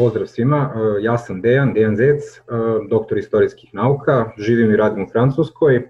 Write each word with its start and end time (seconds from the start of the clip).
Pozdrav 0.00 0.26
svima, 0.26 0.72
e, 0.74 1.02
ja 1.02 1.18
sam 1.18 1.40
Dejan, 1.40 1.74
Dejan 1.74 1.96
Zec, 1.96 2.22
e, 2.36 2.40
doktor 2.88 3.18
istorijskih 3.18 3.74
nauka, 3.74 4.30
živim 4.38 4.70
i 4.70 4.76
radim 4.76 5.04
u 5.04 5.08
Francuskoj. 5.12 5.76
E, 5.76 5.82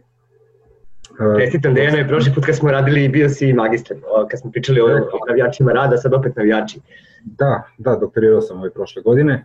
Čestitam 1.41 1.75
Dejano, 1.75 2.09
prošli 2.09 2.33
put 2.35 2.47
kad 2.47 2.57
smo 2.57 2.71
radili 2.71 3.09
bio 3.09 3.29
si 3.29 3.53
magistar, 3.53 3.97
kad 4.31 4.41
smo 4.41 4.51
pričali 4.51 4.81
o, 4.81 4.87
o 4.87 5.27
navijačima 5.29 5.73
rada, 5.73 5.97
sad 5.97 6.15
opet 6.15 6.37
navijači. 6.37 6.81
Da, 7.25 7.63
da, 7.79 7.97
doktorirao 7.97 8.41
sam 8.41 8.59
ove 8.59 8.71
prošle 8.71 9.03
godine. 9.03 9.45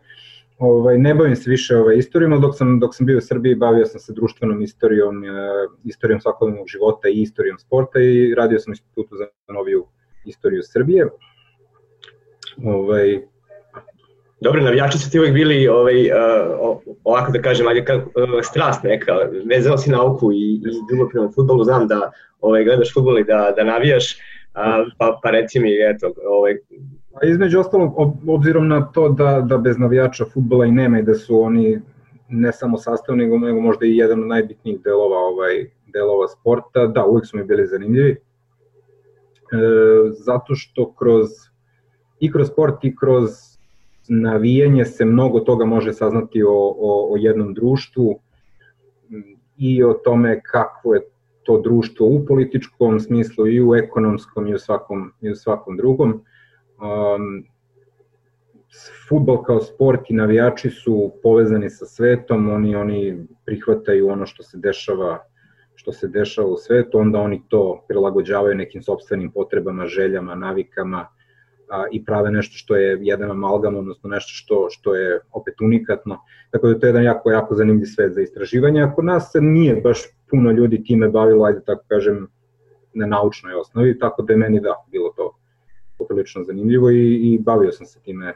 Ovaj, 0.58 0.98
ne 0.98 1.16
bavim 1.16 1.36
se 1.36 1.50
više 1.50 1.78
ovaj, 1.78 1.98
istorijom, 1.98 2.34
ali 2.34 2.42
dok 2.42 2.58
sam, 2.58 2.80
dok 2.80 2.96
sam 2.96 3.06
bio 3.06 3.18
u 3.18 3.22
Srbiji 3.22 3.56
bavio 3.56 3.86
sam 3.86 4.00
se 4.00 4.14
društvenom 4.14 4.62
istorijom, 4.62 5.24
istorijom 5.84 6.22
svakodnevnog 6.22 6.68
života 6.68 7.10
i 7.10 7.22
istorijom 7.22 7.58
sporta 7.60 8.00
i 8.00 8.36
radio 8.36 8.60
sam 8.60 8.72
u 8.72 8.74
institutu 8.74 9.16
za 9.16 9.26
noviju 9.54 9.86
istoriju 10.26 10.62
Srbije. 10.64 11.08
Ovaj, 12.64 13.35
Dobro, 14.42 14.62
navijači 14.62 14.98
su 14.98 15.12
ti 15.12 15.20
uvek 15.20 15.34
bili 15.34 15.68
ovaj, 15.68 16.12
uh, 16.12 16.78
ovako 17.04 17.32
da 17.32 17.42
kažem, 17.42 17.68
ajde, 17.68 17.86
uh, 17.94 18.04
strast 18.44 18.84
neka, 18.84 19.14
vezao 19.46 19.78
si 19.78 19.92
nauku 19.92 20.32
i, 20.32 20.56
i 20.56 20.60
drugo 20.90 21.10
prema 21.10 21.32
futbolu, 21.36 21.64
znam 21.64 21.88
da 21.88 22.12
ovaj, 22.42 22.64
gledaš 22.64 22.94
futbol 22.94 23.20
i 23.20 23.24
da, 23.24 23.54
da 23.56 23.64
navijaš, 23.64 24.14
uh, 24.14 24.94
pa, 24.98 25.20
pa 25.24 25.32
reci 25.32 25.60
mi, 25.60 25.70
eto, 25.90 26.14
ovaj, 26.30 26.58
A 27.22 27.26
između 27.26 27.60
ostalog, 27.60 27.94
obzirom 28.28 28.68
na 28.68 28.86
to 28.92 29.10
da, 29.10 29.42
da 29.42 29.58
bez 29.58 29.78
navijača 29.78 30.26
futbola 30.34 30.66
i 30.66 30.72
nema 30.72 31.00
i 31.00 31.04
da 31.04 31.14
su 31.14 31.42
oni 31.42 31.82
ne 32.30 32.52
samo 32.52 32.78
sastav, 32.78 33.16
nego, 33.16 33.38
nego 33.38 33.62
možda 33.62 33.86
i 33.86 33.98
jedan 33.98 34.22
od 34.22 34.28
najbitnijih 34.28 34.82
delova, 34.84 35.18
ovaj, 35.18 35.66
delova 35.94 36.28
sporta, 36.28 36.88
da, 36.88 37.06
uvek 37.06 37.26
su 37.26 37.38
mi 37.38 37.44
bili 37.44 37.68
zanimljivi. 37.68 38.12
E, 38.12 38.18
zato 40.12 40.56
što 40.56 40.94
kroz 40.94 41.30
i 42.20 42.32
kroz 42.32 42.48
sport 42.48 42.84
i 42.84 42.96
kroz 42.96 43.55
navijanje 44.08 44.86
se 44.86 45.06
mnogo 45.06 45.40
toga 45.40 45.66
može 45.66 45.94
saznati 45.94 46.44
o, 46.44 46.76
o, 46.78 47.14
o 47.14 47.18
jednom 47.18 47.54
društvu 47.54 48.20
i 49.58 49.84
o 49.84 49.94
tome 49.94 50.42
kako 50.42 50.94
je 50.94 51.02
to 51.44 51.62
društvo 51.62 52.08
u 52.08 52.26
političkom 52.26 53.00
smislu 53.00 53.48
i 53.48 53.62
u 53.62 53.76
ekonomskom 53.76 54.48
i 54.48 54.54
u 54.54 54.60
svakom, 54.60 55.12
i 55.22 55.32
u 55.32 55.36
svakom 55.36 55.78
drugom. 55.78 56.10
Um, 56.12 57.46
futbol 59.10 59.44
kao 59.44 59.60
sport 59.60 60.10
i 60.10 60.14
navijači 60.14 60.70
su 60.70 61.12
povezani 61.24 61.70
sa 61.70 61.86
svetom, 61.86 62.50
oni 62.50 62.76
oni 62.76 63.26
prihvataju 63.46 64.10
ono 64.10 64.26
što 64.26 64.44
se 64.44 64.58
dešava 64.58 65.20
što 65.76 65.92
se 65.92 66.08
dešava 66.08 66.48
u 66.48 66.58
svetu, 66.58 66.98
onda 67.00 67.20
oni 67.20 67.42
to 67.48 67.86
prilagođavaju 67.88 68.56
nekim 68.56 68.82
sobstvenim 68.82 69.32
potrebama, 69.32 69.86
željama, 69.86 70.36
navikama, 70.36 71.08
a, 71.70 71.86
i 71.92 72.06
prave 72.06 72.32
nešto 72.32 72.58
što 72.58 72.76
je 72.76 72.98
jedan 73.02 73.32
amalgam, 73.32 73.76
odnosno 73.76 74.10
nešto 74.10 74.30
što, 74.34 74.68
što 74.70 74.96
je 74.96 75.20
opet 75.32 75.62
unikatno. 75.62 76.20
Tako 76.52 76.68
da 76.68 76.80
to 76.80 76.86
je 76.86 76.90
jedan 76.90 77.04
jako, 77.04 77.32
jako 77.32 77.56
zanimljiv 77.56 77.86
svet 77.86 78.14
za 78.14 78.22
istraživanje. 78.22 78.82
Ako 78.82 79.02
nas 79.02 79.32
nije 79.42 79.76
baš 79.76 80.04
puno 80.30 80.52
ljudi 80.52 80.84
time 80.84 81.10
bavilo, 81.10 81.46
ajde 81.46 81.62
tako 81.66 81.84
kažem, 81.88 82.28
na 82.94 83.06
naučnoj 83.06 83.54
osnovi, 83.54 84.00
tako 84.00 84.22
da 84.22 84.34
je 84.34 84.38
meni 84.38 84.60
da, 84.60 84.86
bilo 84.92 85.14
to 85.16 85.38
poprilično 85.98 86.44
zanimljivo 86.44 86.90
i, 86.90 87.14
i 87.14 87.40
bavio 87.40 87.72
sam 87.72 87.86
se 87.86 88.00
time, 88.00 88.34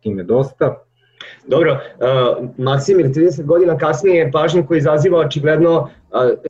time 0.00 0.22
dosta. 0.22 0.83
Dobro, 1.46 1.72
uh, 1.72 2.48
Maksimir 2.58 3.06
30 3.06 3.44
godina 3.44 3.78
kasnije 3.78 4.30
pažnju 4.32 4.66
koji 4.66 4.78
izaziva 4.78 5.18
očigledno 5.18 5.80
uh, 5.80 5.88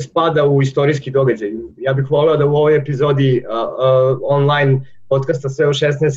spada 0.01 0.47
u 0.47 0.63
istorijski 0.63 1.11
događaj. 1.11 1.51
Ja 1.77 1.93
bih 1.93 2.11
voleo 2.11 2.37
da 2.37 2.47
u 2.47 2.57
ovoj 2.57 2.77
epizodi 2.77 3.45
uh, 3.49 3.55
uh, 3.55 4.19
online 4.23 4.81
podcasta 5.09 5.49
sve 5.49 5.67
u 5.67 5.73
16 5.73 5.93
uh, 5.95 6.11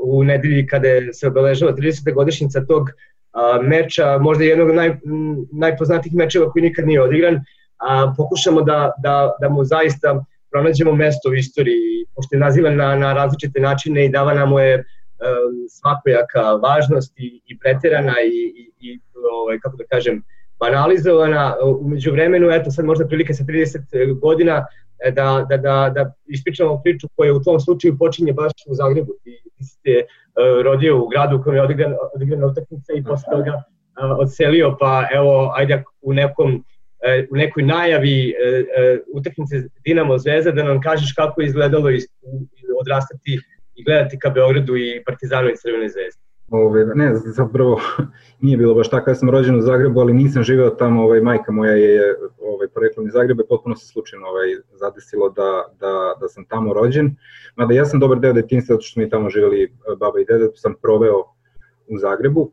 u 0.00 0.24
nedelji 0.24 0.66
kada 0.66 0.88
se 1.12 1.28
obeležava 1.28 1.72
30. 1.72 2.14
godišnjica 2.14 2.64
tog 2.66 2.82
uh, 2.82 3.66
meča, 3.66 4.18
možda 4.18 4.44
jednog 4.44 4.70
naj, 4.70 4.96
najpoznatijih 5.52 6.14
mečeva 6.14 6.50
koji 6.50 6.62
nikad 6.62 6.86
nije 6.86 7.02
odigran, 7.02 7.40
a 7.78 8.14
pokušamo 8.16 8.62
da, 8.62 8.92
da, 8.98 9.36
da 9.40 9.48
mu 9.48 9.64
zaista 9.64 10.24
pronađemo 10.50 10.94
mesto 10.94 11.28
u 11.28 11.34
istoriji, 11.34 12.06
pošto 12.14 12.36
je 12.36 12.40
nazivan 12.40 12.76
na, 12.76 12.96
na 12.96 13.12
različite 13.12 13.60
načine 13.60 14.04
i 14.04 14.08
davana 14.08 14.46
mu 14.46 14.58
je 14.58 14.84
svakojaka 15.68 16.52
važnost 16.52 17.12
i, 17.16 17.40
i 17.46 17.58
preterana 17.58 18.14
i, 18.24 18.38
i, 18.60 18.72
i 18.80 19.00
ovaj, 19.32 19.58
kako 19.58 19.76
da 19.76 19.84
kažem, 19.84 20.22
banalizovana. 20.62 21.56
Umeđu 21.80 22.12
vremenu, 22.12 22.50
eto 22.50 22.70
sad 22.70 22.84
možda 22.84 23.06
prilike 23.06 23.34
sa 23.34 23.44
30 23.44 24.20
godina 24.20 24.66
e, 25.04 25.10
da, 25.10 25.46
da, 25.48 25.56
da, 25.56 25.92
da 25.94 26.12
ispričamo 26.26 26.80
priču 26.82 27.08
koja 27.16 27.34
u 27.34 27.42
tom 27.42 27.60
slučaju 27.60 27.98
počinje 27.98 28.32
baš 28.32 28.52
u 28.66 28.74
Zagrebu. 28.74 29.12
Ti, 29.24 29.42
ti 29.56 29.64
ste 29.64 29.94
uh, 30.00 30.62
rodio 30.64 31.02
u 31.04 31.08
gradu 31.08 31.36
u 31.36 31.42
kojem 31.42 31.56
je 31.56 31.62
odigrana, 31.62 31.96
odigrana 32.14 32.46
utakmica 32.46 32.92
i 32.96 33.04
posle 33.04 33.32
toga 33.32 33.52
uh, 33.54 34.18
odselio, 34.18 34.76
pa 34.80 35.08
evo, 35.14 35.52
ajde 35.56 35.84
u 36.02 36.12
nekom 36.12 36.64
u 37.30 37.36
nekoj 37.36 37.62
najavi 37.62 38.34
utakmice 39.14 39.56
Dinamo 39.84 40.18
Zvezda 40.18 40.50
da 40.50 40.62
nam 40.62 40.80
kažeš 40.80 41.12
kako 41.12 41.40
je 41.40 41.46
izgledalo 41.46 41.88
odrastati 42.80 43.40
i 43.74 43.84
gledati 43.84 44.18
ka 44.18 44.30
Beogradu 44.30 44.76
i 44.76 45.02
Partizanu 45.06 45.48
i 45.48 45.56
Crvene 45.56 45.88
zvezde. 45.88 46.20
Ove, 46.50 46.86
ne, 46.94 47.14
zapravo 47.14 47.80
nije 48.42 48.56
bilo 48.56 48.74
baš 48.74 48.90
tako, 48.90 49.10
ja 49.10 49.14
sam 49.14 49.30
rođen 49.30 49.56
u 49.56 49.62
Zagrebu, 49.62 50.00
ali 50.00 50.12
nisam 50.12 50.42
živeo 50.42 50.70
tamo, 50.70 51.02
ovaj, 51.02 51.20
majka 51.20 51.52
moja 51.52 51.72
je 51.72 52.16
ovaj, 52.40 52.68
poreklom 52.74 53.06
iz 53.06 53.12
Zagreba, 53.12 53.42
potpuno 53.48 53.76
se 53.76 53.86
slučajno 53.86 54.26
ovaj, 54.26 54.48
zadesilo 54.72 55.28
da, 55.28 55.64
da, 55.80 56.14
da 56.20 56.28
sam 56.28 56.44
tamo 56.44 56.74
rođen, 56.74 57.16
mada 57.56 57.74
ja 57.74 57.84
sam 57.84 58.00
dobar 58.00 58.18
deo 58.18 58.32
detinstva, 58.32 58.74
zato 58.74 58.82
što 58.82 59.00
mi 59.00 59.10
tamo 59.10 59.30
živeli 59.30 59.72
baba 59.98 60.20
i 60.20 60.24
deda, 60.24 60.48
sam 60.54 60.74
proveo 60.82 61.22
u 61.86 61.98
Zagrebu, 61.98 62.50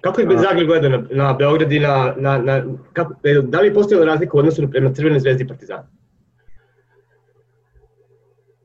Kako 0.00 0.20
je 0.20 0.38
Zagreb 0.38 0.66
gleda 0.66 0.88
na, 0.88 1.02
na 1.10 1.32
Beograd 1.32 1.72
i 1.72 1.80
na, 1.80 2.14
na, 2.16 2.38
na 2.38 2.64
kako, 2.92 3.14
e, 3.24 3.42
da 3.42 3.60
li 3.60 3.66
je 3.66 3.74
postojala 3.74 4.06
razlika 4.06 4.36
u 4.36 4.40
odnosu 4.40 4.70
prema 4.70 4.92
Crvene 4.94 5.20
zvezdi 5.20 5.44
i 5.44 5.48
Partizanu? 5.48 5.82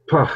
Pa, 0.10 0.28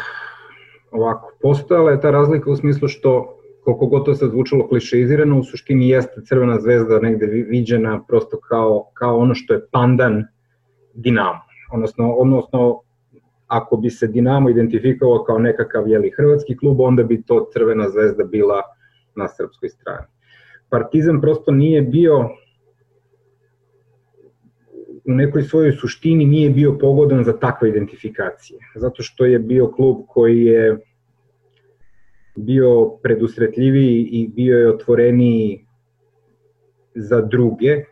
ovako, 0.91 1.31
postojala 1.41 1.91
je 1.91 2.01
ta 2.01 2.11
razlika 2.11 2.51
u 2.51 2.55
smislu 2.55 2.87
što 2.87 3.35
koliko 3.63 3.85
god 3.85 4.05
to 4.05 4.15
se 4.15 4.27
zvučalo 4.27 4.67
klišeizirano, 4.67 5.39
u 5.39 5.43
suštini 5.43 5.89
jeste 5.89 6.21
Crvena 6.25 6.59
zvezda 6.59 6.99
negde 6.99 7.25
viđena 7.25 8.03
prosto 8.07 8.39
kao, 8.39 8.89
kao 8.93 9.17
ono 9.17 9.35
što 9.35 9.53
je 9.53 9.65
pandan 9.71 10.23
Dinamo. 10.93 11.39
Odnosno, 11.71 12.13
odnosno 12.13 12.81
ako 13.47 13.77
bi 13.77 13.89
se 13.89 14.07
Dinamo 14.07 14.49
identifikovao 14.49 15.23
kao 15.23 15.39
nekakav 15.39 15.87
jeli, 15.87 16.11
hrvatski 16.17 16.57
klub, 16.57 16.79
onda 16.79 17.03
bi 17.03 17.23
to 17.23 17.49
Crvena 17.53 17.89
zvezda 17.89 18.23
bila 18.23 18.61
na 19.15 19.27
srpskoj 19.27 19.69
strani. 19.69 20.07
Partizan 20.69 21.21
prosto 21.21 21.51
nije 21.51 21.81
bio 21.81 22.29
u 25.09 25.13
nekoj 25.13 25.43
svojoj 25.43 25.71
suštini 25.71 26.25
nije 26.25 26.49
bio 26.49 26.77
pogodan 26.77 27.23
za 27.23 27.37
takve 27.37 27.69
identifikacije, 27.69 28.59
zato 28.75 29.03
što 29.03 29.25
je 29.25 29.39
bio 29.39 29.67
klub 29.67 29.97
koji 30.07 30.45
je 30.45 30.77
bio 32.35 32.85
predusretljiviji 33.03 34.09
i 34.11 34.27
bio 34.27 34.59
je 34.59 34.69
otvoreniji 34.69 35.65
za 36.95 37.21
druge 37.21 37.83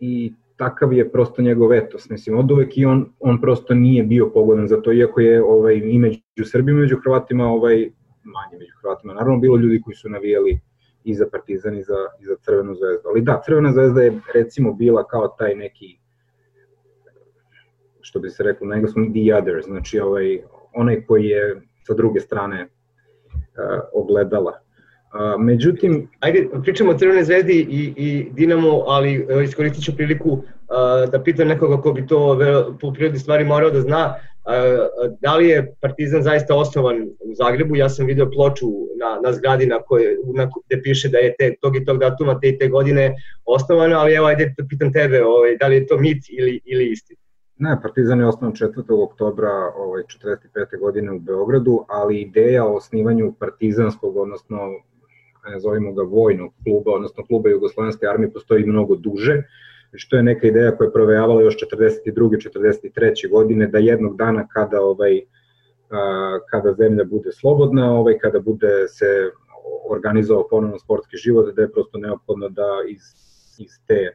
i 0.00 0.32
takav 0.56 0.92
je 0.92 1.10
prosto 1.12 1.42
njegov 1.42 1.72
etos. 1.72 2.10
Mislim, 2.10 2.38
od 2.38 2.50
uvek 2.50 2.78
i 2.78 2.84
on, 2.84 3.06
on 3.20 3.40
prosto 3.40 3.74
nije 3.74 4.02
bio 4.02 4.30
pogodan 4.34 4.68
za 4.68 4.80
to, 4.82 4.92
iako 4.92 5.20
je 5.20 5.42
ovaj, 5.42 5.74
i 5.84 5.98
među 5.98 6.44
Srbima, 6.44 6.80
među 6.80 6.96
Hrvatima, 7.04 7.46
ovaj, 7.46 7.90
manje 8.22 8.58
među 8.58 8.72
Hrvatima. 8.80 9.14
Naravno, 9.14 9.38
bilo 9.38 9.56
ljudi 9.56 9.80
koji 9.80 9.94
su 9.94 10.08
navijali 10.08 10.60
i 11.04 11.14
za 11.14 11.26
Partizan 11.32 11.78
i 11.78 11.82
za, 11.82 12.00
i 12.20 12.24
za 12.24 12.36
Crvenu 12.40 12.74
zvezdu. 12.74 13.08
Ali 13.08 13.20
da, 13.20 13.42
Crvena 13.44 13.72
zvezda 13.72 14.02
je 14.02 14.20
recimo 14.34 14.72
bila 14.72 15.06
kao 15.06 15.28
taj 15.28 15.54
neki 15.54 15.98
što 18.06 18.20
bi 18.20 18.30
se 18.30 18.42
reklo 18.42 18.66
na 18.66 18.74
engleskom 18.74 19.12
the 19.12 19.34
other, 19.34 19.62
znači 19.64 20.00
ovaj, 20.00 20.38
onaj 20.74 21.02
koji 21.06 21.24
je 21.24 21.62
sa 21.86 21.94
druge 21.94 22.20
strane 22.20 22.62
uh, 22.62 23.80
ogledala. 23.92 24.52
Uh, 24.52 25.40
međutim... 25.40 26.08
Ajde, 26.20 26.48
pričamo 26.62 26.90
o 26.90 26.98
Crvene 26.98 27.24
zvezdi 27.24 27.66
i, 27.70 27.92
i 27.96 28.30
Dinamo, 28.32 28.84
ali 28.86 29.22
uh, 29.22 29.44
iskoristit 29.44 29.84
ću 29.84 29.96
priliku 29.96 30.30
uh, 30.30 30.42
da 31.12 31.22
pitam 31.22 31.48
nekoga 31.48 31.80
ko 31.82 31.92
bi 31.92 32.06
to 32.06 32.38
po 32.80 32.92
prirodi 32.92 33.18
stvari 33.18 33.44
morao 33.44 33.70
da 33.70 33.80
zna. 33.80 34.14
Da 35.20 35.36
li 35.36 35.48
je 35.48 35.74
Partizan 35.80 36.22
zaista 36.22 36.54
osnovan 36.54 37.02
u 37.02 37.34
Zagrebu? 37.34 37.76
Ja 37.76 37.88
sam 37.88 38.06
video 38.06 38.30
ploču 38.30 38.66
na, 39.00 39.20
na 39.24 39.32
zgradi 39.32 39.66
na 39.66 39.80
koje, 39.82 40.16
na, 40.34 40.50
gde 40.66 40.82
piše 40.82 41.08
da 41.08 41.18
je 41.18 41.34
te, 41.38 41.54
tog 41.60 41.76
i 41.76 41.84
tog 41.84 41.98
datuma 41.98 42.38
te 42.40 42.48
i 42.48 42.58
te 42.58 42.68
godine 42.68 43.14
osnovano, 43.44 43.96
ali 43.98 44.14
evo 44.14 44.26
ajde 44.26 44.54
da 44.58 44.64
pitam 44.68 44.92
tebe, 44.92 45.24
ovaj, 45.24 45.56
da 45.56 45.66
li 45.66 45.74
je 45.74 45.86
to 45.86 45.98
mit 45.98 46.22
ili, 46.38 46.60
ili 46.64 46.90
istina? 46.92 47.25
Ne, 47.58 47.78
Partizan 47.82 48.20
je 48.20 48.26
osnovan 48.26 48.54
4. 48.54 49.02
oktobra 49.04 49.50
ovaj, 49.76 50.02
45. 50.02 50.80
godine 50.80 51.12
u 51.12 51.18
Beogradu, 51.18 51.84
ali 51.88 52.20
ideja 52.20 52.66
o 52.66 52.76
osnivanju 52.76 53.34
partizanskog, 53.38 54.16
odnosno 54.16 54.58
zovimo 55.58 55.92
ga 55.92 56.02
vojnog 56.02 56.52
kluba, 56.64 56.92
odnosno 56.92 57.24
kluba 57.26 57.50
Jugoslovenske 57.50 58.06
armije 58.06 58.32
postoji 58.32 58.66
mnogo 58.66 58.96
duže 58.96 59.42
što 59.94 60.16
je 60.16 60.22
neka 60.22 60.46
ideja 60.46 60.76
koja 60.76 60.86
je 60.86 60.92
provejavala 60.92 61.42
još 61.42 61.56
42. 61.56 62.12
43. 62.12 63.30
godine 63.30 63.66
da 63.66 63.78
jednog 63.78 64.16
dana 64.16 64.48
kada 64.48 64.80
ovaj 64.80 65.20
kada 66.50 66.72
zemlja 66.72 67.04
bude 67.04 67.32
slobodna, 67.32 67.92
ovaj 67.92 68.18
kada 68.18 68.40
bude 68.40 68.88
se 68.88 69.30
organizovao 69.90 70.48
ponovno 70.48 70.78
sportski 70.78 71.16
život, 71.16 71.54
da 71.54 71.62
je 71.62 71.72
prosto 71.72 71.98
neophodno 71.98 72.48
da 72.48 72.68
iz, 72.88 73.02
iz 73.58 73.70
te 73.86 74.10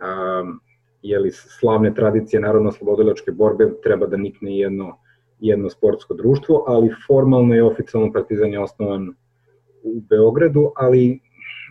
um, 0.00 0.60
jeli, 1.02 1.30
slavne 1.30 1.94
tradicije 1.94 2.40
narodno-slobodilačke 2.40 3.32
borbe 3.32 3.70
treba 3.82 4.06
da 4.06 4.16
nikne 4.16 4.58
jedno, 4.58 4.98
jedno 5.40 5.70
sportsko 5.70 6.14
društvo, 6.14 6.64
ali 6.66 6.94
formalno 7.06 7.54
i 7.54 7.60
oficijalno 7.60 8.12
Partizan 8.12 8.52
je 8.52 8.60
osnovan 8.60 9.08
u 9.82 10.00
Beogradu, 10.00 10.72
ali 10.76 11.20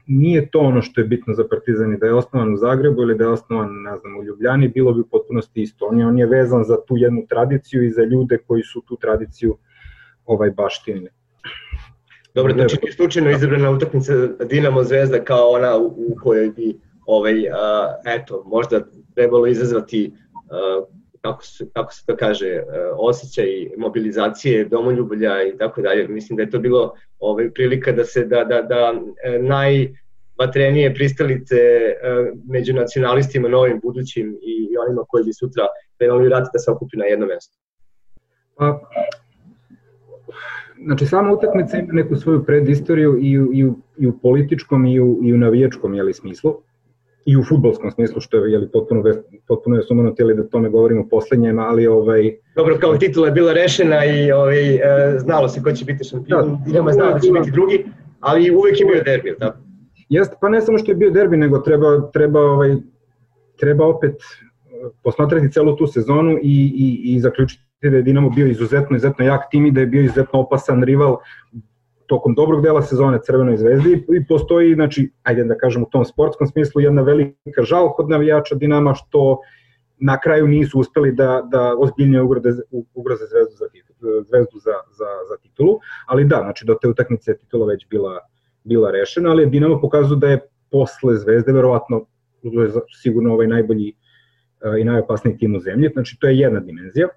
nije 0.08 0.50
to 0.50 0.60
ono 0.60 0.82
što 0.82 1.02
je 1.02 1.08
bitno 1.08 1.34
za 1.34 1.48
Partizan 1.50 1.94
i 1.94 1.98
da 1.98 2.06
je 2.06 2.14
osnovan 2.14 2.54
u 2.54 2.58
Zagrebu 2.58 3.02
ili 3.02 3.18
da 3.18 3.24
je 3.24 3.30
osnovan, 3.30 3.70
ne 3.72 3.98
znam, 3.98 4.18
u 4.18 4.24
Ljubljani, 4.24 4.68
bilo 4.68 4.94
bi 4.94 5.04
potpunosti 5.12 5.62
isto. 5.62 5.86
On 5.86 6.00
je, 6.00 6.08
on 6.08 6.20
je 6.20 6.26
vezan 6.26 6.64
za 6.64 6.78
tu 6.88 6.98
jednu 6.98 7.26
tradiciju 7.30 7.84
i 7.84 7.92
za 7.92 8.04
ljude 8.04 8.38
koji 8.48 8.64
su 8.64 8.82
tu 8.82 8.96
tradiciju 8.96 9.58
ovaj 10.26 10.52
baštinili. 10.52 11.10
Dobro, 12.36 12.54
znači 12.54 12.78
je 12.84 12.92
slučajno 12.92 13.32
izabrana 13.32 13.72
utakmica 13.72 14.14
Dinamo 14.50 14.84
Zvezda 14.84 15.24
kao 15.24 15.50
ona 15.50 15.78
u 15.78 16.16
kojoj 16.24 16.50
bi 16.50 16.80
ovaj, 17.08 17.50
a, 17.50 17.96
eto, 18.06 18.44
možda 18.46 18.82
trebalo 19.16 19.48
izazvati 19.48 20.14
a, 20.52 20.82
kako 21.22 21.44
se, 21.44 21.66
kako 21.74 21.94
se 21.94 22.06
to 22.06 22.16
kaže, 22.18 22.64
osjećaj 22.98 23.48
mobilizacije, 23.78 24.66
domoljublja 24.66 25.44
i 25.44 25.58
tako 25.58 25.82
dalje. 25.82 26.08
Mislim 26.08 26.38
da 26.38 26.44
je 26.44 26.50
to 26.50 26.60
bilo 26.60 26.94
ovaj, 27.20 27.50
prilika 27.52 27.92
da 27.92 28.04
se 28.04 28.26
da, 28.26 28.44
da, 28.44 28.62
da 28.62 28.94
e, 29.24 29.40
najvatrenije 29.40 30.94
pristalice 30.94 31.56
e, 31.56 31.96
među 32.48 32.74
nacionalistima 32.74 33.48
novim, 33.50 33.80
budućim 33.84 34.38
i 34.42 34.78
onima 34.88 35.04
koji 35.08 35.24
bi 35.24 35.34
sutra 35.34 35.68
krenuli 35.98 36.30
rat 36.30 36.48
da 36.54 36.60
se 36.60 36.72
okupi 36.72 36.98
na 36.98 37.06
jedno 37.06 37.26
mesto. 37.26 37.58
Pa, 38.56 38.80
znači 40.86 41.06
sama 41.06 41.34
utakmica 41.34 41.78
ima 41.78 41.94
neku 41.94 42.16
svoju 42.16 42.46
predistoriju 42.46 43.18
i 43.22 43.40
u, 43.40 43.54
i 43.54 43.66
u, 43.66 43.76
i 43.98 44.08
u 44.08 44.18
političkom 44.20 44.86
i 44.86 45.00
u, 45.00 45.20
i 45.24 45.34
u 45.34 45.38
navijačkom 45.38 45.94
jeli, 45.94 46.14
smislu 46.14 46.67
i 47.28 47.38
u 47.38 47.44
futbolskom 47.44 47.92
smislu, 47.92 48.22
što 48.22 48.38
je 48.38 48.52
jeli, 48.52 48.72
potpuno, 48.72 49.04
potpuno 49.48 49.76
je 49.76 49.84
sumano 49.84 50.12
tijeli 50.12 50.36
da 50.36 50.48
tome 50.48 50.70
govorimo 50.70 51.08
poslednjem, 51.10 51.60
ali 51.60 51.88
ovaj... 51.88 52.32
Dobro, 52.56 52.78
kao 52.82 52.98
titula 52.98 53.28
je 53.28 53.34
bila 53.34 53.54
rešena 53.54 54.06
i 54.06 54.32
ovaj, 54.32 54.76
e, 54.76 54.80
znalo 55.20 55.48
se 55.48 55.64
ko 55.64 55.72
će 55.72 55.86
biti 55.86 56.04
šampion, 56.04 56.50
da, 56.50 56.60
Dinamo 56.66 56.92
znao 56.92 57.14
da 57.14 57.20
će 57.20 57.32
biti 57.32 57.52
drugi, 57.52 57.86
ali 58.20 58.56
uvek 58.56 58.80
je 58.80 58.86
bio 58.86 59.04
derbi, 59.04 59.36
da? 59.40 59.60
Jeste, 60.10 60.36
pa 60.42 60.50
ne 60.50 60.62
samo 60.62 60.78
što 60.78 60.92
je 60.92 60.96
bio 60.96 61.12
derbi, 61.12 61.38
nego 61.38 61.60
treba, 61.60 62.12
treba, 62.14 62.42
ovaj, 62.42 62.76
treba 63.60 63.86
opet 63.86 64.16
e, 64.16 64.90
posmatrati 65.04 65.52
celu 65.52 65.76
tu 65.76 65.88
sezonu 65.88 66.38
i, 66.42 66.72
i, 66.76 67.16
i 67.16 67.20
zaključiti 67.20 67.64
da 67.82 67.98
je 67.98 68.02
Dinamo 68.02 68.30
bio 68.30 68.48
izuzetno, 68.48 68.96
izuzetno 68.96 69.26
jak 69.26 69.42
tim 69.52 69.66
i 69.66 69.72
da 69.72 69.80
je 69.80 69.88
bio 69.88 70.02
izuzetno 70.02 70.40
opasan 70.40 70.84
rival 70.84 71.18
tokom 72.08 72.36
dobrog 72.36 72.62
dela 72.64 72.82
sezone 72.82 73.20
Crvenoj 73.24 73.58
zvezdi 73.58 74.06
i 74.18 74.26
postoji, 74.28 74.74
znači, 74.74 75.12
ajde 75.24 75.44
da 75.44 75.58
kažem 75.58 75.84
u 75.84 75.90
tom 75.92 76.06
sportskom 76.06 76.48
smislu, 76.48 76.82
jedna 76.82 77.02
velika 77.02 77.64
žal 77.64 77.94
kod 77.94 78.10
navijača 78.10 78.56
Dinama 78.56 78.94
što 78.94 79.40
na 80.00 80.20
kraju 80.20 80.48
nisu 80.48 80.80
uspeli 80.80 81.12
da, 81.12 81.42
da 81.52 81.76
ozbiljnije 81.78 82.22
ugroze, 82.22 82.62
ugroze 82.94 83.26
zvezdu, 83.26 83.56
za, 83.56 83.66
zvezdu 84.30 84.60
za, 84.60 84.76
za, 84.98 85.10
za 85.30 85.38
titulu, 85.42 85.80
ali 86.08 86.26
da, 86.26 86.36
znači 86.36 86.66
do 86.66 86.76
te 86.82 86.88
utakmice 86.88 87.38
titula 87.38 87.68
već 87.68 87.88
bila, 87.90 88.20
bila 88.64 88.92
rešena, 88.92 89.30
ali 89.30 89.46
Dinamo 89.50 89.82
pokazuje 89.82 90.20
da 90.20 90.28
je 90.28 90.40
posle 90.72 91.16
zvezde 91.16 91.52
verovatno 91.52 92.06
sigurno 93.02 93.34
ovaj 93.34 93.48
najbolji 93.48 93.94
i 94.80 94.84
najopasniji 94.84 95.38
tim 95.38 95.56
u 95.56 95.60
zemlji, 95.60 95.90
znači 95.94 96.18
to 96.20 96.28
je 96.28 96.38
jedna 96.38 96.60
dimenzija. 96.60 97.08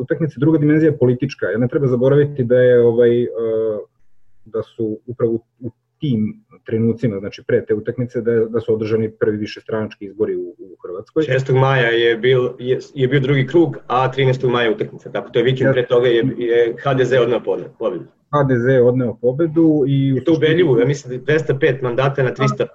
Utakmica 0.00 0.34
druga 0.38 0.58
dimenzija 0.58 0.90
je 0.90 0.98
politička, 0.98 1.46
ne 1.58 1.68
treba 1.68 1.86
zaboraviti 1.86 2.44
da 2.44 2.56
je 2.56 2.80
ovaj 2.80 3.26
da 4.44 4.62
su 4.62 4.98
upravo 5.06 5.38
u 5.60 5.70
tim 5.98 6.44
trenucima, 6.64 7.18
znači 7.18 7.42
pre 7.46 7.64
te 7.66 7.74
utakmice, 7.74 8.20
da, 8.20 8.32
da 8.44 8.60
su 8.60 8.74
održani 8.74 9.10
prvi 9.10 9.36
više 9.36 9.60
stranački 9.60 10.04
izbori 10.04 10.36
u, 10.36 10.54
u 10.58 10.76
Hrvatskoj. 10.82 11.22
6. 11.22 11.60
maja 11.60 11.88
je, 11.88 12.16
bil, 12.16 12.48
je, 12.58 12.78
je 12.94 13.08
bio 13.08 13.20
drugi 13.20 13.46
krug, 13.46 13.76
a 13.86 14.12
13. 14.16 14.48
maja 14.48 14.70
utakmica, 14.70 15.12
tako 15.12 15.30
to 15.30 15.38
je 15.38 15.42
vikend 15.42 15.72
pre 15.72 15.86
toga 15.86 16.08
je, 16.08 16.24
je 16.38 16.76
HDZ 16.84 17.12
odneo 17.12 17.42
pobedu. 17.78 18.04
HDZ 18.32 18.66
je 18.66 18.82
odneo 18.82 19.14
pobedu 19.14 19.84
i... 19.86 20.14
I 20.16 20.24
to 20.24 20.32
ubedljivo, 20.32 20.78
ja 20.78 20.86
mislim 20.86 21.20
205 21.20 21.80
da 21.80 21.88
mandata 21.88 22.22
na 22.22 22.30
350 22.30 22.66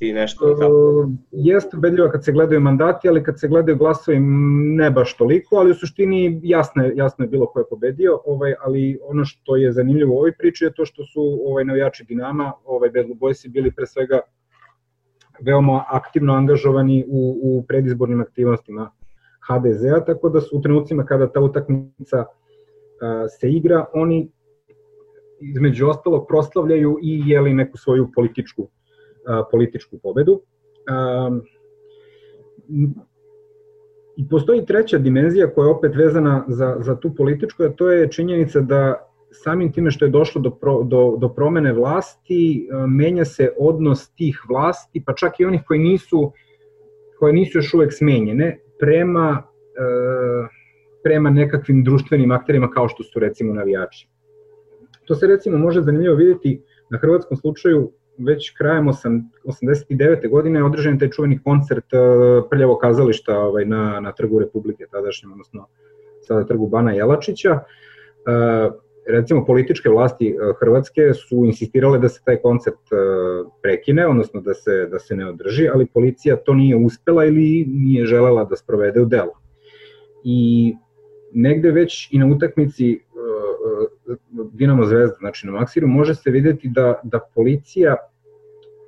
i 0.00 0.12
nešto. 0.12 0.54
Tako. 0.54 1.08
Jeste 1.30 1.76
ubedljivo 1.76 2.08
kad 2.08 2.24
se 2.24 2.32
gledaju 2.32 2.60
mandati, 2.60 3.08
ali 3.08 3.22
kad 3.22 3.40
se 3.40 3.48
gledaju 3.48 3.78
glasovi 3.78 4.18
ne 4.76 4.90
baš 4.90 5.16
toliko, 5.16 5.56
ali 5.56 5.70
u 5.70 5.74
suštini 5.74 6.40
jasno 6.42 6.84
je, 6.84 6.92
jasno 6.96 7.24
je 7.24 7.28
bilo 7.28 7.46
ko 7.46 7.58
je 7.58 7.64
pobedio, 7.70 8.20
ovaj, 8.26 8.54
ali 8.60 8.98
ono 9.02 9.24
što 9.24 9.56
je 9.56 9.72
zanimljivo 9.72 10.14
u 10.14 10.18
ovoj 10.18 10.32
priči 10.32 10.64
je 10.64 10.72
to 10.72 10.84
što 10.84 11.04
su 11.04 11.40
ovaj, 11.46 11.64
navijači 11.64 12.04
Dinama, 12.04 12.52
ovaj, 12.64 12.90
Boysi 12.90 13.48
bili 13.48 13.72
pre 13.72 13.86
svega 13.86 14.20
veoma 15.40 15.84
aktivno 15.88 16.34
angažovani 16.34 17.04
u, 17.08 17.38
u 17.42 17.64
predizbornim 17.68 18.20
aktivnostima 18.20 18.90
HDZ-a, 19.48 20.04
tako 20.04 20.28
da 20.28 20.40
su 20.40 20.58
u 20.58 20.60
trenucima 20.60 21.04
kada 21.04 21.32
ta 21.32 21.40
utakmica 21.40 22.24
se 23.40 23.50
igra, 23.50 23.84
oni 23.94 24.30
između 25.42 25.88
ostalog 25.88 26.26
proslavljaju 26.28 26.98
i 27.02 27.22
jeli 27.26 27.54
neku 27.54 27.78
svoju 27.78 28.08
političku, 28.14 28.68
a, 29.26 29.42
političku 29.50 29.98
pobedu. 30.02 30.40
A, 30.88 31.30
I 34.16 34.28
postoji 34.28 34.66
treća 34.66 34.98
dimenzija 34.98 35.50
koja 35.54 35.66
je 35.66 35.74
opet 35.74 35.94
vezana 35.96 36.44
za, 36.48 36.76
za 36.80 36.96
tu 37.00 37.14
političku, 37.14 37.62
a 37.62 37.68
to 37.68 37.90
je 37.90 38.10
činjenica 38.10 38.60
da 38.60 39.08
samim 39.32 39.72
time 39.72 39.90
što 39.90 40.04
je 40.04 40.10
došlo 40.10 40.40
do, 40.40 40.50
pro, 40.50 40.82
do, 40.82 41.16
do 41.20 41.28
promene 41.28 41.72
vlasti, 41.72 42.68
menja 42.88 43.24
se 43.24 43.52
odnos 43.58 44.10
tih 44.14 44.42
vlasti, 44.48 45.02
pa 45.06 45.14
čak 45.14 45.40
i 45.40 45.44
onih 45.44 45.60
koji 45.66 45.80
nisu, 45.80 46.32
koje 47.18 47.32
nisu 47.32 47.58
još 47.58 47.74
uvek 47.74 47.92
smenjene, 47.92 48.58
prema, 48.78 49.42
prema 51.02 51.30
nekakvim 51.30 51.84
društvenim 51.84 52.30
akterima 52.30 52.70
kao 52.70 52.88
što 52.88 53.02
su 53.02 53.20
recimo 53.20 53.54
navijači. 53.54 54.11
To 55.12 55.16
se 55.16 55.26
recimo 55.26 55.58
može 55.58 55.80
zanimljivo 55.80 56.14
vidjeti 56.14 56.62
na 56.90 56.98
hrvatskom 56.98 57.36
slučaju 57.36 57.92
već 58.18 58.50
krajem 58.50 58.86
89. 58.86 60.30
godine 60.30 60.64
održan 60.64 60.98
taj 60.98 61.10
čuveni 61.10 61.38
koncert 61.44 61.84
uh, 61.92 62.44
Prljavo 62.50 62.78
kazališta 62.78 63.38
ovaj, 63.38 63.64
na, 63.64 64.00
na 64.00 64.12
trgu 64.12 64.38
Republike 64.38 64.84
tadašnjem, 64.90 65.32
odnosno 65.32 65.66
sada 66.20 66.46
trgu 66.46 66.68
Bana 66.68 66.92
Jelačića. 66.92 67.52
Uh, 67.52 68.74
recimo 69.08 69.44
političke 69.44 69.88
vlasti 69.88 70.34
uh, 70.34 70.56
Hrvatske 70.60 71.12
su 71.14 71.44
insistirale 71.44 71.98
da 71.98 72.08
se 72.08 72.20
taj 72.24 72.36
koncert 72.36 72.80
prekine, 73.62 74.06
odnosno 74.06 74.40
da 74.40 74.54
se, 74.54 74.86
da 74.90 74.98
se 74.98 75.16
ne 75.16 75.28
održi, 75.28 75.68
ali 75.74 75.86
policija 75.86 76.36
to 76.36 76.54
nije 76.54 76.76
uspela 76.76 77.24
ili 77.24 77.66
nije 77.68 78.06
želela 78.06 78.44
da 78.44 78.56
sprovede 78.56 79.00
u 79.00 79.04
delo. 79.04 79.32
I 80.24 80.74
negde 81.34 81.70
već 81.70 82.08
i 82.12 82.18
na 82.18 82.26
utakmici 82.26 83.00
Dinamo 84.52 84.84
Zvezda, 84.84 85.16
znači 85.18 85.46
na 85.46 85.52
Maksiru, 85.52 85.88
može 85.88 86.14
se 86.14 86.30
videti 86.30 86.68
da, 86.68 87.00
da 87.02 87.20
policija 87.34 87.96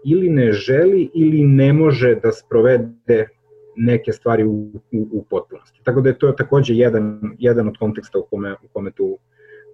ili 0.05 0.29
ne 0.29 0.53
želi 0.53 1.11
ili 1.15 1.45
ne 1.45 1.73
može 1.73 2.15
da 2.15 2.33
sprovede 2.33 3.29
neke 3.77 4.13
stvari 4.13 4.45
u, 4.45 4.53
u, 4.93 5.09
u 5.13 5.25
potpunosti. 5.31 5.81
Tako 5.85 6.01
da 6.01 6.09
je 6.09 6.19
to 6.19 6.33
takođe 6.33 6.75
jedan, 6.75 7.21
jedan 7.39 7.69
od 7.69 7.79
konteksta 7.79 8.19
u 8.19 8.27
kome, 8.31 8.53
u 8.53 8.69
kome 8.73 8.91
tu, 8.91 9.19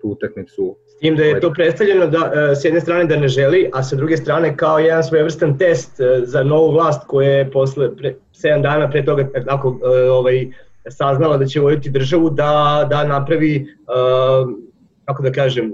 tu 0.00 0.08
utakmicu... 0.08 0.76
S 0.86 0.96
tim 0.98 1.16
da 1.16 1.24
je 1.24 1.40
to 1.40 1.52
predstavljeno 1.52 2.06
da, 2.06 2.32
e, 2.34 2.54
s 2.56 2.64
jedne 2.64 2.80
strane 2.80 3.04
da 3.04 3.16
ne 3.16 3.28
želi, 3.28 3.70
a 3.72 3.82
sa 3.82 3.96
druge 3.96 4.16
strane 4.16 4.56
kao 4.56 4.78
jedan 4.78 5.04
svojevrstan 5.04 5.58
test 5.58 6.00
e, 6.00 6.20
za 6.24 6.42
novu 6.42 6.72
vlast 6.72 7.06
koja 7.06 7.30
je 7.30 7.50
posle 7.50 7.96
pre, 7.96 8.14
7 8.32 8.62
dana 8.62 8.90
pre 8.90 9.04
toga 9.04 9.28
tako, 9.46 9.80
e, 9.84 10.10
ovaj, 10.10 10.46
saznala 10.88 11.36
da 11.36 11.46
će 11.46 11.60
voditi 11.60 11.90
državu 11.90 12.30
da, 12.30 12.86
da 12.90 13.04
napravi 13.04 13.66
uh, 13.66 14.50
kako 15.04 15.22
da 15.22 15.32
kažem, 15.32 15.72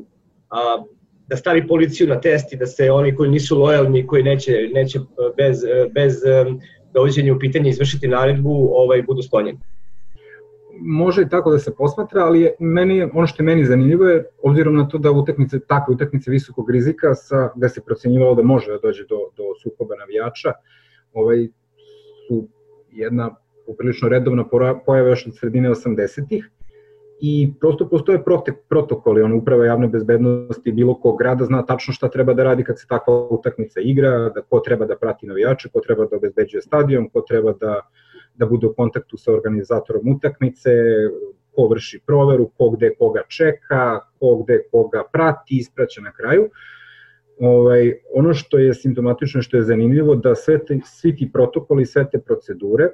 a, 0.50 0.84
da 1.26 1.36
stavi 1.36 1.66
policiju 1.66 2.08
na 2.08 2.20
test 2.20 2.52
i 2.52 2.56
da 2.56 2.66
se 2.66 2.90
oni 2.90 3.14
koji 3.14 3.30
nisu 3.30 3.58
lojalni, 3.58 4.06
koji 4.06 4.22
neće, 4.22 4.68
neće 4.74 4.98
bez, 5.36 5.62
bez 5.94 6.22
dovođenja 6.94 7.34
u 7.34 7.38
pitanje 7.38 7.70
izvršiti 7.70 8.08
naredbu, 8.08 8.68
ovaj, 8.72 9.02
budu 9.02 9.22
sklonjeni. 9.22 9.58
Može 10.80 11.22
i 11.22 11.28
tako 11.28 11.50
da 11.50 11.58
se 11.58 11.74
posmatra, 11.74 12.24
ali 12.24 12.40
je, 12.40 12.54
meni, 12.60 13.02
ono 13.02 13.26
što 13.26 13.42
je 13.42 13.46
meni 13.46 13.64
zanimljivo 13.64 14.04
je, 14.04 14.24
obzirom 14.42 14.76
na 14.76 14.88
to 14.88 14.98
da 14.98 15.10
utakmice, 15.10 15.60
takve 15.60 15.94
utakmice 15.94 16.30
visokog 16.30 16.70
rizika, 16.70 17.14
sa, 17.14 17.50
da 17.54 17.68
se 17.68 17.80
procenjivalo 17.84 18.34
da 18.34 18.42
može 18.42 18.72
da 18.72 18.78
dođe 18.82 19.02
do, 19.08 19.18
do 19.36 19.44
sukoba 19.62 19.94
navijača, 19.96 20.52
ovaj, 21.12 21.48
su 22.28 22.48
jedna 22.92 23.30
uprilično 23.66 24.08
redovna 24.08 24.44
pojava 24.86 25.08
još 25.08 25.26
od 25.26 25.36
sredine 25.38 25.70
80-ih, 25.70 26.50
i 27.20 27.52
prosto 27.60 27.88
postoje 27.88 28.22
protokoli, 28.68 29.22
ono 29.22 29.36
uprava 29.36 29.66
javne 29.66 29.88
bezbednosti 29.88 30.72
bilo 30.72 30.94
kog 30.94 31.18
grada 31.18 31.44
zna 31.44 31.62
tačno 31.66 31.94
šta 31.94 32.08
treba 32.08 32.34
da 32.34 32.44
radi 32.44 32.64
kad 32.64 32.80
se 32.80 32.86
takva 32.88 33.28
utakmica 33.30 33.80
igra, 33.80 34.28
da 34.28 34.42
ko 34.42 34.60
treba 34.60 34.86
da 34.86 34.96
prati 34.96 35.26
navijače, 35.26 35.68
ko 35.72 35.80
treba 35.80 36.06
da 36.06 36.16
obezbeđuje 36.16 36.62
stadion, 36.62 37.08
ko 37.08 37.20
treba 37.20 37.52
da, 37.52 37.80
da 38.34 38.46
bude 38.46 38.66
u 38.66 38.74
kontaktu 38.74 39.16
sa 39.16 39.32
organizatorom 39.32 40.14
utakmice, 40.16 40.70
ko 41.54 41.68
vrši 41.68 42.00
proveru, 42.06 42.50
ko 42.58 42.70
gde 42.70 42.94
koga 42.98 43.22
čeka, 43.28 44.00
ko 44.18 44.36
gde 44.42 44.62
koga 44.70 45.02
prati, 45.12 45.56
ispraća 45.56 46.00
na 46.00 46.12
kraju. 46.12 46.50
ovaj, 47.40 47.92
ono 48.14 48.34
što 48.34 48.58
je 48.58 48.74
simptomatično, 48.74 49.42
što 49.42 49.56
je 49.56 49.62
zanimljivo, 49.62 50.14
da 50.14 50.34
sve 50.34 50.64
te, 50.64 50.78
svi 50.84 51.16
ti 51.16 51.30
protokoli, 51.32 51.86
sve 51.86 52.10
te 52.10 52.18
procedure 52.18 52.88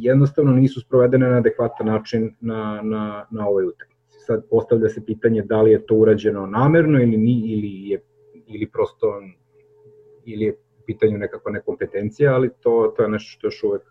jednostavno 0.00 0.52
nisu 0.52 0.80
sprovedene 0.80 1.30
na 1.30 1.36
adekvatan 1.36 1.86
način 1.86 2.34
na, 2.40 2.80
na, 2.82 3.26
na 3.30 3.48
ovoj 3.48 3.64
utakmici. 3.64 4.18
Sad 4.26 4.48
postavlja 4.50 4.88
se 4.88 5.04
pitanje 5.06 5.42
da 5.42 5.62
li 5.62 5.70
je 5.70 5.86
to 5.86 5.94
urađeno 5.94 6.46
namerno 6.46 7.02
ili, 7.02 7.16
ni, 7.16 7.52
ili, 7.52 7.88
je, 7.88 8.02
ili 8.46 8.66
prosto 8.66 9.22
ili 10.24 10.44
je 10.44 10.56
pitanju 10.86 11.18
nekakva 11.18 11.52
nekompetencija, 11.52 12.34
ali 12.34 12.50
to, 12.60 12.94
to 12.96 13.02
je 13.02 13.08
nešto 13.08 13.28
što 13.30 13.46
još 13.46 13.62
uvek 13.62 13.82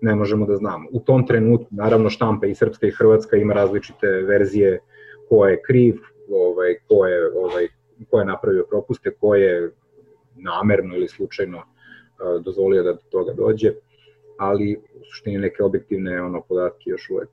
ne 0.00 0.14
možemo 0.14 0.46
da 0.46 0.56
znamo. 0.56 0.88
U 0.92 1.00
tom 1.00 1.26
trenutku, 1.26 1.66
naravno, 1.70 2.10
štampa 2.10 2.46
i 2.46 2.54
srpska 2.54 2.86
i 2.86 2.90
hrvatska 2.90 3.36
ima 3.36 3.54
različite 3.54 4.06
verzije 4.06 4.80
ko 5.28 5.46
je 5.46 5.62
kriv, 5.62 5.96
ovaj, 6.30 6.74
ko, 6.88 7.06
je, 7.06 7.30
ovaj, 7.36 7.68
ko 8.10 8.18
je 8.18 8.24
napravio 8.24 8.66
propuste, 8.68 9.10
ko 9.20 9.34
je 9.34 9.72
namerno 10.36 10.96
ili 10.96 11.08
slučajno 11.08 11.62
dozvolio 12.44 12.82
da 12.82 12.92
do 12.92 13.02
toga 13.10 13.32
dođe, 13.32 13.72
ali 14.38 14.76
u 14.94 15.04
suštini 15.04 15.38
neke 15.38 15.62
objektivne 15.62 16.22
ono, 16.22 16.42
podatke 16.48 16.90
još 16.90 17.10
uvek. 17.10 17.28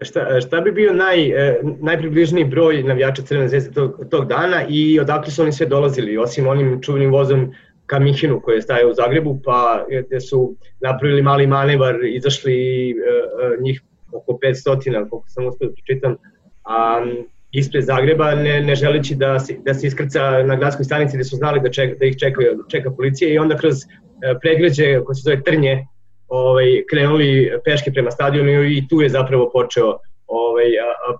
Šta, 0.00 0.40
šta 0.40 0.60
bi 0.60 0.72
bio 0.72 0.92
naj, 0.92 1.48
e, 1.48 1.60
najpribližniji 1.80 2.44
broj 2.44 2.82
navijača 2.82 3.22
Crvene 3.22 3.48
zvezde 3.48 3.72
tog, 3.72 4.04
tog 4.10 4.26
dana 4.28 4.64
i 4.68 5.00
odakle 5.00 5.30
su 5.30 5.42
oni 5.42 5.52
sve 5.52 5.66
dolazili, 5.66 6.18
osim 6.18 6.46
onim 6.46 6.82
čuvenim 6.82 7.12
vozom 7.12 7.52
ka 7.86 7.98
Mihinu 7.98 8.40
koji 8.40 8.56
je 8.56 8.62
stajao 8.62 8.90
u 8.90 8.94
Zagrebu, 8.94 9.40
pa 9.44 9.86
gde 10.06 10.20
su 10.20 10.54
napravili 10.80 11.22
mali 11.22 11.46
manevar, 11.46 12.04
izašli 12.04 12.90
e, 12.90 12.94
e, 12.94 13.62
njih 13.62 13.82
oko 14.12 14.38
500, 14.42 15.08
koliko 15.10 15.28
sam 15.28 15.46
uspio 15.46 15.68
da 15.68 15.74
čitam, 15.86 16.16
a 16.64 17.04
ispred 17.52 17.84
Zagreba, 17.84 18.34
ne, 18.34 18.60
ne 18.60 18.74
želeći 18.74 19.14
da 19.14 19.38
se, 19.40 19.56
da 19.64 19.74
se 19.74 19.86
iskrca 19.86 20.42
na 20.42 20.56
gradskoj 20.56 20.84
stanici 20.84 21.16
gde 21.16 21.24
su 21.24 21.36
znali 21.36 21.60
da, 21.60 21.70
čeka, 21.70 21.94
da 21.98 22.06
ih 22.06 22.16
čeka, 22.18 22.40
čeka 22.68 22.90
policija 22.90 23.32
i 23.32 23.38
onda 23.38 23.56
kroz 23.56 23.74
e, 23.82 24.34
pregrađe 24.40 25.00
koje 25.04 25.14
se 25.14 25.22
zove 25.24 25.42
Trnje 25.42 25.86
ovaj, 26.32 26.84
krenuli 26.90 27.52
peške 27.64 27.92
prema 27.92 28.10
stadionu 28.10 28.64
i 28.64 28.86
tu 28.88 29.02
je 29.02 29.08
zapravo 29.08 29.50
počeo, 29.52 29.98
ovaj, 30.26 30.70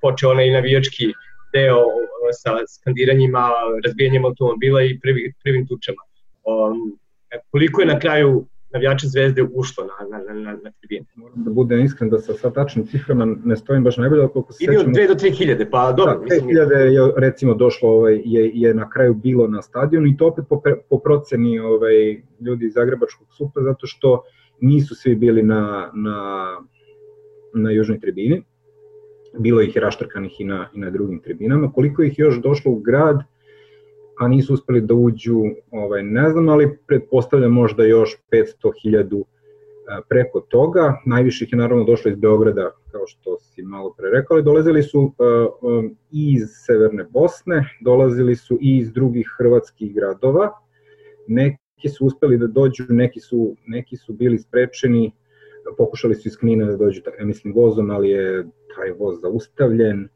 počeo 0.00 0.30
onaj 0.30 0.50
navijački 0.50 1.12
deo 1.52 1.82
sa 2.42 2.52
skandiranjima, 2.74 3.50
razbijanjem 3.84 4.24
automobila 4.24 4.82
i 4.82 4.98
prvi, 5.02 5.32
prvim 5.44 5.66
tučama. 5.66 6.02
Um, 6.44 6.98
koliko 7.50 7.80
je 7.80 7.86
na 7.86 7.98
kraju 7.98 8.46
navijača 8.72 9.06
Zvezde 9.06 9.42
ušlo 9.54 9.84
na, 9.84 10.18
na, 10.18 10.34
na, 10.34 10.52
na 10.62 10.70
tribine. 10.80 11.06
Moram 11.14 11.44
da 11.44 11.50
budem 11.50 11.84
iskren 11.84 12.10
da 12.10 12.18
sa, 12.18 12.34
sa 12.34 12.50
tačnim 12.50 12.86
ciframa 12.86 13.26
ne 13.44 13.56
stojim 13.56 13.84
baš 13.84 13.96
najbolje, 13.96 14.28
koliko 14.28 14.52
se 14.52 14.64
Ide 14.64 14.78
od 14.78 14.86
2 14.86 15.08
do 15.08 15.14
3 15.14 15.38
hiljade, 15.38 15.70
pa 15.70 15.92
dobro. 15.92 16.14
Da, 16.14 16.34
5 16.34 16.46
hiljade 16.46 16.74
je 16.74 17.12
recimo 17.16 17.54
došlo, 17.54 17.90
ovaj, 17.90 18.20
je, 18.24 18.50
je 18.54 18.74
na 18.74 18.90
kraju 18.90 19.14
bilo 19.14 19.46
na 19.46 19.62
stadionu 19.62 20.06
i 20.06 20.16
to 20.16 20.26
opet 20.26 20.44
po, 20.48 20.62
po 20.90 20.98
proceni 20.98 21.58
ovaj, 21.58 22.22
ljudi 22.40 22.66
iz 22.66 22.72
Zagrebačkog 22.72 23.26
supa, 23.36 23.60
zato 23.62 23.86
što 23.86 24.22
nisu 24.62 24.94
svi 24.94 25.14
bili 25.14 25.42
na, 25.42 25.90
na, 25.94 26.46
na 27.54 27.70
južnoj 27.70 28.00
tribini, 28.00 28.42
bilo 29.38 29.60
ih 29.60 29.76
je 29.76 29.82
raštrkanih 29.82 30.40
i 30.40 30.44
na, 30.44 30.68
i 30.74 30.78
na 30.78 30.90
drugim 30.90 31.20
tribinama. 31.20 31.72
Koliko 31.72 32.02
ih 32.02 32.18
još 32.18 32.40
došlo 32.40 32.72
u 32.72 32.78
grad, 32.78 33.22
a 34.18 34.28
nisu 34.28 34.54
uspeli 34.54 34.80
da 34.80 34.94
uđu, 34.94 35.42
ovaj, 35.70 36.02
ne 36.02 36.30
znam, 36.30 36.48
ali 36.48 36.78
pretpostavljam 36.86 37.52
možda 37.52 37.84
još 37.84 38.16
500.000 38.32 39.22
preko 40.08 40.40
toga. 40.40 41.00
Najviše 41.06 41.44
ih 41.44 41.52
je 41.52 41.58
naravno 41.58 41.84
došlo 41.84 42.10
iz 42.10 42.16
Beograda, 42.16 42.70
kao 42.92 43.06
što 43.06 43.38
si 43.38 43.62
malo 43.62 43.94
pre 43.98 44.10
rekao, 44.10 44.34
ali 44.34 44.44
dolazili 44.44 44.82
su 44.82 45.00
uh, 45.00 45.84
iz 46.10 46.42
Severne 46.66 47.04
Bosne, 47.10 47.64
dolazili 47.80 48.36
su 48.36 48.58
i 48.60 48.78
iz 48.78 48.92
drugih 48.92 49.28
hrvatskih 49.38 49.94
gradova. 49.94 50.50
Neki 51.26 51.61
su 51.88 52.06
uspeli 52.06 52.38
da 52.38 52.46
dođu, 52.46 52.84
neki 52.88 53.20
su, 53.20 53.56
neki 53.66 53.96
su 53.96 54.12
bili 54.12 54.38
sprečeni, 54.38 55.12
pokušali 55.78 56.14
su 56.14 56.28
iz 56.28 56.36
Knina 56.36 56.66
da 56.66 56.76
dođu, 56.76 57.00
mislim, 57.20 57.54
vozom, 57.54 57.90
ali 57.90 58.08
je 58.08 58.46
taj 58.76 58.90
voz 58.98 59.20
zaustavljen 59.20 60.08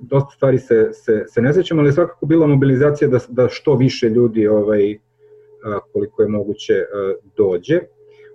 dosta 0.00 0.30
stvari 0.36 0.58
se, 0.58 0.88
se, 0.92 1.24
se 1.28 1.42
ne 1.42 1.52
sećam, 1.52 1.78
ali 1.78 1.92
svakako 1.92 2.26
bila 2.26 2.46
mobilizacija 2.46 3.08
da, 3.08 3.18
da 3.28 3.48
što 3.48 3.74
više 3.74 4.08
ljudi 4.08 4.46
ovaj, 4.46 4.98
koliko 5.92 6.22
je 6.22 6.28
moguće 6.28 6.74
dođe. 7.36 7.80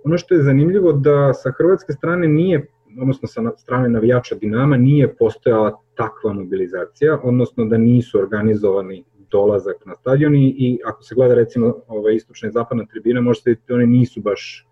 Ono 0.04 0.18
što 0.18 0.34
je 0.34 0.42
zanimljivo 0.42 0.92
da 0.92 1.34
sa 1.34 1.52
hrvatske 1.58 1.92
strane 1.92 2.28
nije, 2.28 2.66
odnosno 3.00 3.28
sa 3.28 3.42
strane 3.56 3.88
navijača 3.88 4.34
Dinama 4.34 4.76
nije 4.76 5.16
postojala 5.16 5.80
takva 5.94 6.32
mobilizacija, 6.32 7.20
odnosno 7.22 7.64
da 7.64 7.78
nisu 7.78 8.18
organizovani 8.18 9.04
dolazak 9.30 9.86
na 9.86 9.94
stadion 9.94 10.34
i, 10.34 10.54
i 10.58 10.78
ako 10.84 11.02
se 11.02 11.14
gleda 11.14 11.34
recimo 11.34 11.74
ovaj, 11.86 12.14
istočna 12.14 12.48
i 12.48 12.52
zapadna 12.52 12.86
tribina, 12.86 13.20
možete 13.20 13.50
vidjeti 13.50 13.66
da 13.68 13.74
one 13.74 13.86
nisu 13.86 14.20
baš 14.20 14.68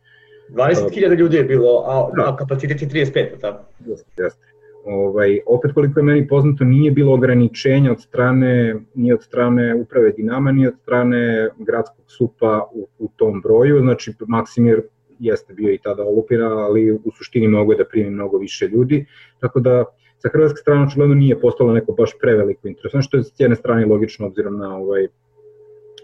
20.000 0.49 1.19
ljudi 1.19 1.37
je 1.37 1.45
bilo, 1.45 1.85
a, 1.87 2.11
da. 2.17 2.33
a 2.33 2.37
kapacitet 2.37 2.83
je 2.83 2.89
35, 2.89 3.41
tako? 3.41 3.65
Jeste, 3.87 4.23
jeste. 4.23 4.47
Ovaj, 4.85 5.41
opet 5.47 5.73
koliko 5.73 6.01
je 6.01 6.05
meni 6.05 6.29
poznato 6.29 6.65
nije 6.65 6.91
bilo 6.91 7.15
ograničenja 7.15 7.93
od 7.93 8.01
strane 8.01 8.77
ni 8.95 9.13
od 9.13 9.23
strane 9.23 9.75
uprave 9.75 10.13
Dinama 10.13 10.53
ni 10.53 10.67
od 10.67 10.75
strane 10.83 11.49
gradskog 11.59 12.05
supa 12.07 12.69
u, 12.73 12.89
u 12.99 13.09
tom 13.17 13.41
broju, 13.41 13.81
znači 13.81 14.13
Maksimir 14.27 14.83
jeste 15.19 15.55
bio 15.55 15.73
i 15.73 15.79
tada 15.79 16.03
olupina, 16.03 16.47
ali 16.47 16.93
u 16.93 17.13
suštini 17.19 17.49
mogu 17.49 17.75
da 17.75 17.85
primi 17.85 18.11
mnogo 18.11 18.39
više 18.39 18.69
ljudi, 18.69 19.07
tako 19.41 19.61
da 19.61 19.85
sa 20.19 20.29
hrvatske 20.33 20.57
strane 20.57 20.87
očigledno 20.87 21.15
nije 21.15 21.41
postalo 21.41 21.73
neko 21.73 21.93
baš 21.93 22.11
preveliko 22.21 22.69
interesantno, 22.69 23.03
što 23.03 23.17
je 23.17 23.25
s 23.25 23.33
jedne 23.39 23.57
strane 23.57 23.87
logično 23.87 24.27
obzirom 24.27 24.59
na 24.59 24.77
ovaj 24.77 25.09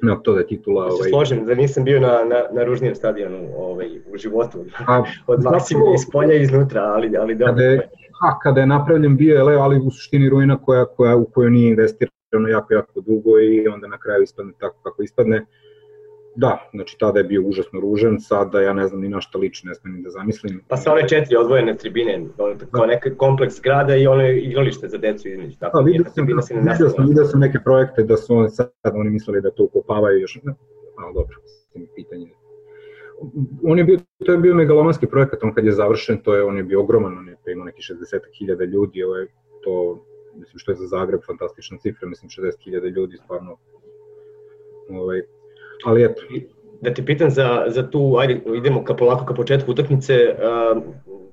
na 0.02 0.16
to 0.16 0.32
da 0.32 0.40
je 0.40 0.46
titula... 0.46 0.84
Ovaj... 0.84 1.02
Se 1.02 1.08
složim 1.08 1.44
da 1.46 1.54
nisam 1.54 1.84
bio 1.84 2.00
na, 2.00 2.08
na, 2.08 2.42
na 2.52 2.64
ružnijem 2.64 2.94
stadionu 2.94 3.38
ovaj, 3.56 3.86
u 4.12 4.16
životu, 4.16 4.64
A, 4.86 5.02
od 5.32 5.42
Maksimira 5.42 5.94
iz 5.94 6.10
polja 6.12 6.34
i 6.34 6.42
iznutra, 6.42 6.82
ali, 6.82 7.16
ali 7.16 7.34
dobro. 7.34 7.54
Kada 7.54 7.64
je, 7.64 7.88
a 8.22 8.38
kada 8.38 8.60
je 8.60 8.66
napravljen 8.66 9.16
bio 9.16 9.34
je 9.36 9.56
ali 9.56 9.80
u 9.86 9.90
suštini 9.90 10.28
ruina 10.28 10.58
koja, 10.58 10.84
koja, 10.84 11.16
u 11.16 11.24
kojoj 11.24 11.50
nije 11.50 11.70
investirano 11.70 12.48
jako, 12.50 12.74
jako 12.74 13.00
dugo 13.00 13.40
i 13.40 13.68
onda 13.68 13.88
na 13.88 13.98
kraju 13.98 14.22
ispadne 14.22 14.52
tako 14.58 14.76
kako 14.82 15.02
ispadne. 15.02 15.46
Da, 16.36 16.70
znači 16.72 16.96
tada 16.98 17.18
je 17.18 17.24
bio 17.24 17.42
užasno 17.42 17.80
ružan, 17.80 18.20
sada 18.20 18.60
ja 18.60 18.72
ne 18.72 18.86
znam 18.88 19.00
ni 19.00 19.08
na 19.08 19.20
šta 19.20 19.38
liči, 19.38 19.66
ne 19.66 19.74
smem 19.74 19.94
ni 19.94 20.02
da 20.02 20.10
zamislim. 20.10 20.60
Pa 20.68 20.76
sa 20.76 20.92
one 20.92 21.08
četiri 21.08 21.36
odvojene 21.36 21.76
tribine, 21.76 22.24
kao 22.70 22.86
neki 22.86 23.16
kompleks 23.16 23.60
grada 23.62 23.96
i 23.96 24.06
ono 24.06 24.28
igralište 24.28 24.88
za 24.88 24.98
decu 24.98 25.28
između. 25.28 25.58
Tako, 25.58 25.78
da, 25.78 25.84
vidio 25.84 26.04
sam, 26.04 26.26
da, 26.26 26.72
vidio 26.72 26.88
sam, 26.88 27.06
vidio 27.08 27.24
sam 27.24 27.40
neke 27.40 27.58
projekte 27.64 28.02
da 28.02 28.16
su 28.16 28.34
oni 28.34 28.50
sad, 28.50 28.70
oni 28.94 29.10
mislili 29.10 29.40
da 29.40 29.50
to 29.50 29.64
ukopavaju 29.64 30.20
još, 30.20 30.38
ne, 30.42 30.54
ali 30.98 31.14
dobro, 31.14 31.36
pitanje 31.94 32.30
on 33.64 33.78
je 33.78 33.84
bio, 33.84 33.98
to 34.26 34.32
je 34.32 34.38
bio 34.38 34.54
megalomanski 34.54 35.06
projekat, 35.06 35.42
on 35.42 35.54
kad 35.54 35.64
je 35.64 35.72
završen, 35.72 36.18
to 36.22 36.34
je, 36.34 36.44
on 36.44 36.56
je 36.56 36.64
bio 36.64 36.80
ogroman, 36.80 37.18
on 37.18 37.28
je 37.28 37.36
imao 37.52 37.64
neki 37.64 37.82
60.000 37.82 38.66
ljudi, 38.66 39.02
ovo 39.02 39.16
je 39.16 39.26
to, 39.64 40.04
mislim 40.34 40.58
što 40.58 40.72
je 40.72 40.76
za 40.76 40.86
Zagreb 40.86 41.20
fantastična 41.26 41.78
cifra, 41.78 42.08
mislim 42.08 42.28
60.000 42.30 42.94
ljudi, 42.96 43.16
stvarno, 43.16 43.56
ovaj, 44.90 45.22
ali 45.84 46.04
eto. 46.04 46.22
Da 46.80 46.94
te 46.94 47.04
pitam 47.04 47.30
za, 47.30 47.64
za 47.68 47.90
tu, 47.90 48.16
ajde, 48.18 48.40
idemo 48.56 48.84
ka 48.84 48.94
polako 48.94 49.24
ka 49.24 49.34
početku 49.34 49.70
utakmice, 49.70 50.14
uh, 50.14 50.82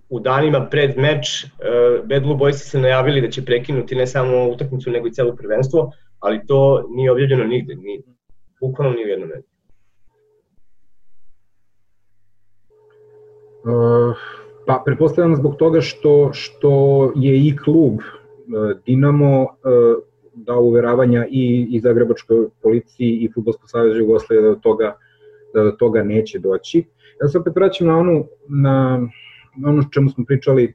u 0.09 0.19
danima 0.19 0.67
pred 0.71 0.97
meč 0.97 1.43
uh, 1.43 2.05
Bad 2.05 2.23
Blue 2.23 2.37
Boys 2.37 2.51
se 2.51 2.79
najavili 2.79 3.21
da 3.21 3.29
će 3.29 3.45
prekinuti 3.45 3.95
ne 3.95 4.07
samo 4.07 4.49
utakmicu, 4.49 4.91
nego 4.91 5.07
i 5.07 5.11
celo 5.11 5.35
prvenstvo, 5.35 5.91
ali 6.19 6.45
to 6.47 6.87
nije 6.89 7.11
objavljeno 7.11 7.43
nigde, 7.43 7.75
ni, 7.75 8.01
bukvalno 8.61 8.95
ni 8.95 9.05
u 9.05 9.07
jednom 9.07 9.29
mediju. 9.29 9.49
Uh, 13.63 14.17
pa 14.65 14.81
pretpostavljam 14.85 15.35
zbog 15.35 15.55
toga 15.55 15.81
što, 15.81 16.29
što 16.33 16.71
je 17.15 17.47
i 17.47 17.57
klub 17.63 17.93
uh, 17.93 18.77
Dinamo 18.85 19.41
uh, 19.41 19.49
dao 20.45 20.61
uveravanja 20.61 21.25
i, 21.29 21.67
i 21.69 21.79
Zagrebačkoj 21.79 22.47
policiji 22.61 23.09
i 23.09 23.29
Futbolsko 23.33 23.67
savjez 23.67 23.97
Jugoslavije 23.97 24.43
da 24.43 24.49
do 24.49 24.59
toga 24.61 24.97
da 25.53 25.63
do 25.63 25.71
toga 25.71 26.03
neće 26.03 26.39
doći. 26.39 26.83
Ja 27.21 27.27
se 27.27 27.37
opet 27.37 27.55
vraćam 27.55 27.87
na 27.87 27.97
onu 27.97 28.25
na, 28.47 29.07
na 29.57 29.69
ono 29.69 29.83
čemu 29.93 30.09
smo 30.09 30.25
pričali 30.25 30.73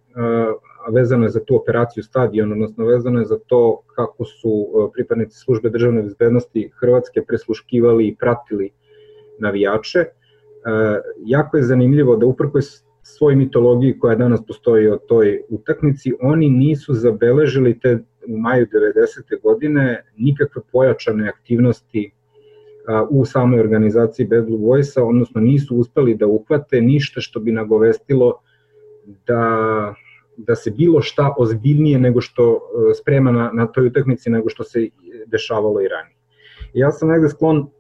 a 0.87 0.90
vezano 0.90 1.25
je 1.25 1.30
za 1.30 1.44
tu 1.44 1.56
operaciju 1.56 2.02
stadion, 2.02 2.52
odnosno 2.52 2.85
vezano 2.85 3.18
je 3.18 3.25
za 3.25 3.38
to 3.47 3.80
kako 3.94 4.25
su 4.25 4.66
pripadnici 4.92 5.38
službe 5.38 5.71
državne 5.71 6.02
bezbednosti 6.02 6.71
Hrvatske 6.80 7.23
presluškivali 7.23 8.09
i 8.09 8.16
pratili 8.16 8.71
navijače. 9.38 10.04
Jako 11.25 11.56
je 11.56 11.62
zanimljivo 11.62 12.16
da 12.16 12.26
uprko 12.26 12.59
svoj 13.02 13.37
mitologiji 13.37 13.99
koja 13.99 14.16
danas 14.16 14.47
postoji 14.47 14.88
o 14.88 14.97
toj 14.97 15.42
utakmici, 15.49 16.12
oni 16.21 16.50
nisu 16.50 16.94
zabeležili 16.94 17.78
te 17.78 17.99
u 18.28 18.38
maju 18.38 18.66
90. 18.66 19.43
godine 19.43 20.04
nikakve 20.16 20.62
pojačane 20.73 21.28
aktivnosti 21.28 22.11
u 23.11 23.25
samoj 23.25 23.61
organizaciji 23.61 24.26
Bad 24.26 24.47
Blue 24.47 24.59
Boysa, 24.59 25.02
odnosno 25.02 25.40
nisu 25.40 25.76
uspeli 25.76 26.14
da 26.14 26.26
uhvate 26.26 26.81
ništa 26.81 27.21
što 27.21 27.40
bi 27.40 27.52
nagovestilo 27.52 28.40
da, 29.26 29.95
da 30.37 30.54
se 30.54 30.71
bilo 30.71 31.00
šta 31.00 31.35
ozbiljnije 31.38 31.99
nego 31.99 32.21
što 32.21 32.54
e, 32.54 32.95
sprema 32.95 33.33
na, 33.33 33.50
na 33.52 33.66
toj 33.66 33.87
utakmici 33.87 34.31
nego 34.31 34.49
što 34.49 34.64
se 34.64 34.88
dešavalo 35.26 35.81
i 35.81 35.88
ranije. 35.88 36.16
Ja 36.75 36.90
sam 36.90 37.09
negde 37.09 37.28
sklon 37.28 37.71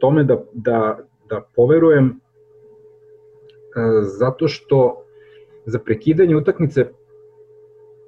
tome 0.00 0.24
da, 0.24 0.44
da, 0.52 0.98
da 1.28 1.40
poverujem 1.56 2.06
e, 2.06 2.12
zato 4.02 4.48
što 4.48 5.04
za 5.66 5.78
prekidanje 5.78 6.36
utakmice 6.36 6.86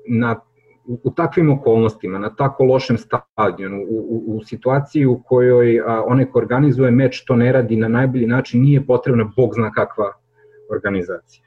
na 0.08 0.40
u, 0.88 1.00
u 1.04 1.10
takvim 1.10 1.50
okolnostima, 1.50 2.18
na 2.18 2.34
tako 2.34 2.64
lošem 2.64 2.98
stadionu, 2.98 3.82
u, 3.88 3.98
u, 3.98 4.36
u 4.36 4.44
situaciji 4.44 5.06
u 5.06 5.22
kojoj 5.22 5.80
a, 5.86 6.04
onaj 6.06 6.26
ko 6.30 6.38
organizuje 6.38 6.90
meč 6.90 7.24
to 7.24 7.36
ne 7.36 7.52
radi 7.52 7.76
na 7.76 7.88
najbolji 7.88 8.26
način, 8.26 8.62
nije 8.62 8.86
potrebna 8.86 9.32
bog 9.36 9.54
zna 9.54 9.70
kakva 9.72 10.12
organizacija. 10.70 11.44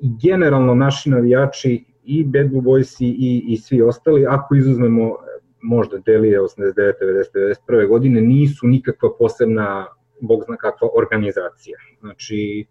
I 0.00 0.10
generalno 0.22 0.74
naši 0.74 1.10
navijači 1.10 1.84
i 2.04 2.24
Bad 2.24 2.50
Blue 2.50 2.62
Boys 2.62 3.00
i, 3.00 3.08
i, 3.08 3.52
i 3.52 3.56
svi 3.56 3.82
ostali, 3.82 4.26
ako 4.28 4.54
izuzmemo 4.54 5.16
možda 5.62 5.98
Delije 5.98 6.40
89. 6.40 6.92
90. 7.02 7.54
91. 7.68 7.88
godine, 7.88 8.20
nisu 8.20 8.66
nikakva 8.66 9.08
posebna, 9.18 9.86
bog 10.20 10.42
zna 10.46 10.56
kakva 10.56 10.88
organizacija. 10.98 11.78
Znači, 12.00 12.66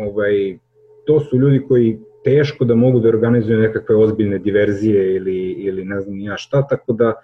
ovaj, 0.00 0.58
to 1.06 1.20
su 1.20 1.38
ljudi 1.38 1.64
koji 1.68 1.98
teško 2.24 2.64
da 2.64 2.74
mogu 2.74 3.00
da 3.00 3.08
organizuju 3.08 3.58
nekakve 3.58 3.96
ozbiljne 3.96 4.38
diverzije 4.38 5.16
ili, 5.16 5.36
ili 5.50 5.84
ne 5.84 6.00
znam 6.00 6.20
ja 6.20 6.36
šta, 6.36 6.66
tako 6.66 6.92
da 6.92 7.14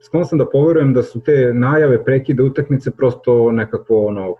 sklon 0.00 0.24
sam 0.24 0.38
da 0.38 0.46
poverujem 0.46 0.92
da 0.94 1.02
su 1.02 1.20
te 1.20 1.54
najave 1.54 2.04
prekida 2.04 2.44
utakmice 2.44 2.90
prosto 2.90 3.52
nekako 3.52 4.06
ono 4.06 4.34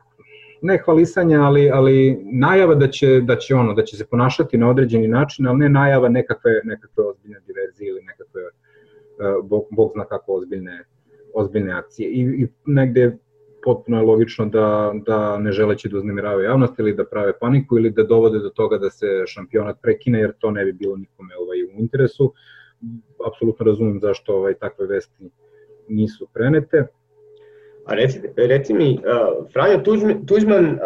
ne 0.63 0.79
hvalisanja, 0.85 1.43
ali, 1.43 1.71
ali 1.71 2.19
najava 2.33 2.75
da 2.75 2.89
će, 2.89 3.21
da 3.21 3.37
će 3.37 3.55
ono, 3.55 3.75
da 3.75 3.85
će 3.85 3.97
se 3.97 4.07
ponašati 4.07 4.59
na 4.59 4.71
određeni 4.71 5.09
način, 5.09 5.47
ali 5.47 5.59
ne 5.59 5.69
najava 5.69 6.09
nekakve, 6.09 6.61
nekakve 6.65 7.05
ozbiljne 7.05 7.41
diverzije 7.47 7.89
ili 7.89 8.03
nekakve, 8.03 8.43
uh, 8.43 9.49
bog, 9.49 9.65
bog 9.71 9.91
zna 9.95 10.05
kako 10.05 10.33
ozbiljne, 10.33 10.85
ozbiljne 11.35 11.73
akcije. 11.73 12.09
I, 12.11 12.21
i 12.21 12.49
negde 12.67 13.17
potpuno 13.67 13.99
je 13.99 14.07
logično 14.07 14.47
da, 14.47 14.93
da 15.07 15.39
ne 15.39 15.53
želeći 15.53 15.89
da 15.89 15.99
uznemiravaju 15.99 16.45
javnost 16.45 16.79
ili 16.79 16.95
da 16.95 17.05
prave 17.05 17.33
paniku 17.39 17.79
ili 17.79 17.91
da 17.91 18.05
dovode 18.05 18.39
do 18.39 18.51
toga 18.51 18.79
da 18.79 18.91
se 18.91 19.07
šampionat 19.27 19.81
prekine 19.83 20.21
jer 20.21 20.33
to 20.39 20.51
ne 20.51 20.65
bi 20.65 20.73
bilo 20.73 20.97
nikome 20.97 21.35
ovaj, 21.37 21.65
u 21.65 21.81
interesu. 21.81 22.33
Apsolutno 23.27 23.67
razumem 23.67 23.99
zašto 24.01 24.37
ovaj, 24.37 24.55
takve 24.55 24.87
vesti 24.87 25.31
nisu 25.89 26.29
prenete. 26.35 26.87
A 27.87 27.95
reci, 27.95 28.21
reci 28.37 28.75
mi, 28.75 28.93
uh, 28.93 29.47
Franjo 29.53 29.79
Tuđman, 29.79 30.27
Tuđman 30.27 30.65
uh, 30.65 30.79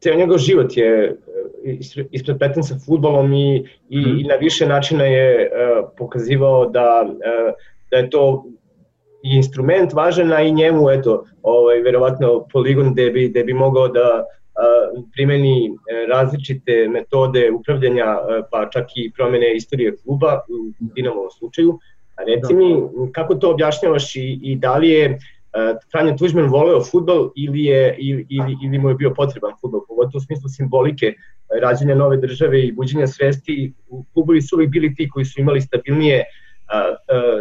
ceo 0.00 0.16
njegov 0.16 0.38
život 0.38 0.76
je 0.76 1.12
uh, 1.12 2.08
isprepleten 2.10 2.62
sa 2.62 2.74
futbolom 2.86 3.32
i, 3.32 3.56
i, 3.88 3.98
mm. 3.98 4.18
i 4.18 4.24
na 4.24 4.34
više 4.34 4.66
načina 4.66 5.04
je 5.04 5.50
uh, 5.50 5.88
pokazivao 5.98 6.66
da, 6.66 7.06
uh, 7.08 7.54
da 7.90 7.96
je 7.96 8.10
to 8.10 8.44
i 9.22 9.36
instrument 9.36 9.92
važan, 9.92 10.32
a 10.32 10.42
i 10.42 10.52
njemu, 10.52 10.90
eto, 10.90 11.24
ovaj, 11.42 11.80
verovatno 11.80 12.46
poligon 12.52 12.92
gde 12.92 13.10
bi, 13.10 13.28
gde 13.28 13.44
bi 13.44 13.54
mogao 13.54 13.88
da 13.88 14.24
uh, 14.24 15.04
primeni 15.12 15.66
e, 15.66 16.06
različite 16.06 16.88
metode 16.88 17.50
upravljanja, 17.50 18.06
uh, 18.18 18.44
pa 18.50 18.68
čak 18.70 18.86
i 18.94 19.12
promene 19.16 19.56
istorije 19.56 19.96
kluba, 19.96 20.40
u 20.48 20.94
Dinamovom 20.94 21.30
slučaju. 21.30 21.78
A 22.16 22.22
reci 22.24 22.54
mi, 22.54 22.76
kako 23.12 23.34
to 23.34 23.50
objašnjavaš 23.50 24.16
i, 24.16 24.38
i 24.42 24.56
da 24.56 24.76
li 24.76 24.88
je 24.88 25.18
Franjo 25.90 26.16
Tuđman 26.18 26.46
voleo 26.46 26.84
futbol 26.84 27.30
ili, 27.36 27.64
je, 27.64 27.96
ili, 27.98 28.26
ili, 28.28 28.56
ili 28.64 28.78
mu 28.78 28.88
je 28.88 28.94
bio 28.94 29.14
potreban 29.14 29.52
futbol, 29.60 29.80
pogotovo 29.88 30.18
u 30.18 30.20
smislu 30.20 30.48
simbolike 30.48 31.14
rađenja 31.62 31.94
nove 31.94 32.16
države 32.16 32.62
i 32.62 32.72
buđenja 32.72 33.06
svesti. 33.06 33.72
Klubovi 34.12 34.42
su 34.42 34.56
uvijek 34.56 34.70
bili 34.70 34.94
ti 34.94 35.08
koji 35.08 35.24
su 35.24 35.40
imali 35.40 35.60
stabilnije 35.60 36.24
a, 36.68 36.78
a, 36.78 36.94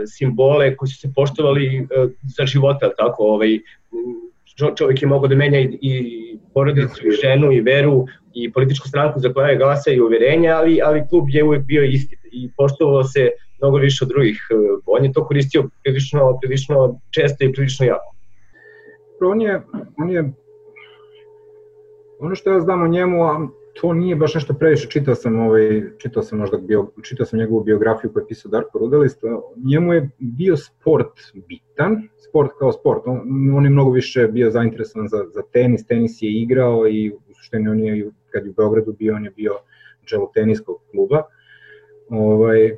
simbole 0.05 0.75
koji 0.75 0.90
su 0.90 1.00
se 1.00 1.11
poštovali 1.16 1.87
a, 1.92 2.07
za 2.37 2.46
života, 2.46 2.90
tako, 2.98 3.24
ovaj, 3.24 3.59
čovjek 4.75 5.01
je 5.01 5.07
mogao 5.07 5.27
da 5.27 5.35
menja 5.35 5.59
i, 5.59 5.77
i 5.81 6.37
porodicu, 6.53 7.07
i 7.07 7.11
ženu, 7.11 7.51
i 7.51 7.61
veru, 7.61 8.05
i 8.33 8.51
političku 8.51 8.87
stranku 8.87 9.20
za 9.20 9.33
koja 9.33 9.48
je 9.48 9.57
glasa 9.57 9.92
i 9.92 10.01
uverenja, 10.01 10.55
ali, 10.55 10.81
ali 10.83 11.07
klub 11.09 11.25
je 11.29 11.44
uvek 11.44 11.63
bio 11.66 11.83
isti 11.83 12.18
i 12.31 12.50
poštovalo 12.57 13.03
se 13.03 13.29
mnogo 13.61 13.77
više 13.77 14.05
od 14.05 14.09
drugih. 14.09 14.48
On 14.85 15.05
je 15.05 15.13
to 15.13 15.25
koristio 15.25 15.70
prilično, 15.83 16.40
prilično 16.42 17.00
često 17.09 17.46
i 17.46 17.51
prilično 17.53 17.85
jako. 17.85 18.16
On 19.22 19.42
je, 19.42 19.61
on 19.98 20.09
je 20.09 20.33
ono 22.20 22.35
što 22.35 22.51
ja 22.51 22.59
znam 22.59 22.83
o 22.83 22.87
njemu, 22.87 23.24
a 23.24 23.48
to 23.81 23.94
nije 23.94 24.16
baš 24.16 24.35
nešto 24.35 24.53
previše, 24.53 24.90
čitao 24.90 25.16
sam, 25.16 25.40
ovaj, 25.40 25.83
čitao 25.98 26.24
sam 26.24 26.40
možda 26.40 26.57
bio, 26.57 26.87
čitao 27.03 27.25
sam 27.25 27.40
njegovu 27.40 27.63
biografiju 27.63 28.13
koju 28.13 28.24
je 28.24 28.27
pisao 28.27 28.51
Darko 28.51 28.79
Rudelist, 28.79 29.22
njemu 29.66 29.94
je 29.94 30.09
bio 30.18 30.57
sport 30.57 31.13
bitan, 31.48 32.09
sport 32.29 32.51
kao 32.59 32.72
sport, 32.72 33.01
on, 33.05 33.22
on 33.55 33.63
je 33.63 33.70
mnogo 33.70 33.92
više 33.92 34.27
bio 34.27 34.51
zainteresovan 34.51 35.07
za, 35.07 35.18
za 35.33 35.42
tenis, 35.53 35.85
tenis 35.85 36.22
je 36.22 36.31
igrao 36.31 36.87
i 36.87 37.11
u 37.11 37.33
suštini 37.33 37.70
on 37.70 37.79
je, 37.79 38.11
kad 38.29 38.46
je 38.46 38.50
u 38.50 38.53
Beogradu 38.53 38.94
bio, 38.94 39.16
on 39.16 39.25
je 39.25 39.31
bio 39.31 39.51
čelo 40.05 40.31
teniskog 40.33 40.75
kluba, 40.92 41.24
ovaj, 42.09 42.75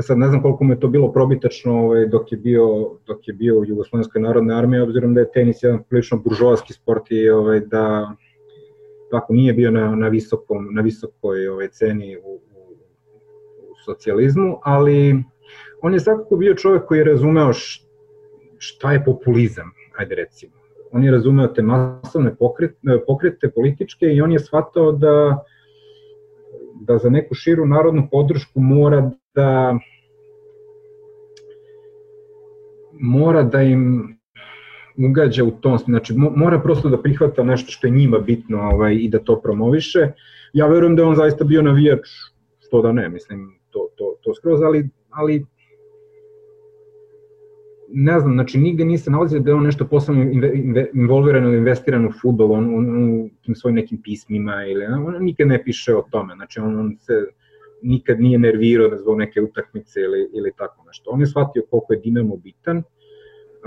sad 0.00 0.18
ne 0.18 0.28
znam 0.28 0.42
koliko 0.42 0.64
mu 0.64 0.72
je 0.72 0.80
to 0.80 0.88
bilo 0.88 1.12
probitačno 1.12 1.84
ovaj, 1.84 2.06
dok, 2.06 2.32
je 2.32 2.38
bio, 2.38 2.90
dok 3.06 3.28
je 3.28 3.34
bio 3.34 3.58
u 3.58 3.64
Jugoslovenskoj 3.64 4.22
narodnoj 4.22 4.58
armiji, 4.58 4.80
obzirom 4.80 5.14
da 5.14 5.20
je 5.20 5.32
tenis 5.32 5.62
jedan 5.62 5.82
prilično 5.88 6.18
buržoaski 6.18 6.72
sport 6.72 7.02
i 7.10 7.30
ovaj, 7.30 7.60
da 7.60 8.16
tako 9.10 9.32
nije 9.32 9.52
bio 9.52 9.70
na, 9.70 9.96
na, 9.96 10.08
visokom, 10.08 10.68
na 10.74 10.82
visokoj 10.82 11.48
ovaj, 11.48 11.68
ceni 11.68 12.16
u, 12.16 12.20
u, 12.20 12.40
u 13.70 13.74
socijalizmu, 13.84 14.58
ali 14.62 15.24
on 15.82 15.94
je 15.94 16.00
svakako 16.00 16.36
bio 16.36 16.54
čovek 16.54 16.84
koji 16.86 16.98
je 16.98 17.04
razumeo 17.04 17.52
šta 18.58 18.92
je 18.92 19.04
populizam, 19.04 19.70
ajde 19.98 20.14
recimo. 20.14 20.52
On 20.92 21.04
je 21.04 21.10
razumeo 21.10 21.46
te 21.46 21.62
masovne 21.62 22.36
pokrete, 22.36 22.74
pokrete 23.06 23.50
političke 23.50 24.06
i 24.06 24.20
on 24.20 24.32
je 24.32 24.38
shvatao 24.38 24.92
da 24.92 25.44
da 26.80 26.98
za 26.98 27.10
neku 27.10 27.34
širu 27.34 27.66
narodnu 27.66 28.08
podršku 28.10 28.60
mora 28.60 29.10
da 29.34 29.78
mora 32.92 33.42
da 33.42 33.62
im 33.62 34.17
ugađa 35.06 35.44
u 35.44 35.50
tom, 35.50 35.78
znači 35.78 36.14
mora 36.16 36.60
prosto 36.60 36.88
da 36.88 37.02
prihvata 37.02 37.42
nešto 37.42 37.72
što 37.72 37.86
je 37.86 37.90
njima 37.90 38.18
bitno 38.18 38.58
ovaj, 38.60 38.94
i 38.94 39.08
da 39.08 39.18
to 39.18 39.40
promoviše. 39.40 40.12
Ja 40.52 40.66
verujem 40.66 40.96
da 40.96 41.06
on 41.06 41.16
zaista 41.16 41.44
bio 41.44 41.62
navijač, 41.62 42.08
što 42.66 42.82
da 42.82 42.92
ne, 42.92 43.08
mislim, 43.08 43.58
to, 43.70 43.88
to, 43.96 44.14
to 44.22 44.34
skroz, 44.34 44.62
ali, 44.62 44.88
ali 45.10 45.46
ne 47.88 48.20
znam, 48.20 48.32
znači 48.32 48.58
nigde 48.58 48.84
nisam 48.84 49.12
nalazio 49.12 49.40
da 49.40 49.50
je 49.50 49.54
on 49.54 49.64
nešto 49.64 49.86
posebno 49.86 50.24
involviran 50.94 51.44
ili 51.44 51.56
investiran 51.56 52.06
u 52.06 52.12
futbol, 52.22 52.52
on, 52.52 52.74
on, 52.74 53.10
u 53.10 53.28
tim 53.42 53.54
svojim 53.54 53.76
nekim 53.76 54.02
pismima 54.02 54.64
ili 54.64 54.84
on 54.86 55.16
nikad 55.20 55.48
ne 55.48 55.64
piše 55.64 55.94
o 55.94 56.04
tome, 56.10 56.34
znači 56.34 56.60
on, 56.60 56.80
on 56.80 56.96
se 56.98 57.12
nikad 57.82 58.20
nije 58.20 58.38
nervirao 58.38 58.98
zbog 58.98 59.18
neke 59.18 59.42
utakmice 59.42 60.00
ili, 60.00 60.30
ili 60.32 60.52
tako 60.56 60.84
nešto. 60.86 61.10
On 61.10 61.20
je 61.20 61.26
shvatio 61.26 61.62
koliko 61.70 61.92
je 61.92 62.00
Dinamo 62.00 62.36
bitan, 62.36 62.82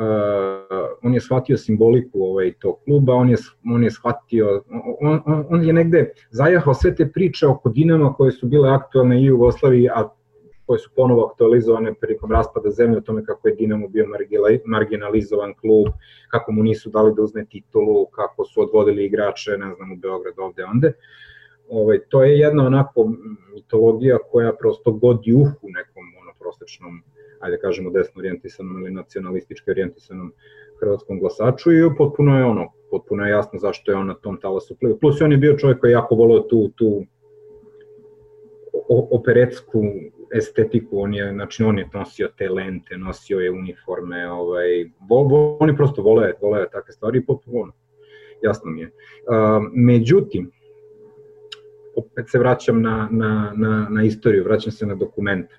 uh, 0.02 0.98
on 1.04 1.14
je 1.14 1.22
shvatio 1.22 1.58
simboliku 1.58 2.24
ovaj, 2.24 2.54
tog 2.60 2.76
kluba, 2.86 3.14
on 3.14 3.30
je, 3.30 3.38
on 3.74 3.84
je 3.84 3.92
shvatio, 3.92 4.64
on, 5.02 5.22
on, 5.26 5.46
on 5.50 5.64
je 5.66 5.74
negde 5.74 6.14
zajahao 6.30 6.74
sve 6.74 6.96
te 6.96 7.12
priče 7.12 7.48
oko 7.48 7.70
Dinama 7.70 8.14
koje 8.14 8.32
su 8.32 8.48
bile 8.48 8.70
aktualne 8.70 9.22
i 9.22 9.24
u 9.24 9.34
Jugoslaviji, 9.34 9.90
a 9.90 10.10
koje 10.66 10.80
su 10.80 10.90
ponovo 10.96 11.26
aktualizovane 11.26 11.94
prilikom 11.94 12.32
raspada 12.32 12.70
zemlje 12.70 12.98
o 12.98 13.02
tome 13.02 13.26
kako 13.26 13.48
je 13.48 13.56
Dinamo 13.56 13.88
bio 13.88 14.06
marginalizovan 14.66 15.54
klub, 15.54 15.88
kako 16.30 16.52
mu 16.52 16.64
nisu 16.64 16.90
dali 16.90 17.14
da 17.16 17.22
uzme 17.22 17.46
titulu, 17.46 18.06
kako 18.06 18.46
su 18.46 18.62
odvodili 18.62 19.06
igrače, 19.06 19.52
ne 19.52 19.74
znam, 19.76 19.92
u 19.92 19.96
Beograd 19.96 20.34
ovde, 20.38 20.64
onde. 20.66 20.94
Ovaj, 21.70 22.00
to 22.10 22.24
je 22.24 22.40
jedna 22.40 22.66
onako 22.66 23.12
mitologija 23.54 24.18
koja 24.32 24.54
prosto 24.54 24.92
godi 24.92 25.34
uhu 25.34 25.68
nekom 25.70 26.04
ono, 26.22 26.32
prosečnom 26.40 27.04
ajde 27.42 27.60
kažemo 27.60 27.90
desno 27.90 28.20
orijentisanom 28.20 28.82
ili 28.82 28.92
nacionalistički 28.92 29.72
orijentisanom 29.72 30.34
hrvatskom 30.80 31.20
glasaču 31.20 31.72
i 31.72 31.96
potpuno 31.98 32.38
je 32.38 32.46
ono, 32.46 32.72
potpuno 32.92 33.26
je 33.26 33.32
jasno 33.32 33.60
zašto 33.60 33.92
je 33.92 33.98
on 33.98 34.08
na 34.08 34.14
tom 34.14 34.40
talasu 34.42 34.78
plivao. 34.80 35.00
Plus 35.00 35.22
on 35.22 35.32
je 35.32 35.38
bio 35.38 35.58
čovjek 35.58 35.80
koji 35.80 35.90
je 35.92 35.94
jako 35.94 36.16
volio 36.16 36.40
tu, 36.40 36.72
tu 36.76 37.06
operetsku 38.90 39.84
estetiku, 40.34 41.02
on 41.02 41.14
je, 41.14 41.32
znači 41.34 41.64
on 41.64 41.80
je 41.80 41.90
nosio 41.94 42.30
te 42.38 42.50
lente, 42.50 42.98
nosio 42.98 43.40
je 43.40 43.52
uniforme, 43.52 44.32
ovaj, 44.32 44.86
vo, 45.10 45.24
vo, 45.24 45.58
oni 45.60 45.76
prosto 45.76 46.02
vole, 46.02 46.34
vole 46.42 46.70
takve 46.72 46.94
stvari 46.94 47.20
i 47.20 47.26
potpuno 47.26 47.62
ono, 47.62 47.74
jasno 48.44 48.72
mi 48.72 48.82
je. 48.82 48.88
Uh, 48.88 49.64
međutim, 49.74 50.52
opet 51.96 52.30
se 52.30 52.40
vraćam 52.40 52.82
na, 52.82 53.10
na, 53.12 53.54
na, 53.56 53.88
na 53.90 54.04
istoriju, 54.04 54.44
vraćam 54.44 54.72
se 54.72 54.86
na 54.86 54.96
dokumente. 54.96 55.56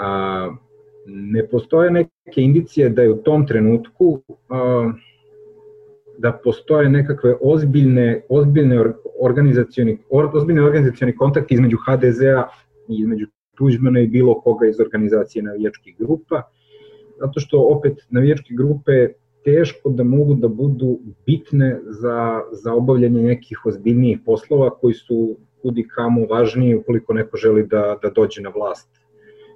Uh, 0.00 0.65
ne 1.06 1.46
postoje 1.48 1.90
neke 1.90 2.42
indicije 2.42 2.88
da 2.88 3.02
je 3.02 3.12
u 3.12 3.22
tom 3.22 3.46
trenutku 3.46 4.08
uh, 4.08 4.92
da 6.18 6.32
postoje 6.44 6.88
nekakve 6.88 7.36
ozbiljne, 7.40 8.22
ozbiljne 8.28 8.84
organizacioni, 9.20 9.98
ozbiljne 10.10 10.62
organizacioni 10.62 11.16
kontakti 11.16 11.54
između 11.54 11.76
HDZ-a 11.86 12.48
i 12.88 13.00
između 13.00 13.26
Tuđmana 13.58 14.00
i 14.00 14.06
bilo 14.06 14.40
koga 14.40 14.66
iz 14.66 14.80
organizacije 14.80 15.42
navijačkih 15.42 15.96
grupa 15.98 16.42
zato 17.20 17.40
što 17.40 17.60
opet 17.60 18.06
navijačke 18.10 18.54
grupe 18.54 19.08
teško 19.44 19.90
da 19.90 20.04
mogu 20.04 20.34
da 20.34 20.48
budu 20.48 20.98
bitne 21.26 21.80
za, 21.84 22.40
za 22.52 22.74
obavljanje 22.74 23.22
nekih 23.22 23.66
ozbiljnijih 23.66 24.18
poslova 24.26 24.70
koji 24.70 24.94
su 24.94 25.36
kudi 25.62 25.88
kamo 25.88 26.26
važniji 26.26 26.74
ukoliko 26.74 27.12
neko 27.12 27.36
želi 27.36 27.66
da, 27.66 27.98
da 28.02 28.10
dođe 28.10 28.42
na 28.42 28.48
vlast 28.48 29.05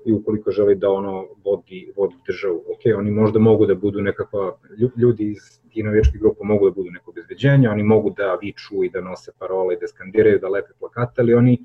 i 0.04 0.12
ukoliko 0.12 0.50
želi 0.50 0.74
da 0.74 0.90
ono 0.90 1.26
vodi, 1.44 1.92
vodi 1.96 2.14
državu. 2.26 2.56
Ok, 2.56 2.98
oni 2.98 3.10
možda 3.10 3.38
mogu 3.38 3.66
da 3.66 3.74
budu 3.74 4.00
nekakva, 4.00 4.56
ljudi 4.96 5.30
iz 5.30 5.60
tih 5.72 5.84
navijačkih 5.84 6.20
grupa 6.20 6.44
mogu 6.44 6.70
da 6.70 6.74
budu 6.74 6.90
neko 6.90 7.10
obezbeđenje, 7.10 7.68
oni 7.68 7.82
mogu 7.82 8.10
da 8.10 8.38
viču 8.42 8.84
i 8.84 8.90
da 8.90 9.00
nose 9.00 9.32
parole 9.38 9.74
i 9.74 9.78
da 9.80 9.88
skandiraju, 9.88 10.38
da 10.38 10.48
lepe 10.48 10.72
plakate, 10.78 11.20
ali 11.20 11.34
oni 11.34 11.58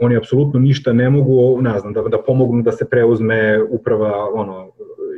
oni 0.00 0.16
apsolutno 0.16 0.60
ništa 0.60 0.92
ne 0.92 1.10
mogu, 1.10 1.58
ne 1.62 1.78
znam, 1.78 1.92
da, 1.92 2.02
da 2.02 2.22
pomognu 2.22 2.62
da 2.62 2.72
se 2.72 2.88
preuzme 2.90 3.62
uprava 3.62 4.30
ono, 4.34 4.70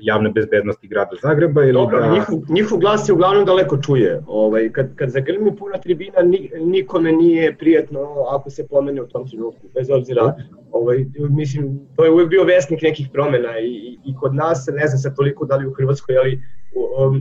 javne 0.02 0.30
bezbednosti 0.30 0.88
grada 0.88 1.16
Zagreba 1.22 1.62
ili 1.62 1.72
Dobro, 1.72 2.00
da... 2.00 2.12
njihov, 2.12 2.38
njihov 2.48 2.78
glas 2.78 3.06
se 3.06 3.12
uglavnom 3.12 3.44
daleko 3.44 3.78
čuje. 3.82 4.22
Ovaj, 4.26 4.72
kad, 4.72 4.96
kad 4.96 5.11
zagrmi 5.11 5.56
puna 5.56 5.78
tribina, 5.78 6.18
nikome 6.61 7.12
nije 7.12 7.56
prijetno 7.56 8.00
ako 8.30 8.50
se 8.50 8.68
pomene 8.68 9.02
u 9.02 9.09
tom 9.09 9.28
trenutku, 9.28 9.68
bez 9.74 9.90
obzira, 9.90 10.35
ovaj, 10.72 11.04
mislim, 11.30 11.80
to 11.96 12.04
je 12.04 12.11
uvek 12.11 12.28
bio 12.28 12.44
vesnik 12.44 12.82
nekih 12.82 13.09
promena 13.12 13.59
i, 13.59 13.98
i 14.04 14.14
kod 14.20 14.35
nas, 14.35 14.68
ne 14.72 14.87
znam 14.87 14.98
sad 14.98 15.16
toliko 15.16 15.44
da 15.46 15.56
li 15.56 15.66
u 15.66 15.72
Hrvatskoj, 15.72 16.18
ali 16.18 16.42
um, 16.98 17.16
e, 17.16 17.20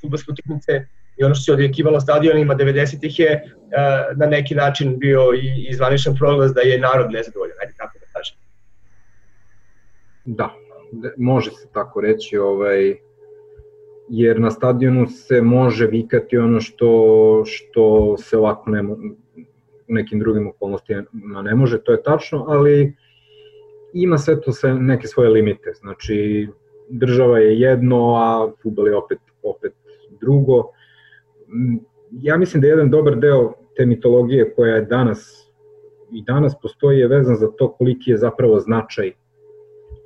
futbolske 0.00 0.32
utakmice 0.32 0.86
i 1.16 1.24
ono 1.24 1.34
što 1.34 1.44
se 1.44 1.52
odjekivalo 1.52 2.00
stadionima 2.00 2.54
90-ih 2.54 3.18
je 3.18 3.42
uh, 3.44 4.18
na 4.18 4.26
neki 4.26 4.54
način 4.54 4.98
bio 4.98 5.20
i, 5.34 5.66
i 5.68 5.74
zvaničan 5.74 6.14
proglas 6.16 6.52
da 6.52 6.60
je 6.60 6.78
narod 6.78 7.10
nezadovoljan, 7.10 7.56
ajde 7.60 7.72
tako 7.76 7.98
da 7.98 8.06
kažem. 8.12 8.36
Da, 10.24 10.54
može 11.16 11.50
se 11.50 11.68
tako 11.72 12.00
reći, 12.00 12.38
ovaj, 12.38 12.96
jer 14.08 14.40
na 14.40 14.50
stadionu 14.50 15.06
se 15.06 15.42
može 15.42 15.86
vikati 15.86 16.38
ono 16.38 16.60
što, 16.60 17.42
što 17.46 18.16
se 18.16 18.38
ovako 18.38 18.70
ne, 18.70 18.84
nekim 19.88 20.20
drugim 20.20 20.48
okolnostima 20.48 21.04
ne 21.42 21.54
može, 21.54 21.82
to 21.82 21.92
je 21.92 22.02
tačno, 22.02 22.44
ali 22.48 22.96
ima 23.92 24.18
sve 24.18 24.40
to 24.40 24.52
sve 24.52 24.74
neke 24.74 25.06
svoje 25.06 25.28
limite. 25.28 25.72
Znači, 25.80 26.48
država 26.88 27.38
je 27.38 27.60
jedno, 27.60 28.14
a 28.16 28.52
futbol 28.62 28.88
je 28.88 28.96
opet, 28.96 29.18
opet 29.42 29.72
drugo. 30.20 30.62
Ja 32.10 32.36
mislim 32.36 32.60
da 32.60 32.66
je 32.66 32.70
jedan 32.70 32.90
dobar 32.90 33.16
deo 33.16 33.52
te 33.76 33.86
mitologije 33.86 34.54
koja 34.54 34.74
je 34.74 34.84
danas 34.84 35.48
i 36.12 36.22
danas 36.22 36.54
postoji 36.62 36.98
je 36.98 37.08
vezan 37.08 37.36
za 37.36 37.50
to 37.58 37.72
koliki 37.72 38.10
je 38.10 38.16
zapravo 38.16 38.60
značaj 38.60 39.12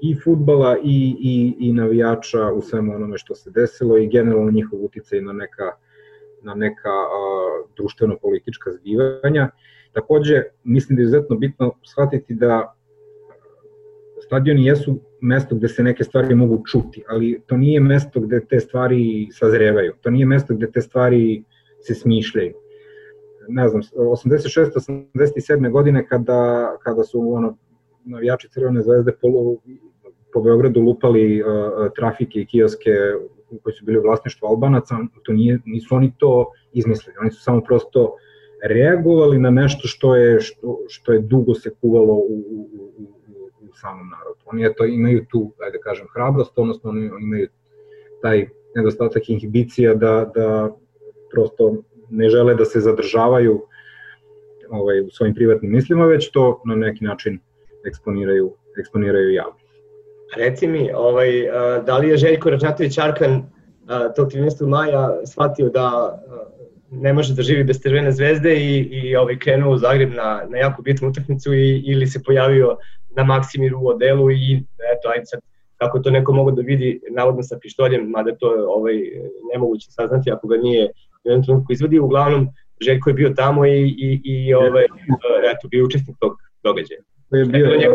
i 0.03 0.15
futbala 0.25 0.77
i, 0.85 1.17
i, 1.21 1.55
i 1.59 1.73
navijača 1.73 2.53
u 2.53 2.61
svemu 2.63 2.95
onome 2.95 3.19
što 3.19 3.35
se 3.35 3.51
desilo 3.51 3.99
i 3.99 4.09
generalno 4.09 4.51
njihov 4.51 4.85
uticaj 4.85 5.21
na 5.21 5.33
neka, 5.33 5.71
na 6.43 6.55
neka 6.55 6.97
društveno-politička 7.77 8.71
zbivanja. 8.73 9.51
Takođe, 9.93 10.43
mislim 10.65 10.97
da 10.97 11.03
je 11.03 11.05
izuzetno 11.05 11.37
bitno 11.37 11.73
shvatiti 11.83 12.35
da 12.35 12.77
stadioni 14.25 14.65
jesu 14.65 15.01
mesto 15.21 15.55
gde 15.55 15.69
se 15.69 15.83
neke 15.83 16.05
stvari 16.05 16.35
mogu 16.35 16.63
čuti, 16.71 17.05
ali 17.09 17.43
to 17.47 17.57
nije 17.57 17.81
mesto 17.81 18.21
gde 18.21 18.41
te 18.47 18.61
stvari 18.61 19.29
sazrevaju, 19.33 19.93
to 20.01 20.11
nije 20.11 20.27
mesto 20.27 20.55
gde 20.55 20.71
te 20.71 20.81
stvari 20.81 21.45
se 21.81 21.95
smišljaju. 21.95 22.55
Ne 23.49 23.69
znam, 23.69 23.83
86. 23.83 24.71
87. 25.15 25.71
godine 25.71 26.07
kada, 26.07 26.73
kada 26.83 27.03
su 27.03 27.35
ono, 27.35 27.57
navijači 28.05 28.49
Crvene 28.49 28.83
zvezde 28.83 29.13
po 30.33 30.41
Beogradu 30.41 30.81
lupali 30.81 31.43
uh, 31.43 31.49
trafike 31.97 32.41
i 32.41 32.47
kioske 32.47 32.91
koji 33.63 33.73
su 33.73 33.85
bili 33.85 33.99
u 33.99 34.03
vlasništvu 34.03 34.47
Albanaca, 34.47 34.97
to 35.23 35.33
nije, 35.33 35.59
nisu 35.65 35.95
oni 35.95 36.13
to 36.19 36.53
izmislili, 36.73 37.17
oni 37.21 37.31
su 37.31 37.43
samo 37.43 37.61
prosto 37.61 38.17
reagovali 38.63 39.39
na 39.39 39.51
nešto 39.51 39.89
što 39.89 40.17
je, 40.17 40.41
što, 40.41 40.79
što 40.89 41.13
je 41.13 41.19
dugo 41.19 41.55
se 41.55 41.71
kuvalo 41.81 42.15
u, 42.15 42.45
u, 42.51 42.69
u, 42.99 43.05
u 43.61 43.73
samom 43.73 44.09
narodu. 44.09 44.41
Oni 44.45 44.67
eto, 44.67 44.85
imaju 44.85 45.27
tu, 45.31 45.53
ajde 45.65 45.79
da 45.79 45.83
kažem, 45.83 46.07
hrabrost, 46.15 46.59
odnosno 46.59 46.91
oni, 46.91 47.11
oni 47.11 47.25
imaju 47.25 47.49
taj 48.23 48.49
nedostatak 48.75 49.29
inhibicija 49.29 49.95
da, 49.95 50.31
da 50.35 50.77
prosto 51.31 51.77
ne 52.11 52.29
žele 52.29 52.55
da 52.55 52.65
se 52.65 52.81
zadržavaju 52.81 53.63
ovaj, 54.71 55.01
u 55.01 55.11
svojim 55.11 55.35
privatnim 55.35 55.73
mislima, 55.73 56.07
već 56.07 56.31
to 56.31 56.63
na 56.65 56.75
neki 56.75 57.05
način 57.05 57.39
eksponiraju, 57.87 58.53
eksponiraju 58.79 59.33
javno. 59.33 59.62
Reci 60.37 60.67
mi, 60.67 60.91
ovaj, 60.95 61.31
da 61.87 61.99
li 61.99 62.09
je 62.09 62.17
Željko 62.17 62.51
Rađatović 62.51 62.99
Arkan 62.99 63.43
tog 64.17 64.29
13. 64.29 64.67
maja 64.67 65.11
shvatio 65.27 65.69
da 65.69 66.19
ne 66.91 67.13
može 67.13 67.35
da 67.35 67.43
živi 67.43 67.65
bez 67.65 67.81
Crvene 67.81 68.13
zvezde 68.13 68.57
i, 68.57 68.79
i 68.79 69.17
ovaj, 69.17 69.39
krenuo 69.39 69.73
u 69.73 69.79
Zagreb 69.79 70.11
na, 70.11 70.43
na 70.49 70.59
jako 70.59 70.83
bitnu 70.83 71.09
utakmicu 71.09 71.55
i, 71.55 71.83
ili 71.87 72.07
se 72.07 72.23
pojavio 72.23 72.77
na 73.17 73.25
Maksimiru 73.25 73.79
u 73.81 73.89
odelu 73.89 74.31
i 74.31 74.65
eto, 74.97 75.09
ajde 75.15 75.27
sad, 75.27 75.41
kako 75.77 75.99
to 75.99 76.11
neko 76.11 76.33
mogu 76.33 76.51
da 76.51 76.63
vidi 76.63 77.01
navodno 77.11 77.43
sa 77.43 77.59
pištoljem, 77.63 78.09
mada 78.09 78.37
to 78.37 78.55
je 78.55 78.63
ovaj, 78.67 78.95
nemoguće 79.53 79.91
saznati 79.91 80.31
ako 80.31 80.49
ga 80.49 80.57
nije 80.57 80.85
u 81.25 81.29
jednom 81.29 81.45
trenutku 81.45 81.73
izvadio, 81.73 82.05
uglavnom 82.05 82.49
Željko 82.81 83.11
je 83.11 83.15
bio 83.15 83.33
tamo 83.37 83.67
i, 83.67 83.95
i, 83.99 84.21
i 84.25 84.55
ovaj, 84.55 84.85
eto, 85.53 85.69
bio 85.71 85.85
učesnik 85.85 86.17
tog 86.21 86.33
događaja. 86.63 87.01
Je 87.31 87.45
bio, 87.45 87.67
je 87.67 87.89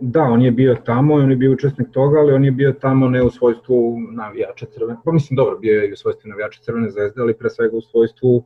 Da, 0.00 0.22
on 0.22 0.42
je 0.42 0.50
bio 0.50 0.76
tamo 0.84 1.18
i 1.18 1.22
on 1.22 1.30
je 1.30 1.36
bio 1.36 1.52
učesnik 1.52 1.88
toga, 1.92 2.18
ali 2.18 2.32
on 2.32 2.44
je 2.44 2.50
bio 2.50 2.72
tamo 2.72 3.08
ne 3.08 3.22
u 3.22 3.30
svojstvu 3.30 3.98
navijača 4.12 4.66
Crvene, 4.66 4.98
pa 5.04 5.12
mislim 5.12 5.36
dobro, 5.36 5.58
bio 5.58 5.80
je 5.80 5.88
i 5.88 5.92
u 5.92 5.96
svojstvu 5.96 6.28
navijača 6.28 6.60
Crvene 6.62 6.90
zvezde, 6.90 7.22
ali 7.22 7.34
pre 7.34 7.50
svega 7.50 7.76
u 7.76 7.80
svojstvu 7.80 8.44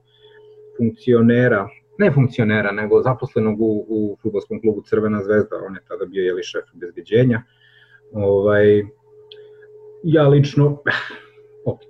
funkcionera, 0.76 1.68
ne 1.98 2.12
funkcionera, 2.12 2.72
nego 2.72 3.02
zaposlenog 3.02 3.60
u, 3.60 3.86
u 3.88 4.16
futbolskom 4.22 4.60
klubu 4.60 4.82
Crvena 4.82 5.22
zvezda, 5.22 5.56
on 5.66 5.74
je 5.74 5.80
tada 5.88 6.04
bio 6.04 6.24
jeli 6.24 6.42
šef 6.42 6.64
obezbeđenja. 6.74 7.42
Ovaj, 8.12 8.82
ja 10.02 10.28
lično, 10.28 10.82
opet, 11.64 11.88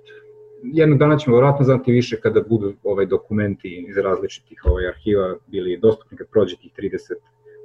jednog 0.63 0.99
dana 0.99 1.17
ćemo 1.17 1.35
vjerojatno 1.35 1.65
znati 1.65 1.91
više 1.91 2.19
kada 2.21 2.41
budu 2.49 2.73
ovaj 2.83 3.05
dokumenti 3.05 3.85
iz 3.89 3.97
različitih 3.97 4.61
ovaj 4.65 4.87
arhiva 4.87 5.35
bili 5.47 5.79
dostupni, 5.81 6.17
kad 6.17 6.27
prođe 6.27 6.55
tih 6.57 6.71
30 6.77 6.97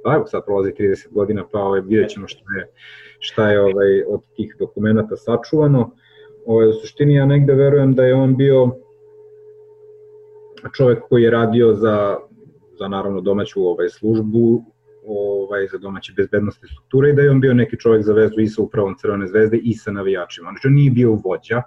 pa 0.03 0.15
evo 0.15 0.25
sad 0.25 0.45
prolazi 0.45 0.71
30 0.71 1.11
godina, 1.11 1.45
pa 1.51 1.59
ovaj, 1.59 1.81
vidjet 1.81 2.09
ćemo 2.09 2.27
šta 2.27 2.43
je, 2.57 2.71
šta 3.19 3.51
je 3.51 3.61
ovaj, 3.61 4.03
od 4.07 4.21
tih 4.35 4.55
dokumenta 4.59 5.15
sačuvano. 5.15 5.91
Ovaj, 6.45 6.67
u 6.67 6.73
suštini 6.73 7.13
ja 7.13 7.25
negde 7.25 7.53
verujem 7.53 7.93
da 7.93 8.03
je 8.03 8.15
on 8.15 8.37
bio 8.37 8.71
čovek 10.77 10.99
koji 11.09 11.23
je 11.23 11.31
radio 11.31 11.73
za, 11.73 12.17
za 12.79 12.87
naravno 12.87 13.21
domaću 13.21 13.67
ovaj, 13.67 13.89
službu, 13.89 14.63
ovaj, 15.05 15.67
za 15.67 15.77
domaće 15.77 16.13
bezbednostne 16.17 16.67
strukture 16.67 17.09
i 17.09 17.13
da 17.13 17.21
je 17.21 17.31
on 17.31 17.41
bio 17.41 17.53
neki 17.53 17.79
čovek 17.79 18.03
za 18.03 18.13
vezu 18.13 18.41
i 18.41 18.47
sa 18.47 18.61
upravom 18.61 18.95
Crvene 19.01 19.27
zvezde 19.27 19.57
i 19.57 19.73
sa 19.73 19.91
navijačima. 19.91 20.49
Znači 20.51 20.67
on 20.67 20.73
nije 20.73 20.91
bio 20.91 21.11
vođa, 21.11 21.61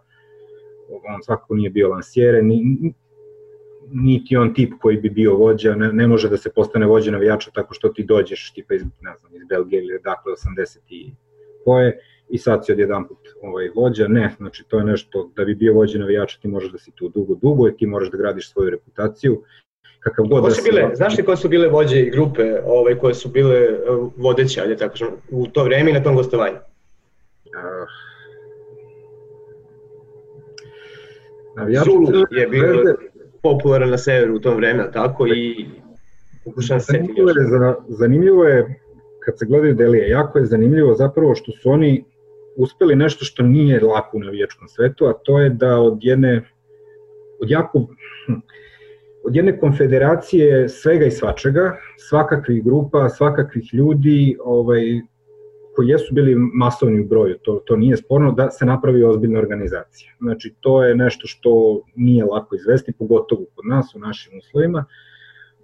on 1.15 1.23
svakako 1.23 1.55
nije 1.55 1.71
bio 1.71 1.89
lansjere, 1.89 2.43
ni, 2.43 2.93
niti 3.93 4.37
on 4.37 4.55
tip 4.55 4.73
koji 4.81 4.97
bi 4.97 5.11
bio 5.11 5.35
vođa, 5.35 5.75
ne, 5.75 5.93
ne 5.93 6.07
može 6.07 6.29
da 6.29 6.37
se 6.37 6.51
postane 6.51 6.87
vođa 6.87 7.11
navijača 7.11 7.51
tako 7.55 7.75
što 7.75 7.89
ti 7.89 8.05
dođeš 8.05 8.53
tipa 8.55 8.75
iz, 8.75 8.83
ne 8.83 9.15
znam, 9.21 9.35
iz 9.35 9.43
Belgije 9.49 9.83
ili 9.83 10.01
dakle 10.05 10.33
80 10.33 10.79
i 10.89 11.11
koje 11.65 11.99
i 12.29 12.39
sad 12.39 12.67
si 12.67 12.73
odjedan 12.73 13.09
put 13.09 13.19
ovaj, 13.43 13.71
vođa, 13.75 14.09
ne, 14.09 14.35
znači 14.37 14.65
to 14.69 14.79
je 14.79 14.85
nešto, 14.85 15.31
da 15.37 15.45
bi 15.45 15.55
bio 15.55 15.75
vođa 15.75 15.99
navijača 15.99 16.39
ti 16.43 16.49
možeš 16.49 16.73
da 16.73 16.79
si 16.79 16.91
tu 16.95 17.09
dugo, 17.09 17.35
dugo 17.35 17.69
i 17.69 17.77
ti 17.77 17.87
možeš 17.87 18.11
da 18.11 18.19
gradiš 18.19 18.53
svoju 18.53 18.71
reputaciju, 18.71 19.43
kakav 20.01 20.27
god 20.27 20.45
da 20.45 20.51
si... 20.51 20.71
Bile, 20.71 20.91
znaš 20.95 21.19
li 21.19 21.25
ko 21.25 21.37
su 21.37 21.49
bile 21.49 21.69
vođe 21.69 22.01
i 22.01 22.11
grupe 22.11 22.61
ovaj, 22.65 22.95
koje 22.99 23.15
su 23.15 23.29
bile 23.29 23.57
eh, 23.57 23.77
vodeće, 24.17 24.61
ali 24.61 24.77
tako 24.77 24.97
što, 24.97 25.07
u 25.31 25.47
to 25.47 25.65
vreme 25.65 25.91
i 25.91 25.95
na 25.95 26.03
tom 26.03 26.17
gostovanju? 26.17 26.57
Uh, 26.57 27.89
navijači 31.57 31.91
Zulu 31.91 32.07
je 32.31 32.47
bilo 32.47 32.83
popularan 33.43 33.91
na 33.91 33.99
severu 33.99 34.37
u 34.37 34.41
tom 34.41 34.57
vreme, 34.57 34.91
tako 34.93 35.27
i 35.27 35.67
pokušam 36.45 36.81
se 36.81 36.87
setiti 36.87 37.21
još. 37.21 37.33
Je, 37.37 37.75
zanimljivo 37.89 38.45
je, 38.45 38.81
kad 39.25 39.39
se 39.39 39.47
gledaju 39.47 39.75
delije, 39.75 40.09
jako 40.09 40.39
je 40.39 40.47
zanimljivo 40.47 40.95
zapravo 40.95 41.35
što 41.35 41.53
su 41.53 41.71
oni 41.71 42.05
uspeli 42.57 42.97
nešto 42.97 43.25
što 43.25 43.43
nije 43.43 43.81
lako 43.81 44.17
u 44.17 44.21
navijačkom 44.21 44.69
svetu, 44.69 45.07
a 45.07 45.13
to 45.13 45.41
je 45.41 45.51
da 45.51 45.81
od 45.81 45.99
jedne 46.01 46.43
od 47.41 47.51
jako 47.51 47.87
hm, 48.27 48.33
od 49.25 49.37
jedne 49.37 49.59
konfederacije 49.59 50.69
svega 50.69 51.07
i 51.07 51.11
svačega, 51.11 51.77
svakakvih 52.09 52.65
grupa, 52.65 53.09
svakakvih 53.09 53.75
ljudi, 53.75 54.37
ovaj, 54.45 55.01
koji 55.75 55.89
jesu 55.89 56.15
bili 56.15 56.35
masovni 56.55 57.01
u 57.01 57.05
broju, 57.05 57.39
to, 57.43 57.63
to 57.67 57.77
nije 57.77 57.97
sporno, 57.97 58.33
da 58.33 58.51
se 58.51 58.67
napravi 58.67 59.05
ozbiljna 59.05 59.39
organizacija. 59.39 60.13
Znači, 60.21 60.55
to 60.61 60.85
je 60.85 60.95
nešto 60.95 61.27
što 61.27 61.83
nije 61.97 62.25
lako 62.25 62.55
izvesti, 62.55 62.93
pogotovo 62.93 63.45
kod 63.55 63.67
nas, 63.67 63.95
u 63.95 63.99
našim 63.99 64.39
uslovima. 64.39 64.85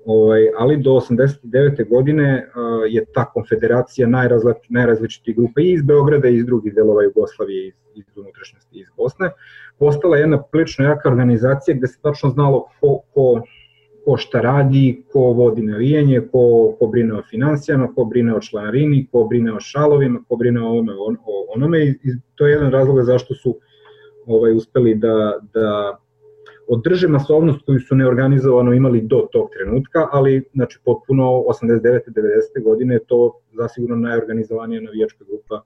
Ovaj, 0.05 0.49
ali 0.59 0.77
do 0.77 0.91
89. 0.91 1.89
godine 1.89 2.47
uh, 2.47 2.93
je 2.93 3.05
ta 3.15 3.25
konfederacija 3.25 4.09
najrazli, 4.09 4.53
najrazličitih 4.69 5.37
grupa 5.37 5.61
i 5.61 5.73
iz 5.73 5.83
Beograda 5.83 6.29
i 6.29 6.37
iz 6.37 6.47
drugih 6.47 6.75
delova 6.75 7.03
Jugoslavije, 7.03 7.67
iz, 7.67 7.75
iz 7.95 8.05
unutrašnjosti, 8.17 8.79
iz 8.79 8.87
Bosne, 8.97 9.31
postala 9.79 10.17
jedna 10.17 10.43
prilično 10.43 10.85
jaka 10.85 11.09
organizacija 11.09 11.77
gde 11.77 11.87
se 11.87 11.99
tačno 12.03 12.31
znalo 12.31 12.69
ko, 12.81 13.01
ko, 13.15 13.43
ko 14.07 14.17
šta 14.17 14.41
radi, 14.41 15.03
ko 15.13 15.21
vodi 15.21 15.63
navijanje, 15.67 16.21
ko, 16.33 16.43
ko 16.79 16.87
brine 16.87 17.15
o 17.19 17.23
financijama, 17.31 17.89
ko 17.95 18.05
brine 18.05 18.37
o 18.37 18.41
članarini, 18.41 19.07
ko 19.13 19.25
brine 19.25 19.53
o 19.53 19.61
šalovima, 19.61 20.21
ko 20.29 20.37
brine 20.37 20.61
o, 20.63 20.69
ovome, 20.69 20.93
o, 20.93 21.09
o 21.27 21.47
onome 21.57 21.81
i 21.87 22.15
to 22.35 22.47
je 22.47 22.53
jedan 22.53 22.71
razlog 22.71 23.03
zašto 23.05 23.35
su 23.35 23.57
ovaj, 24.27 24.53
uspeli 24.53 24.95
da, 24.95 25.39
da 25.55 25.99
održe 26.69 27.09
masovnost 27.09 27.67
koju 27.67 27.81
su 27.81 27.95
neorganizovano 27.95 28.73
imali 28.73 29.01
do 29.01 29.27
tog 29.33 29.49
trenutka, 29.51 30.09
ali 30.13 30.45
znači 30.55 30.79
potpuno 30.85 31.25
89. 31.25 31.83
90. 31.83 32.63
godine 32.65 32.99
to 33.07 33.41
zasigurno 33.53 33.97
najorganizovanija 33.97 34.81
navijačka 34.81 35.25
grupa 35.25 35.65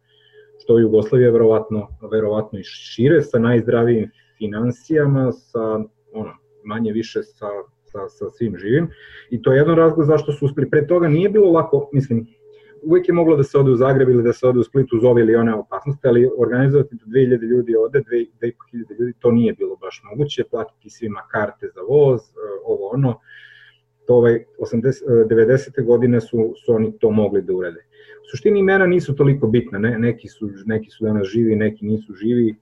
što 0.58 0.78
je 0.78 0.82
Jugoslavija 0.82 1.30
verovatno, 1.30 1.88
verovatno 2.12 2.58
i 2.58 2.64
šire 2.64 3.22
sa 3.22 3.38
najzdravijim 3.38 4.10
financijama, 4.38 5.32
sa 5.32 5.60
ono, 6.12 6.32
manje 6.64 6.92
više 6.92 7.22
sa, 7.22 7.46
sa, 7.92 8.08
sa 8.08 8.30
svim 8.30 8.56
živim 8.56 8.88
i 9.30 9.42
to 9.42 9.52
je 9.52 9.58
jedan 9.58 9.76
razlog 9.76 10.06
zašto 10.06 10.32
su 10.32 10.44
uspeli. 10.44 10.70
Pre 10.70 10.86
toga 10.86 11.08
nije 11.08 11.30
bilo 11.30 11.50
lako, 11.50 11.88
mislim, 11.92 12.26
uvek 12.82 13.08
je 13.08 13.14
moglo 13.14 13.36
da 13.36 13.42
se 13.42 13.58
ode 13.58 13.70
u 13.70 13.76
Zagreb 13.76 14.08
ili 14.08 14.22
da 14.22 14.32
se 14.32 14.46
ode 14.46 14.58
u 14.58 14.62
Split 14.62 14.92
uz 14.92 15.04
ove 15.04 15.22
ili 15.22 15.36
one 15.36 15.54
opasnosti, 15.54 16.08
ali 16.08 16.30
organizovati 16.38 16.94
da 16.94 17.04
2000 17.06 17.42
ljudi 17.42 17.76
ode, 17.76 18.02
2500 18.42 19.00
ljudi, 19.00 19.12
to 19.18 19.30
nije 19.30 19.52
bilo 19.52 19.76
baš 19.76 20.02
moguće, 20.10 20.44
platiti 20.50 20.90
svima 20.90 21.20
karte 21.30 21.68
za 21.74 21.80
voz, 21.88 22.20
e, 22.20 22.24
ovo 22.64 22.86
ono, 22.86 23.20
to 24.06 24.14
ovaj 24.14 24.44
80, 24.58 25.26
90. 25.28 25.84
godine 25.84 26.20
su, 26.20 26.54
su 26.64 26.72
oni 26.72 26.98
to 26.98 27.10
mogli 27.10 27.42
da 27.42 27.54
urede. 27.54 27.80
U 28.22 28.26
suštini 28.30 28.60
imena 28.60 28.86
nisu 28.86 29.16
toliko 29.16 29.46
bitna, 29.46 29.78
ne, 29.78 29.98
neki, 29.98 30.28
su, 30.28 30.50
neki 30.66 30.90
su 30.90 31.04
danas 31.04 31.26
živi, 31.26 31.56
neki 31.56 31.86
nisu 31.86 32.14
živi, 32.14 32.54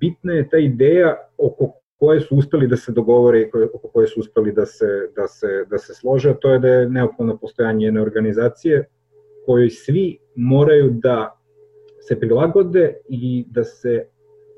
bitna 0.00 0.32
je 0.32 0.48
ta 0.48 0.58
ideja 0.58 1.16
oko 1.38 1.72
koje 1.98 2.20
su 2.20 2.36
uspeli 2.36 2.66
da 2.66 2.76
se 2.76 2.92
dogovore 2.92 3.40
i 3.40 3.50
oko 3.74 3.88
koje 3.88 4.06
su 4.06 4.20
uspeli 4.20 4.52
da 4.52 4.66
se, 4.66 4.86
da 5.16 5.28
se, 5.28 5.64
da 5.70 5.78
se 5.78 5.94
slože, 5.94 6.34
to 6.40 6.50
je 6.50 6.58
da 6.58 6.68
je 6.68 6.88
neophodno 6.88 7.38
postojanje 7.38 7.86
jedne 7.86 8.02
organizacije 8.02 8.88
kojoj 9.46 9.70
svi 9.70 10.18
moraju 10.34 10.90
da 10.90 11.40
se 12.00 12.20
prilagode 12.20 12.94
i 13.08 13.44
da 13.48 13.64
se 13.64 14.06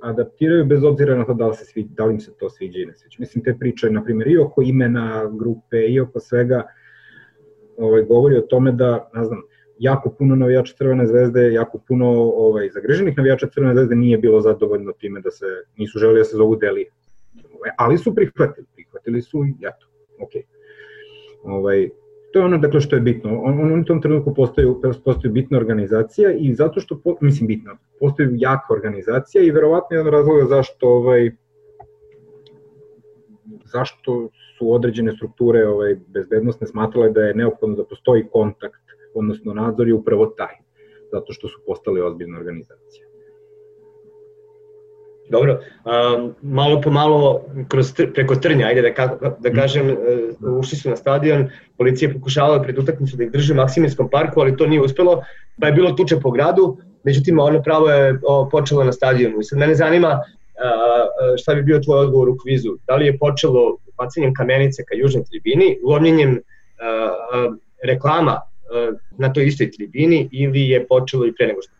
adaptiraju 0.02 0.66
bez 0.66 0.84
obzira 0.84 1.16
na 1.16 1.24
to 1.24 1.34
da 1.34 1.46
li, 1.46 1.54
se 1.54 1.64
svi, 1.64 1.86
da 1.90 2.04
li 2.04 2.14
im 2.14 2.20
se 2.20 2.32
to 2.38 2.50
sviđa 2.50 2.78
i 2.78 2.86
ne 2.86 2.96
sviđa. 2.96 3.16
Mislim, 3.18 3.44
te 3.44 3.56
priče, 3.58 3.90
na 3.90 4.04
primjer, 4.04 4.28
i 4.28 4.38
oko 4.38 4.62
imena 4.62 5.30
grupe, 5.38 5.86
i 5.88 6.00
oko 6.00 6.20
svega, 6.20 6.66
ovaj, 7.76 8.02
govori 8.02 8.36
o 8.36 8.40
tome 8.40 8.72
da, 8.72 9.10
ne 9.14 9.24
znam, 9.24 9.42
jako 9.78 10.10
puno 10.10 10.36
navijača 10.36 10.74
Crvene 10.78 11.06
zvezde, 11.06 11.52
jako 11.52 11.78
puno 11.88 12.10
ovaj, 12.20 12.68
zagreženih 12.70 13.16
navijača 13.16 13.46
Crvene 13.46 13.74
zvezde 13.74 13.94
nije 13.94 14.18
bilo 14.18 14.40
zadovoljno 14.40 14.92
time 14.92 15.20
da 15.20 15.30
se, 15.30 15.46
nisu 15.76 15.98
želeli 15.98 16.20
da 16.20 16.24
se 16.24 16.36
zovu 16.36 16.56
Delije 16.56 16.90
ali 17.76 17.98
su 17.98 18.14
prihvatili, 18.14 18.66
prihvatili 18.74 19.22
su 19.22 19.44
i 19.44 19.54
eto, 19.60 19.86
ok. 20.20 20.32
Ovaj, 21.42 21.88
to 22.32 22.38
je 22.38 22.44
ono 22.44 22.58
dakle 22.58 22.80
što 22.80 22.96
je 22.96 23.02
bitno. 23.02 23.40
On, 23.42 23.60
on 23.60 23.80
u 23.80 23.84
tom 23.84 24.02
trenutku 24.02 24.34
postaju, 24.34 24.80
postaju 25.04 25.32
bitna 25.32 25.58
organizacija 25.58 26.32
i 26.32 26.54
zato 26.54 26.80
što, 26.80 27.00
po, 27.04 27.16
mislim 27.20 27.46
bitno, 27.46 27.76
postaju 28.00 28.30
jaka 28.32 28.74
organizacija 28.74 29.44
i 29.44 29.50
verovatno 29.50 29.96
jedan 29.96 30.12
razlog 30.12 30.48
zašto 30.48 30.88
ovaj, 30.88 31.30
zašto 33.64 34.28
su 34.58 34.72
određene 34.72 35.12
strukture 35.12 35.68
ovaj, 35.68 35.96
bezbednostne 36.06 36.66
smatrale 36.66 37.10
da 37.10 37.20
je 37.20 37.34
neophodno 37.34 37.76
da 37.76 37.84
postoji 37.84 38.26
kontakt, 38.32 38.82
odnosno 39.14 39.54
nadzor 39.54 39.88
je 39.88 39.94
upravo 39.94 40.26
taj, 40.26 40.56
zato 41.12 41.32
što 41.32 41.48
su 41.48 41.60
postale 41.66 42.02
ozbiljne 42.02 42.38
organizacije. 42.38 43.07
Dobro, 45.30 45.60
um, 45.84 46.34
malo 46.42 46.80
po 46.80 46.90
malo 46.90 47.44
kroz, 47.68 47.92
preko 48.14 48.36
trnja, 48.36 48.66
ajde 48.66 48.82
da, 48.82 48.94
ka, 48.94 49.06
da 49.38 49.52
kažem, 49.52 49.90
uh, 49.90 50.58
ušli 50.58 50.78
su 50.78 50.90
na 50.90 50.96
stadion, 50.96 51.48
policija 51.76 52.08
je 52.08 52.14
pokušavala 52.14 52.62
pred 52.62 52.78
utakmicu 52.78 53.16
da 53.16 53.24
ih 53.24 53.30
drži 53.30 53.52
u 53.52 53.56
Maksiminskom 53.56 54.08
parku, 54.10 54.40
ali 54.40 54.56
to 54.56 54.66
nije 54.66 54.82
uspelo, 54.82 55.22
pa 55.60 55.66
je 55.66 55.72
bilo 55.72 55.92
tuče 55.92 56.20
po 56.20 56.30
gradu, 56.30 56.76
međutim 57.04 57.38
ono 57.38 57.62
pravo 57.62 57.88
je 57.88 58.18
o, 58.22 58.48
počelo 58.48 58.84
na 58.84 58.92
stadionu. 58.92 59.40
I 59.40 59.44
sad 59.44 59.58
mene 59.58 59.74
zanima 59.74 60.08
uh, 60.08 61.36
šta 61.38 61.54
bi 61.54 61.62
bio 61.62 61.80
tvoj 61.80 61.98
odgovor 61.98 62.28
u 62.28 62.36
kvizu, 62.42 62.76
da 62.86 62.96
li 62.96 63.06
je 63.06 63.18
počelo 63.18 63.76
bacanjem 63.96 64.34
kamenice 64.34 64.84
ka 64.84 64.94
južnoj 64.94 65.24
tribini, 65.24 65.78
lomljenjem 65.84 66.30
uh, 66.30 67.56
reklama 67.84 68.40
uh, 68.40 68.94
na 69.18 69.32
toj 69.32 69.46
istoj 69.46 69.70
tribini 69.70 70.28
ili 70.32 70.68
je 70.68 70.86
počelo 70.86 71.26
i 71.26 71.34
pre 71.34 71.46
nego 71.46 71.62
što 71.62 71.72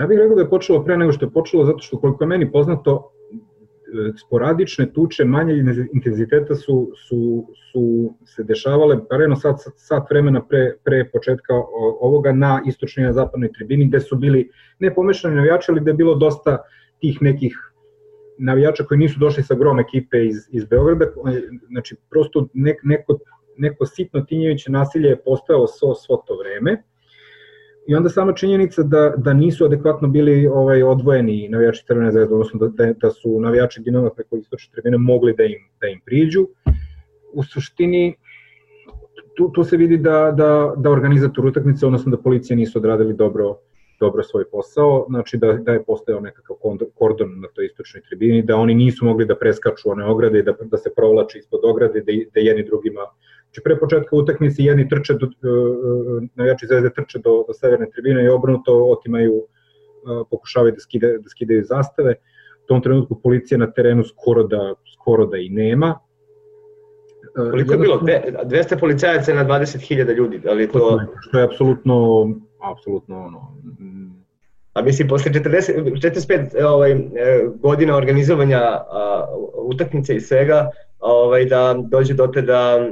Ja 0.00 0.06
bih 0.06 0.18
rekao 0.18 0.36
da 0.36 0.42
je 0.42 0.50
počelo 0.50 0.84
pre 0.84 0.96
nego 0.96 1.12
što 1.12 1.26
je 1.26 1.30
počelo, 1.30 1.64
zato 1.64 1.78
što 1.78 1.98
koliko 1.98 2.24
je 2.24 2.28
meni 2.28 2.52
poznato, 2.52 3.12
e, 3.32 4.12
sporadične 4.26 4.92
tuče 4.92 5.24
manje 5.24 5.54
intenziteta 5.92 6.54
su, 6.54 6.90
su, 7.08 7.46
su 7.72 8.14
se 8.24 8.44
dešavale 8.44 9.08
pareno 9.08 9.36
sat, 9.36 9.56
sat 9.76 10.10
vremena 10.10 10.42
pre, 10.46 10.76
pre 10.84 11.10
početka 11.12 11.54
ovoga 12.00 12.32
na 12.32 12.62
istočnoj 12.66 13.10
i 13.10 13.12
zapadnoj 13.12 13.52
tribini 13.52 13.88
gde 13.88 14.00
su 14.00 14.16
bili 14.16 14.50
ne 14.78 14.94
pomešani 14.94 15.36
navijači, 15.36 15.70
ali 15.70 15.80
gde 15.80 15.90
je 15.90 15.94
bilo 15.94 16.14
dosta 16.14 16.58
tih 17.00 17.22
nekih 17.22 17.70
navijača 18.38 18.84
koji 18.84 18.98
nisu 18.98 19.18
došli 19.18 19.42
sa 19.42 19.54
grom 19.54 19.80
ekipe 19.80 20.26
iz, 20.26 20.36
iz 20.50 20.64
Beograda, 20.64 21.06
znači 21.68 21.96
prosto 22.10 22.48
nek, 22.54 22.80
neko, 22.82 23.18
neko 23.56 23.86
sitno 23.86 24.20
tinjeviće 24.20 24.72
nasilje 24.72 25.08
je 25.08 25.22
postojalo 25.22 25.66
svo, 25.66 25.94
svo 25.94 26.16
to 26.16 26.36
vreme 26.36 26.82
I 27.86 27.94
onda 27.94 28.08
sama 28.08 28.32
činjenica 28.32 28.82
da, 28.82 29.14
da 29.16 29.32
nisu 29.32 29.64
adekvatno 29.64 30.08
bili 30.08 30.46
ovaj 30.46 30.82
odvojeni 30.82 31.48
navijači 31.48 31.84
Crvene 31.86 32.12
zvezde, 32.12 32.34
odnosno 32.34 32.68
da, 32.68 32.92
da 32.92 33.10
su 33.10 33.40
navijači 33.40 33.80
Dinama 33.80 34.10
preko 34.10 34.36
istočne 34.36 34.72
tribine 34.72 34.98
mogli 34.98 35.34
da 35.34 35.44
im, 35.44 35.68
da 35.80 35.86
im 35.86 36.00
priđu. 36.04 36.46
U 37.32 37.42
suštini, 37.42 38.16
tu, 39.36 39.52
tu 39.52 39.64
se 39.64 39.76
vidi 39.76 39.98
da, 39.98 40.32
da, 40.36 40.74
da 40.76 40.90
organizator 40.90 41.46
utakmice, 41.46 41.86
odnosno 41.86 42.10
da 42.10 42.22
policija 42.22 42.56
nisu 42.56 42.78
odradili 42.78 43.14
dobro 43.14 43.58
dobro 44.00 44.22
svoj 44.22 44.44
posao, 44.50 45.06
znači 45.08 45.36
da, 45.36 45.52
da 45.52 45.72
je 45.72 45.84
postojao 45.84 46.20
nekakav 46.20 46.56
kordon 46.94 47.40
na 47.40 47.48
toj 47.54 47.66
istočnoj 47.66 48.02
tribini, 48.08 48.42
da 48.42 48.56
oni 48.56 48.74
nisu 48.74 49.04
mogli 49.04 49.26
da 49.26 49.36
preskaču 49.36 49.90
one 49.90 50.04
ograde, 50.04 50.42
da, 50.42 50.54
da 50.64 50.76
se 50.76 50.94
provlače 50.96 51.38
ispod 51.38 51.60
ograde, 51.64 52.00
da, 52.00 52.12
da 52.34 52.40
jedni 52.40 52.64
drugima 52.64 53.00
Znači 53.54 53.64
pre 53.64 53.78
početka 53.78 54.16
utakmice 54.16 54.62
jedni 54.62 54.88
trče 54.88 55.14
do, 55.14 55.26
uh, 55.26 56.22
navijači 56.34 56.66
Zvezde 56.66 56.90
trče 56.90 57.18
do, 57.18 57.44
do 57.48 57.54
severne 57.54 57.86
tribine 57.90 58.24
i 58.24 58.28
obrnuto 58.28 58.84
otimaju 58.84 59.34
uh, 59.34 60.26
pokušavaju 60.30 60.72
da 60.72 60.80
skide 60.80 61.18
da 61.18 61.28
skidaju 61.28 61.64
zastave. 61.64 62.14
U 62.64 62.66
tom 62.66 62.82
trenutku 62.82 63.20
policija 63.22 63.58
na 63.58 63.70
terenu 63.72 64.04
skoro 64.04 64.42
da 64.42 64.74
skoro 64.94 65.26
da 65.26 65.36
i 65.36 65.48
nema. 65.48 65.98
Koliko 67.50 67.72
je 67.72 67.78
bilo? 67.78 68.00
200 68.00 68.80
policajaca 68.80 69.34
na 69.34 69.44
20.000 69.44 70.14
ljudi, 70.16 70.38
da 70.38 70.52
li 70.52 70.68
to... 70.68 71.00
Što 71.20 71.38
je 71.38 71.44
apsolutno, 71.44 72.28
apsolutno 72.72 73.24
ono, 73.26 73.54
A 74.72 74.82
mislim, 74.82 75.08
posle 75.08 75.32
40, 75.32 75.72
45 76.02 76.64
ovaj, 76.64 76.96
godina 77.62 77.96
organizovanja 77.96 78.60
a, 78.60 79.26
utakmice 79.56 80.16
i 80.16 80.20
svega, 80.20 80.70
ovaj, 81.00 81.44
da 81.44 81.74
dođe 81.88 82.14
do 82.14 82.26
te 82.26 82.42
da 82.42 82.90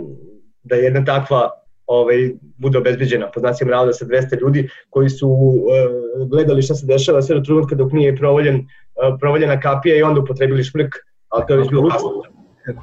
da 0.63 0.77
jedna 0.77 1.05
takva 1.05 1.51
ovaj, 1.87 2.31
bude 2.59 2.79
obezbeđena 2.79 3.31
po 3.31 3.41
znacima 3.41 3.71
navoda 3.71 3.93
sa 3.93 4.05
200 4.05 4.41
ljudi 4.41 4.69
koji 4.91 5.09
su 5.09 5.29
uh, 5.29 6.29
gledali 6.29 6.63
šta 6.63 6.75
se 6.75 6.87
dešava 6.87 7.23
sve 7.23 7.37
do 7.37 7.45
trenutka 7.45 7.75
dok 7.75 7.93
nije 7.93 8.17
provoljen, 8.17 8.57
uh, 8.57 9.17
provoljena 9.21 9.61
kapija 9.61 9.97
i 9.97 10.03
onda 10.03 10.21
upotrebili 10.21 10.65
šmrk, 10.65 10.95
ali 11.29 11.45
to 11.49 11.55
je 11.55 11.59
već 11.59 11.69
bilo 11.69 11.89
kasno. 11.89 12.23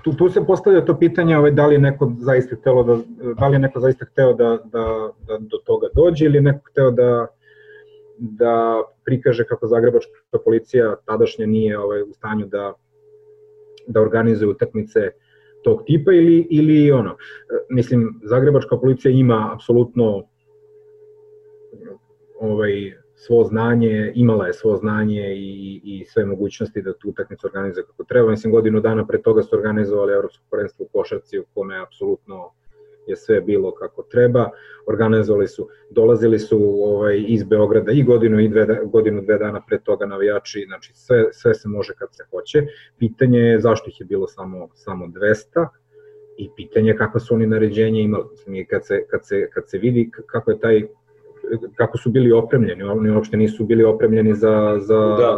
Tu, 0.03 0.13
tu 0.13 0.29
se 0.29 0.45
postavlja 0.45 0.85
to 0.85 0.97
pitanje 0.99 1.37
ovaj, 1.37 1.51
da 1.51 1.67
li 1.67 1.75
je 1.75 1.79
neko 1.79 2.11
zaista 2.19 2.55
htelo 2.55 2.83
da, 2.83 2.97
da 3.39 3.47
li 3.47 3.55
je 3.55 3.59
neko 3.59 3.79
zaista 3.79 4.05
hteo 4.05 4.33
da, 4.33 4.57
da, 4.65 5.11
da 5.27 5.37
do 5.39 5.57
toga 5.65 5.87
dođe 5.95 6.25
ili 6.25 6.41
neko 6.41 6.59
hteo 6.71 6.91
da, 6.91 7.27
da 8.17 8.81
prikaže 9.05 9.45
kako 9.45 9.67
zagrebačka 9.67 10.39
policija 10.45 10.95
tadašnja 11.05 11.45
nije 11.45 11.79
ovaj, 11.79 12.01
u 12.01 12.13
stanju 12.13 12.45
da, 12.45 12.73
da 13.87 14.01
organizuje 14.01 14.49
utakmice 14.49 14.99
uh, 14.99 15.28
tog 15.63 15.83
tipa 15.85 16.11
ili, 16.11 16.47
ili 16.49 16.91
ono, 16.91 17.17
mislim, 17.69 18.19
Zagrebačka 18.23 18.77
policija 18.77 19.11
ima 19.11 19.51
apsolutno 19.53 20.23
ovaj, 22.39 22.93
svo 23.15 23.43
znanje, 23.43 24.11
imala 24.15 24.47
je 24.47 24.53
svo 24.53 24.75
znanje 24.75 25.33
i, 25.35 25.81
i 25.83 26.05
sve 26.05 26.25
mogućnosti 26.25 26.81
da 26.81 26.93
tu 26.93 27.09
utakmicu 27.09 27.47
organizuje 27.47 27.85
kako 27.85 28.03
treba. 28.03 28.31
Mislim, 28.31 28.53
godinu 28.53 28.79
dana 28.81 29.07
pre 29.07 29.21
toga 29.21 29.41
su 29.43 29.55
organizovali 29.55 30.13
Evropsko 30.13 30.43
prvenstvo 30.51 30.85
u 30.85 30.89
košarci 30.97 31.39
u 31.39 31.45
kome 31.53 31.75
je 31.75 31.81
apsolutno 31.81 32.51
je 33.09 33.15
sve 33.15 33.41
bilo 33.41 33.73
kako 33.73 34.03
treba, 34.03 34.49
organizovali 34.87 35.47
su, 35.47 35.67
dolazili 35.89 36.39
su 36.39 36.57
ovaj, 36.83 37.23
iz 37.27 37.43
Beograda 37.43 37.91
i 37.91 38.03
godinu 38.03 38.39
i 38.39 38.49
dve, 38.49 38.79
godinu, 38.85 39.21
dve 39.21 39.37
dana 39.37 39.61
pre 39.67 39.79
toga 39.79 40.05
navijači, 40.05 40.65
znači 40.67 40.91
sve, 40.93 41.25
sve 41.31 41.53
se 41.53 41.67
može 41.67 41.93
kad 41.93 42.09
se 42.11 42.23
hoće. 42.29 42.63
Pitanje 42.97 43.39
je 43.39 43.59
zašto 43.59 43.89
ih 43.89 43.99
je 43.99 44.05
bilo 44.05 44.27
samo, 44.27 44.69
samo 44.73 45.05
200 45.05 45.67
i 46.37 46.49
pitanje 46.55 46.89
je 46.89 46.97
kakva 46.97 47.19
su 47.19 47.33
oni 47.35 47.47
naređenja 47.47 48.01
imali. 48.01 48.25
Mislim, 48.31 48.65
kad, 48.69 48.85
se, 48.85 49.05
kad, 49.09 49.27
se, 49.27 49.49
kad 49.53 49.69
se 49.69 49.77
vidi 49.77 50.11
kako 50.25 50.51
je 50.51 50.59
taj 50.59 50.81
kako 51.75 51.97
su 51.97 52.09
bili 52.09 52.31
opremljeni, 52.31 52.83
oni 52.83 53.09
uopšte 53.09 53.37
nisu 53.37 53.65
bili 53.65 53.83
opremljeni 53.83 54.33
za, 54.35 54.77
za, 54.79 54.99
da. 54.99 55.15
za, 55.15 55.37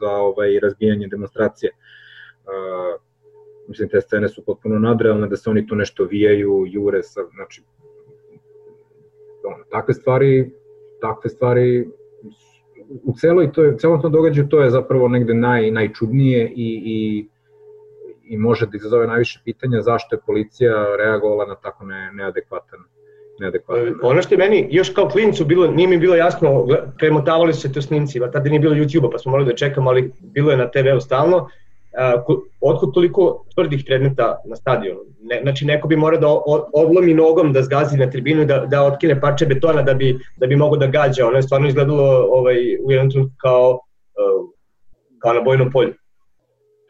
za 0.00 0.10
ovaj, 0.10 0.60
razbijanje 0.60 1.08
demonstracije. 1.08 1.72
Uh, 2.44 3.00
mislim, 3.68 3.88
te 3.88 4.00
scene 4.00 4.28
su 4.28 4.44
potpuno 4.44 4.78
nadrealne, 4.78 5.28
da 5.28 5.36
se 5.36 5.50
oni 5.50 5.66
tu 5.66 5.74
nešto 5.74 6.04
vijaju, 6.04 6.64
jure, 6.68 7.02
sa, 7.02 7.20
znači, 7.34 7.62
ono, 9.44 9.64
takve 9.70 9.94
stvari, 9.94 10.50
takve 11.00 11.30
stvari 11.30 11.88
u 13.04 13.14
celoj 13.20 13.52
toj, 13.52 13.76
celom 13.76 14.02
tom 14.02 14.12
događaju 14.12 14.48
to 14.48 14.60
je 14.60 14.70
zapravo 14.70 15.08
negde 15.08 15.34
naj, 15.34 15.70
najčudnije 15.70 16.52
i, 16.56 16.82
i, 16.84 17.28
i 18.24 18.36
može 18.36 18.66
da 18.66 18.76
izazove 18.76 19.06
najviše 19.06 19.40
pitanja 19.44 19.82
zašto 19.82 20.16
je 20.16 20.20
policija 20.26 20.96
reagovala 20.98 21.46
na 21.46 21.54
tako 21.54 21.84
ne, 21.84 22.10
neadekvatan 22.14 22.80
neadekvatan. 23.38 23.94
Ono 24.02 24.22
što 24.22 24.34
je 24.34 24.38
meni 24.38 24.68
još 24.70 24.90
kao 24.90 25.08
klincu 25.08 25.44
bilo, 25.44 25.66
nije 25.66 25.88
mi 25.88 25.98
bilo 25.98 26.14
jasno, 26.14 26.66
premotavali 26.98 27.54
su 27.54 27.60
se 27.60 27.72
to 27.72 27.82
snimci, 27.82 28.20
tada 28.20 28.50
nije 28.50 28.60
bilo 28.60 28.74
YouTube-a 28.74 29.10
pa 29.10 29.18
smo 29.18 29.30
morali 29.30 29.50
da 29.50 29.56
čekamo, 29.56 29.90
ali 29.90 30.12
bilo 30.20 30.50
je 30.50 30.56
na 30.56 30.70
TV-u 30.70 31.00
stalno 31.00 31.48
otkud 32.60 32.94
toliko 32.94 33.44
tvrdih 33.54 33.82
predmeta 33.86 34.36
na 34.44 34.56
stadionu? 34.56 35.00
Ne, 35.22 35.40
znači 35.42 35.64
neko 35.64 35.88
bi 35.88 35.96
morao 35.96 36.20
da 36.20 36.28
odlomi 36.74 37.14
nogom 37.14 37.52
da 37.52 37.62
zgazi 37.62 37.98
na 37.98 38.10
tribinu 38.10 38.42
i 38.42 38.46
da, 38.46 38.66
da 38.66 38.82
otkine 38.82 39.20
parče 39.20 39.46
betona 39.46 39.82
da 39.82 39.94
bi, 39.94 40.18
da 40.36 40.46
bi 40.46 40.56
mogo 40.56 40.76
da 40.76 40.86
gađa. 40.86 41.26
Ono 41.26 41.36
je 41.36 41.42
stvarno 41.42 41.68
izgledalo 41.68 42.26
ovaj, 42.30 42.56
u 42.84 42.92
jednom 42.92 43.10
trenutku 43.10 43.36
kao, 43.38 43.80
kao 45.18 45.32
na 45.32 45.40
bojnom 45.40 45.70
polju. 45.70 45.94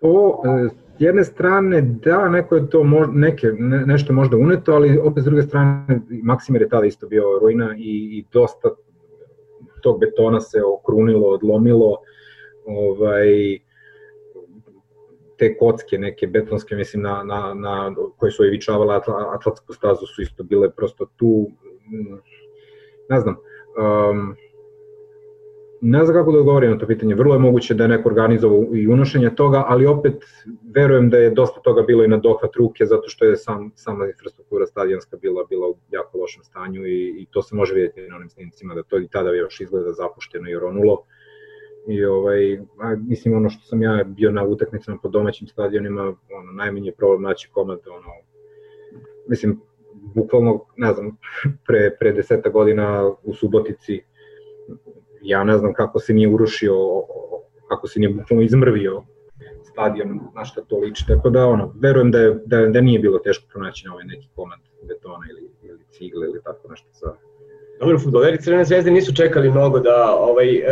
To, 0.00 0.42
e, 0.44 0.68
s 0.98 1.00
jedne 1.00 1.24
strane, 1.24 1.80
da, 1.80 2.28
neko 2.28 2.56
je 2.56 2.70
to 2.70 2.84
mož, 2.84 3.08
neke, 3.12 3.46
ne, 3.46 3.86
nešto 3.86 4.12
možda 4.12 4.36
uneto, 4.36 4.72
ali 4.72 4.98
opet 4.98 5.22
s 5.22 5.26
druge 5.26 5.42
strane, 5.42 6.00
Maksimir 6.22 6.62
je 6.62 6.68
tada 6.68 6.86
isto 6.86 7.06
bio 7.06 7.38
ruina 7.42 7.74
i, 7.76 8.18
i 8.18 8.24
dosta 8.32 8.68
tog 9.82 10.00
betona 10.00 10.40
se 10.40 10.62
okrunilo, 10.62 11.28
odlomilo, 11.28 11.96
ovaj, 12.66 13.58
te 15.38 15.56
kocke 15.58 15.98
neke 15.98 16.26
betonske, 16.26 16.76
mislim, 16.76 17.02
na, 17.02 17.22
na, 17.24 17.54
na, 17.54 17.94
koje 18.16 18.32
su 18.32 18.44
evičavale 18.44 18.94
atla, 18.94 19.34
atlatsku 19.34 19.72
stazu 19.72 20.06
su 20.06 20.22
isto 20.22 20.44
bile 20.44 20.70
prosto 20.70 21.06
tu, 21.16 21.46
mm, 21.86 22.18
ne 23.08 23.20
znam, 23.20 23.36
um, 24.10 24.36
ne 25.80 26.04
znam 26.04 26.16
kako 26.16 26.32
da 26.32 26.38
odgovorim 26.38 26.70
na 26.70 26.78
to 26.78 26.86
pitanje, 26.86 27.14
vrlo 27.14 27.34
je 27.34 27.38
moguće 27.38 27.74
da 27.74 27.84
je 27.84 27.88
neko 27.88 28.08
organizovao 28.08 28.64
i 28.74 28.88
unošenje 28.88 29.34
toga, 29.34 29.64
ali 29.68 29.86
opet 29.86 30.24
verujem 30.74 31.10
da 31.10 31.18
je 31.18 31.30
dosta 31.30 31.60
toga 31.60 31.82
bilo 31.82 32.04
i 32.04 32.08
na 32.08 32.16
dohvat 32.16 32.56
ruke, 32.56 32.86
zato 32.86 33.08
što 33.08 33.24
je 33.24 33.36
sam, 33.36 33.72
sama 33.74 34.06
infrastruktura 34.06 34.66
stadionska 34.66 35.16
bila, 35.16 35.44
bila 35.44 35.68
u 35.68 35.76
jako 35.90 36.18
lošem 36.18 36.44
stanju 36.44 36.86
i, 36.86 37.22
i 37.22 37.26
to 37.30 37.42
se 37.42 37.54
može 37.54 37.74
vidjeti 37.74 38.08
na 38.08 38.16
onim 38.16 38.28
snimcima, 38.28 38.74
da 38.74 38.82
to 38.82 38.98
i 38.98 39.08
tada 39.08 39.30
još 39.30 39.60
izgleda 39.60 39.92
zapušteno 39.92 40.50
i 40.50 40.54
ronulo. 40.54 40.92
Uh, 40.92 41.15
I 41.88 42.04
ovaj, 42.04 42.58
a, 42.58 42.96
mislim 43.08 43.36
ono 43.36 43.50
što 43.50 43.66
sam 43.66 43.82
ja 43.82 44.04
bio 44.06 44.30
na 44.30 44.44
utakmicama 44.44 44.98
po 45.02 45.08
domaćim 45.08 45.48
stadionima, 45.48 46.02
ono, 46.38 46.52
najmanji 46.52 46.86
je 46.86 46.94
problem 46.94 47.22
naći 47.22 47.50
komad, 47.52 47.78
ono, 47.86 48.12
mislim, 49.28 49.60
bukvalno, 50.14 50.64
ne 50.76 50.92
znam, 50.92 51.16
pre, 51.66 51.96
pre 52.00 52.12
deseta 52.12 52.50
godina 52.50 53.10
u 53.22 53.34
Subotici, 53.34 54.02
ja 55.22 55.44
ne 55.44 55.58
znam 55.58 55.74
kako 55.74 55.98
se 55.98 56.14
nije 56.14 56.28
urušio, 56.28 56.74
kako 57.68 57.86
se 57.86 58.00
nije 58.00 58.14
bukvalno 58.14 58.44
izmrvio 58.44 59.02
stadion, 59.62 60.20
na 60.34 60.44
šta 60.44 60.60
to 60.60 60.78
liči, 60.78 61.04
tako 61.08 61.30
da, 61.30 61.46
ono, 61.46 61.74
verujem 61.80 62.10
da, 62.10 62.18
je, 62.18 62.42
da, 62.46 62.66
da 62.66 62.80
nije 62.80 62.98
bilo 62.98 63.18
teško 63.18 63.48
pronaći 63.52 63.86
na 63.86 63.92
ovaj 63.92 64.04
neki 64.04 64.28
komad 64.34 64.58
betona 64.88 65.26
ili, 65.30 65.50
ili 65.62 65.84
cigle 65.90 66.26
ili 66.26 66.40
tako 66.44 66.68
nešto 66.68 66.88
sa, 66.92 67.06
Dobro, 67.80 67.98
futboleri 67.98 68.38
Crvene 68.42 68.64
zvezde 68.64 68.90
nisu 68.90 69.14
čekali 69.14 69.50
mnogo 69.50 69.80
da 69.80 70.16
ovaj 70.18 70.56
e, 70.56 70.62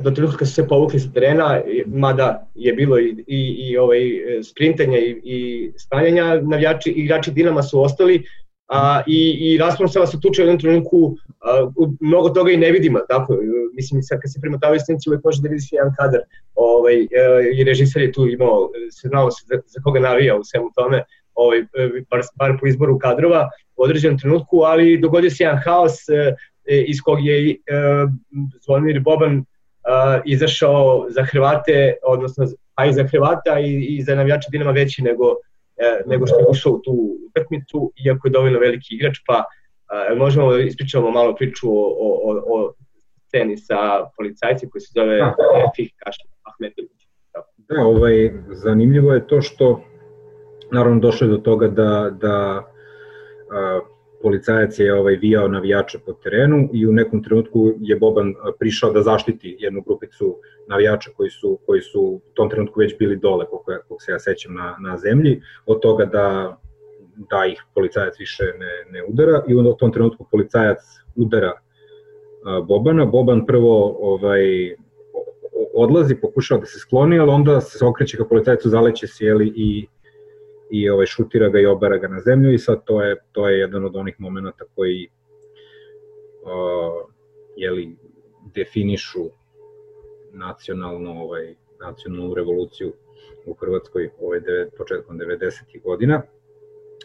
do 0.00 0.10
trenutka 0.10 0.38
kad 0.38 0.48
su 0.48 0.54
se 0.54 0.68
povukli 0.68 1.00
sa 1.00 1.08
terena, 1.14 1.60
mada 1.86 2.46
je 2.54 2.72
bilo 2.72 2.98
i 2.98 3.24
i 3.26 3.68
i 3.68 3.76
ovaj 3.76 4.00
sprintanja 4.42 4.98
i 4.98 5.20
i 5.24 5.72
stanjanja, 5.76 6.40
navijači 6.42 6.90
igrači 6.90 7.30
Dinama 7.30 7.62
su 7.62 7.82
ostali 7.82 8.24
a, 8.68 9.02
i, 9.06 9.36
i 9.40 9.58
raspon 9.58 9.88
se 9.88 9.98
vas 9.98 10.16
tuče 10.22 10.42
u 10.42 10.44
jednom 10.44 10.60
trenutku, 10.60 11.16
a, 11.40 11.70
mnogo 12.00 12.28
toga 12.28 12.50
i 12.50 12.56
ne 12.56 12.72
vidimo, 12.72 12.98
tako, 13.08 13.38
mislim, 13.74 14.02
sad 14.02 14.20
kad 14.20 14.32
se 14.32 14.40
premotavaju 14.40 14.80
snimci 14.80 15.10
uvek 15.10 15.24
može 15.24 15.42
da 15.42 15.48
vidiš 15.48 15.72
jedan 15.72 15.92
kadar, 15.98 16.20
ovaj, 16.54 17.02
e, 17.02 17.06
i 17.54 17.64
režiser 17.64 18.02
je 18.02 18.12
tu 18.12 18.26
imao, 18.26 18.70
se 18.90 19.08
znao 19.08 19.30
se 19.30 19.44
za, 19.46 19.56
za 19.66 19.80
koga 19.84 20.00
navija 20.00 20.36
u 20.36 20.44
svemu 20.44 20.70
tome, 20.74 21.04
ovaj, 21.34 21.58
e, 21.58 21.64
bar, 22.10 22.20
bar 22.34 22.56
po 22.60 22.66
izboru 22.66 22.98
kadrova 22.98 23.48
u 23.76 23.82
određenom 23.82 24.18
trenutku, 24.18 24.60
ali 24.60 25.00
dogodio 25.00 25.30
se 25.30 25.44
jedan 25.44 25.58
haos, 25.64 26.08
e, 26.08 26.12
E, 26.14 26.34
iz 26.66 27.00
kog 27.04 27.26
je 27.26 27.50
e, 27.50 27.56
Zvonimir 28.64 29.00
Boban 29.00 29.38
e, 29.38 29.42
izašao 30.24 31.06
za 31.08 31.22
Hrvate, 31.22 31.94
odnosno 32.06 32.46
a 32.74 32.86
i 32.86 32.92
za 32.92 33.04
Hrvata 33.04 33.60
i, 33.60 33.96
i 33.96 34.02
za 34.02 34.14
navijača 34.14 34.48
Dinama 34.52 34.70
veći 34.70 35.02
nego, 35.02 35.24
nego 36.06 36.26
što 36.26 36.38
je 36.38 36.46
ušao 36.48 36.72
u 36.72 36.80
tu 36.82 37.16
utakmicu, 37.28 37.92
iako 38.06 38.28
je 38.28 38.32
dovoljno 38.32 38.58
veliki 38.58 38.94
igrač, 38.94 39.18
pa 39.26 39.44
možemo 40.16 40.52
da 40.52 40.58
ispričamo 40.58 41.10
malo 41.10 41.34
priču 41.34 41.68
o, 41.68 41.86
o, 41.98 42.32
o, 42.32 42.42
o 42.46 42.72
sceni 43.34 43.56
sa 43.56 43.76
policajcem 44.16 44.70
koji 44.70 44.80
se 44.80 44.92
zove 44.94 45.16
da. 45.16 45.34
Fih 45.76 45.92
Kašin 45.96 46.26
Ahmetović. 46.42 47.08
Da, 47.56 47.80
ovaj, 47.86 48.32
zanimljivo 48.48 49.12
je 49.12 49.26
to 49.26 49.42
što 49.42 49.80
naravno 50.72 51.00
došlo 51.00 51.26
je 51.26 51.30
do 51.30 51.36
toga 51.38 51.68
da, 51.68 52.10
da 52.20 52.64
a, 53.50 53.80
policajac 54.24 54.78
je 54.78 54.94
ovaj 54.94 55.16
vijao 55.16 55.48
navijače 55.48 55.98
po 56.06 56.12
terenu 56.12 56.68
i 56.72 56.86
u 56.86 56.92
nekom 56.92 57.22
trenutku 57.22 57.72
je 57.80 57.96
Boban 57.96 58.34
prišao 58.58 58.92
da 58.92 59.02
zaštiti 59.02 59.56
jednu 59.58 59.82
grupicu 59.86 60.36
navijača 60.68 61.10
koji 61.16 61.30
su, 61.30 61.58
koji 61.66 61.80
su 61.80 62.00
u 62.00 62.20
tom 62.34 62.50
trenutku 62.50 62.80
već 62.80 62.98
bili 62.98 63.16
dole, 63.16 63.44
koliko, 63.46 63.64
koliko 63.64 64.00
se 64.00 64.12
ja 64.12 64.18
sećam, 64.18 64.54
na, 64.54 64.76
na 64.80 64.96
zemlji, 64.98 65.42
od 65.66 65.80
toga 65.80 66.04
da, 66.04 66.58
da 67.30 67.46
ih 67.46 67.62
policajac 67.74 68.18
više 68.18 68.44
ne, 68.44 68.72
ne 68.92 69.04
udara 69.08 69.42
i 69.48 69.54
u 69.54 69.74
tom 69.74 69.92
trenutku 69.92 70.26
policajac 70.30 70.80
udara 71.16 71.52
Bobana. 72.68 73.04
Boban 73.04 73.46
prvo 73.46 73.96
ovaj, 74.00 74.74
odlazi, 75.74 76.16
pokušava 76.20 76.60
da 76.60 76.66
se 76.66 76.78
skloni, 76.78 77.18
ali 77.18 77.30
onda 77.30 77.60
se 77.60 77.84
okreće 77.84 78.16
ka 78.16 78.24
policajcu, 78.24 78.68
zaleće 78.68 79.06
sjeli 79.06 79.52
i 79.56 79.86
i 80.70 80.90
ovaj, 80.90 81.06
šutira 81.06 81.48
ga 81.48 81.60
i 81.60 81.66
obara 81.66 81.98
ga 81.98 82.08
na 82.08 82.20
zemlju 82.20 82.52
i 82.52 82.58
sad 82.58 82.84
to 82.84 83.02
je, 83.02 83.16
to 83.32 83.48
je 83.48 83.58
jedan 83.58 83.84
od 83.84 83.96
onih 83.96 84.14
momenta 84.18 84.64
koji 84.74 85.08
uh, 86.42 87.10
jeli, 87.56 87.96
definišu 88.54 89.24
nacionalnu, 90.32 91.22
ovaj, 91.22 91.54
nacionalnu 91.80 92.34
revoluciju 92.34 92.92
u 93.46 93.54
Hrvatskoj 93.54 94.10
ovaj, 94.20 94.40
devet, 94.40 94.68
početkom 94.78 95.18
90. 95.18 95.82
godina. 95.82 96.22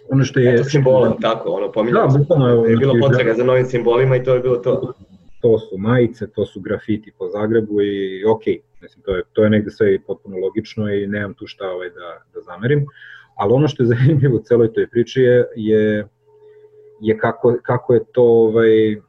Ono 0.10 0.24
što 0.24 0.40
je... 0.40 0.54
Eto 0.54 0.64
simbola, 0.64 1.18
tako, 1.22 1.50
ono 1.50 1.72
pominjamo. 1.72 2.08
Da, 2.08 2.18
bukvalno 2.18 2.48
je, 2.48 2.72
je 2.72 2.78
bilo 2.78 2.94
znači, 2.94 3.08
potraga 3.08 3.34
za 3.34 3.44
novim 3.44 3.66
simbolima 3.66 4.16
i 4.16 4.24
to 4.24 4.34
je 4.34 4.40
bilo 4.40 4.58
to. 4.58 4.94
To 5.42 5.60
su 5.60 5.78
majice, 5.78 6.28
to 6.28 6.46
su 6.46 6.60
grafiti 6.60 7.14
po 7.18 7.28
Zagrebu 7.28 7.82
i 7.82 8.26
ok, 8.26 8.44
mislim, 8.82 9.04
to 9.04 9.16
je, 9.16 9.24
to 9.34 9.44
je 9.44 9.50
negde 9.50 9.72
sve 9.72 10.00
potpuno 10.08 10.38
logično 10.38 10.94
i 10.94 11.08
nemam 11.08 11.34
tu 11.34 11.48
šta 11.48 11.70
ovaj, 11.70 11.90
da, 11.90 12.24
da 12.34 12.42
zamerim. 12.42 12.80
Uh, 12.80 13.19
ali 13.40 13.54
ono 13.54 13.68
što 13.68 13.84
je 13.84 13.88
zanimljivo 13.96 14.36
u 14.36 14.44
celoj 14.44 14.74
toj 14.74 14.88
priči 14.88 15.22
je, 15.22 15.46
je, 15.56 16.08
je 17.02 17.18
kako, 17.18 17.58
kako 17.64 17.94
je 17.94 18.02
to 18.12 18.24
ovaj, 18.24 19.02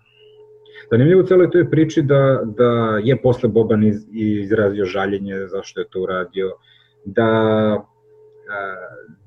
Zanimljivo 0.90 1.20
u 1.20 1.26
celoj 1.26 1.50
toj 1.50 1.70
priči 1.70 2.02
da, 2.02 2.40
da 2.44 3.00
je 3.04 3.22
posle 3.22 3.48
Boban 3.48 3.84
iz, 3.84 4.06
izrazio 4.12 4.84
žaljenje 4.84 5.46
zašto 5.46 5.80
je 5.80 5.88
to 5.90 6.02
uradio, 6.02 6.52
da 7.04 7.31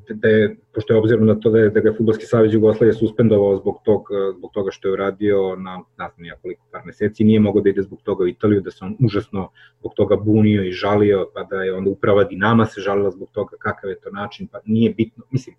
da 0.09 0.27
je, 0.27 0.55
pošto 0.73 0.93
je 0.93 0.99
obzirom 0.99 1.25
na 1.25 1.35
to 1.39 1.49
da, 1.49 1.59
je, 1.59 1.69
da 1.69 1.79
ga 1.79 1.89
je 1.89 1.95
Futbolski 1.97 2.25
savez 2.25 2.53
Jugoslavije 2.53 2.93
suspendovao 2.93 3.57
zbog, 3.57 3.75
tog, 3.85 4.07
zbog 4.37 4.51
toga 4.53 4.71
što 4.71 4.87
je 4.87 4.91
uradio 4.93 5.55
na, 5.55 5.77
ne 5.97 6.07
znam 6.07 6.23
nijakoliko 6.23 6.65
par 6.71 6.81
meseci, 6.85 7.23
nije 7.23 7.39
mogao 7.39 7.61
da 7.61 7.69
ide 7.69 7.81
zbog 7.81 8.01
toga 8.01 8.23
u 8.23 8.27
Italiju, 8.27 8.61
da 8.61 8.71
se 8.71 8.85
on 8.85 8.97
užasno 9.05 9.49
zbog 9.79 9.93
toga 9.95 10.15
bunio 10.15 10.63
i 10.63 10.71
žalio, 10.71 11.29
pa 11.33 11.43
da 11.43 11.63
je 11.63 11.73
onda 11.73 11.89
uprava 11.89 12.23
Dinama 12.23 12.65
se 12.65 12.81
žalila 12.81 13.11
zbog 13.11 13.29
toga 13.31 13.57
kakav 13.59 13.89
je 13.89 13.99
to 13.99 14.09
način, 14.09 14.47
pa 14.47 14.59
nije 14.65 14.93
bitno, 14.93 15.23
mislim, 15.31 15.55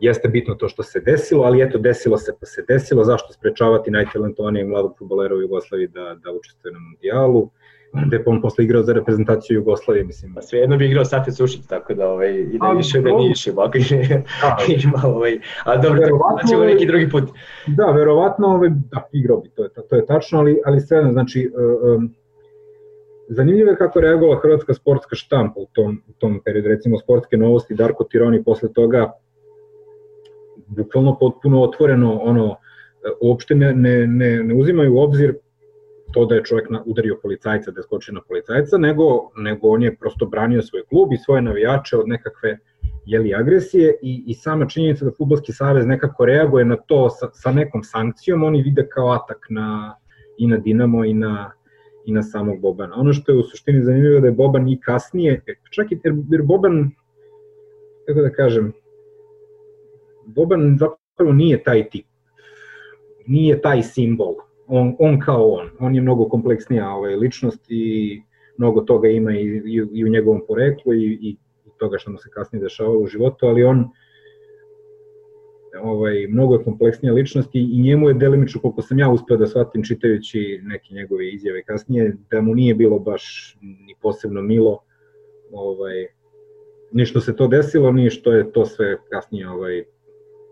jeste 0.00 0.28
bitno 0.28 0.54
to 0.54 0.68
što 0.68 0.82
se 0.82 1.00
desilo, 1.00 1.44
ali 1.44 1.62
eto 1.62 1.78
desilo 1.78 2.18
se 2.18 2.36
pa 2.40 2.46
se 2.46 2.64
desilo, 2.68 3.04
zašto 3.04 3.32
sprečavati 3.32 3.90
najtalentovanijeg 3.90 4.68
mladog 4.68 4.98
futbolera 4.98 5.34
u 5.34 5.40
Jugoslaviji 5.40 5.88
da, 5.88 6.16
da 6.24 6.32
učestvuje 6.32 6.72
na 6.72 6.78
mundijalu, 6.78 7.50
onda 7.94 8.16
je 8.16 8.22
on 8.26 8.40
posle 8.42 8.64
igrao 8.64 8.82
za 8.82 8.92
reprezentaciju 8.92 9.54
Jugoslavije, 9.54 10.04
mislim. 10.04 10.34
Pa 10.34 10.42
svejedno 10.42 10.76
bi 10.76 10.86
igrao 10.86 11.04
Sate 11.04 11.32
Sušić, 11.32 11.66
tako 11.66 11.94
da 11.94 12.08
ovaj, 12.08 12.34
i 12.34 12.58
da 12.58 12.70
više 12.76 13.00
da 13.00 13.10
nije 13.10 13.28
više, 13.28 13.52
ovako 13.52 13.78
ima 14.84 15.02
ovaj, 15.04 15.38
a 15.64 15.76
dobro, 15.76 16.00
to 16.08 16.48
ćemo 16.48 16.64
neki 16.64 16.86
drugi 16.86 17.10
put. 17.10 17.24
Da, 17.66 17.84
verovatno, 17.84 18.46
ovaj, 18.46 18.68
da, 18.70 19.08
igrao 19.12 19.40
bi, 19.40 19.48
to 19.48 19.62
je, 19.62 19.68
to 19.90 19.96
je 19.96 20.06
tačno, 20.06 20.38
ali, 20.38 20.60
ali 20.64 20.80
sve, 20.80 21.12
znači, 21.12 21.50
um, 21.96 22.14
Zanimljivo 23.28 23.70
je 23.70 23.76
kako 23.76 24.00
reagovala 24.00 24.40
hrvatska 24.40 24.74
sportska 24.74 25.16
štampa 25.16 25.60
u 25.60 25.66
tom, 25.72 26.02
u 26.08 26.12
tom 26.12 26.40
periodu, 26.44 26.68
recimo 26.68 26.98
sportske 26.98 27.36
novosti, 27.36 27.74
Darko 27.74 28.04
Tironi 28.04 28.44
posle 28.44 28.72
toga 28.72 29.12
bukvalno 30.66 31.18
potpuno 31.18 31.62
otvoreno, 31.62 32.20
ono, 32.22 32.56
uopšte 33.20 33.54
ne, 33.54 33.74
ne, 33.74 34.06
ne, 34.06 34.42
ne 34.42 34.54
uzimaju 34.54 34.94
u 34.94 34.98
obzir 34.98 35.34
to 36.14 36.24
da 36.26 36.34
je 36.34 36.44
čovjek 36.44 36.70
na, 36.70 36.82
udario 36.86 37.18
policajca, 37.22 37.70
da 37.70 37.78
je 37.78 37.82
skočio 37.82 38.14
na 38.14 38.20
policajca, 38.28 38.78
nego, 38.78 39.04
nego 39.36 39.68
on 39.68 39.82
je 39.82 39.96
prosto 39.96 40.26
branio 40.26 40.62
svoj 40.62 40.82
klub 40.88 41.12
i 41.12 41.16
svoje 41.16 41.42
navijače 41.42 41.96
od 41.96 42.08
nekakve 42.08 42.58
jeli, 43.06 43.34
agresije 43.34 43.94
i, 44.02 44.24
i 44.26 44.34
sama 44.34 44.66
činjenica 44.68 45.04
da 45.04 45.10
Futbolski 45.18 45.52
savez 45.52 45.86
nekako 45.86 46.24
reaguje 46.24 46.64
na 46.64 46.76
to 46.76 47.10
sa, 47.10 47.28
sa 47.32 47.52
nekom 47.52 47.82
sankcijom, 47.84 48.44
oni 48.44 48.62
vide 48.62 48.88
kao 48.88 49.12
atak 49.12 49.46
na, 49.50 49.96
i 50.38 50.46
na 50.46 50.56
Dinamo 50.56 51.04
i 51.04 51.14
na, 51.14 51.50
i 52.06 52.12
na 52.12 52.22
samog 52.22 52.60
Bobana. 52.60 52.96
Ono 52.96 53.12
što 53.12 53.32
je 53.32 53.38
u 53.38 53.42
suštini 53.42 53.84
zanimljivo 53.84 54.20
da 54.20 54.26
je 54.26 54.32
Boban 54.32 54.68
i 54.68 54.80
kasnije, 54.80 55.42
čak 55.70 55.92
i 55.92 56.00
jer 56.30 56.42
Boban, 56.42 56.90
kako 58.06 58.20
da 58.20 58.32
kažem, 58.32 58.72
Boban 60.26 60.76
zapravo 60.78 61.32
nije 61.32 61.62
taj 61.62 61.88
tip, 61.90 62.06
nije 63.26 63.60
taj 63.60 63.82
simbol, 63.82 64.34
on, 64.66 64.96
on 64.98 65.20
kao 65.20 65.48
on, 65.48 65.70
on 65.78 65.94
je 65.94 66.00
mnogo 66.00 66.28
kompleksnija 66.28 66.90
ovaj, 66.90 67.16
ličnost 67.16 67.64
i 67.68 68.22
mnogo 68.56 68.80
toga 68.80 69.08
ima 69.08 69.32
i, 69.32 69.44
i, 69.46 69.82
i 69.92 70.04
u 70.04 70.08
njegovom 70.08 70.42
poreklu 70.48 70.94
i, 70.94 71.18
i 71.22 71.36
toga 71.78 71.98
što 71.98 72.10
mu 72.10 72.18
se 72.18 72.30
kasnije 72.30 72.62
dešavalo 72.62 72.98
u 72.98 73.06
životu, 73.06 73.46
ali 73.46 73.64
on 73.64 73.88
ovaj, 75.82 76.26
mnogo 76.28 76.54
je 76.54 76.64
kompleksnija 76.64 77.12
ličnost 77.12 77.50
i, 77.52 77.82
njemu 77.82 78.08
je 78.08 78.14
delimično, 78.14 78.60
koliko 78.60 78.82
sam 78.82 78.98
ja 78.98 79.10
uspeo 79.10 79.36
da 79.36 79.46
shvatim 79.46 79.82
čitajući 79.82 80.60
neke 80.62 80.94
njegove 80.94 81.30
izjave 81.30 81.62
kasnije, 81.62 82.16
da 82.30 82.40
mu 82.40 82.54
nije 82.54 82.74
bilo 82.74 82.98
baš 82.98 83.56
ni 83.60 83.94
posebno 84.02 84.42
milo 84.42 84.78
ovaj, 85.52 86.06
ni 86.92 87.06
što 87.06 87.20
se 87.20 87.36
to 87.36 87.48
desilo, 87.48 87.92
ni 87.92 88.10
što 88.10 88.32
je 88.32 88.52
to 88.52 88.66
sve 88.66 88.96
kasnije 89.10 89.48
ovaj, 89.48 89.84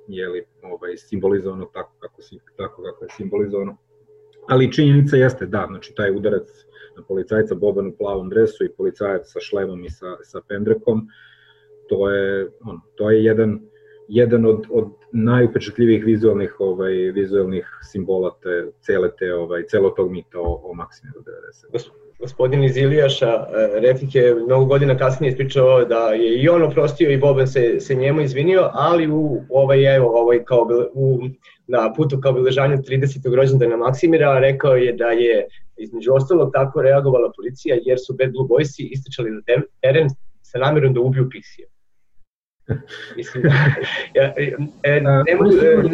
jeli, 0.08 0.44
ovaj, 0.62 0.96
simbolizovano 0.96 1.64
tako 1.64 1.92
kako, 1.98 2.22
si, 2.22 2.38
tako 2.56 2.82
kako 2.82 3.04
je 3.04 3.10
simbolizovano. 3.16 3.76
Ali 4.48 4.72
činjenica 4.72 5.16
jeste, 5.16 5.46
da, 5.46 5.66
znači 5.70 5.94
taj 5.94 6.10
udarac 6.10 6.48
na 6.96 7.02
policajca 7.08 7.54
Boban 7.54 7.86
u 7.86 7.96
plavom 7.98 8.28
dresu 8.28 8.64
i 8.64 8.72
policajac 8.76 9.22
sa 9.24 9.40
šlemom 9.40 9.84
i 9.84 9.90
sa, 9.90 10.16
sa 10.22 10.40
pendrekom, 10.48 11.08
to 11.88 12.10
je, 12.10 12.48
on, 12.64 12.80
to 12.94 13.10
je 13.10 13.24
jedan, 13.24 13.60
jedan 14.08 14.46
od, 14.46 14.66
od 14.70 14.88
najupečatljivih 15.12 16.04
vizualnih 16.04 16.56
ovaj 16.58 16.92
vizualnih 16.92 17.78
simbola 17.92 18.38
te 18.42 18.66
cele 18.80 19.10
te 19.18 19.34
ovaj 19.34 19.66
celo 19.66 19.90
tog 19.90 20.10
mita 20.10 20.38
o, 20.38 20.60
o 20.64 20.74
Maksimiru 20.74 21.20
90. 21.72 21.90
Gospodin 22.18 22.64
iz 22.64 22.76
Ilijaša 22.76 23.26
e, 23.26 23.80
Refik 23.80 24.14
je 24.14 24.34
mnogo 24.34 24.64
godina 24.64 24.96
kasnije 24.96 25.30
ispričao 25.30 25.84
da 25.84 25.98
je 25.98 26.42
i 26.42 26.48
on 26.48 26.62
oprostio 26.62 27.10
i 27.10 27.18
Boban 27.18 27.46
se, 27.46 27.80
se 27.80 27.94
njemu 27.94 28.20
izvinio, 28.20 28.70
ali 28.72 29.08
u 29.10 29.42
ovaj 29.50 29.96
evo 29.96 30.20
ovaj 30.20 30.44
kao 30.44 30.68
u 30.94 31.18
na 31.72 31.92
putu 31.96 32.20
kao 32.20 32.32
obiležanju 32.32 32.76
30. 32.76 33.34
rođendana 33.34 33.76
Maksimira 33.76 34.38
rekao 34.38 34.76
je 34.76 34.92
da 34.92 35.04
je 35.04 35.46
između 35.76 36.14
ostalog 36.14 36.50
tako 36.52 36.82
reagovala 36.82 37.32
policija 37.36 37.78
jer 37.84 37.98
su 38.06 38.16
Bad 38.18 38.30
Blue 38.32 38.48
Boysi 38.48 38.88
ističali 38.90 39.30
na 39.30 39.40
teren 39.80 40.08
sa 40.42 40.58
namerom 40.58 40.94
da 40.94 41.00
ubiju 41.00 41.28
Pixija. 41.32 41.66
Mislim, 43.16 43.44
ja, 44.14 44.34
e, 44.82 45.00
ne, 45.00 45.34
mogu, 45.34 45.50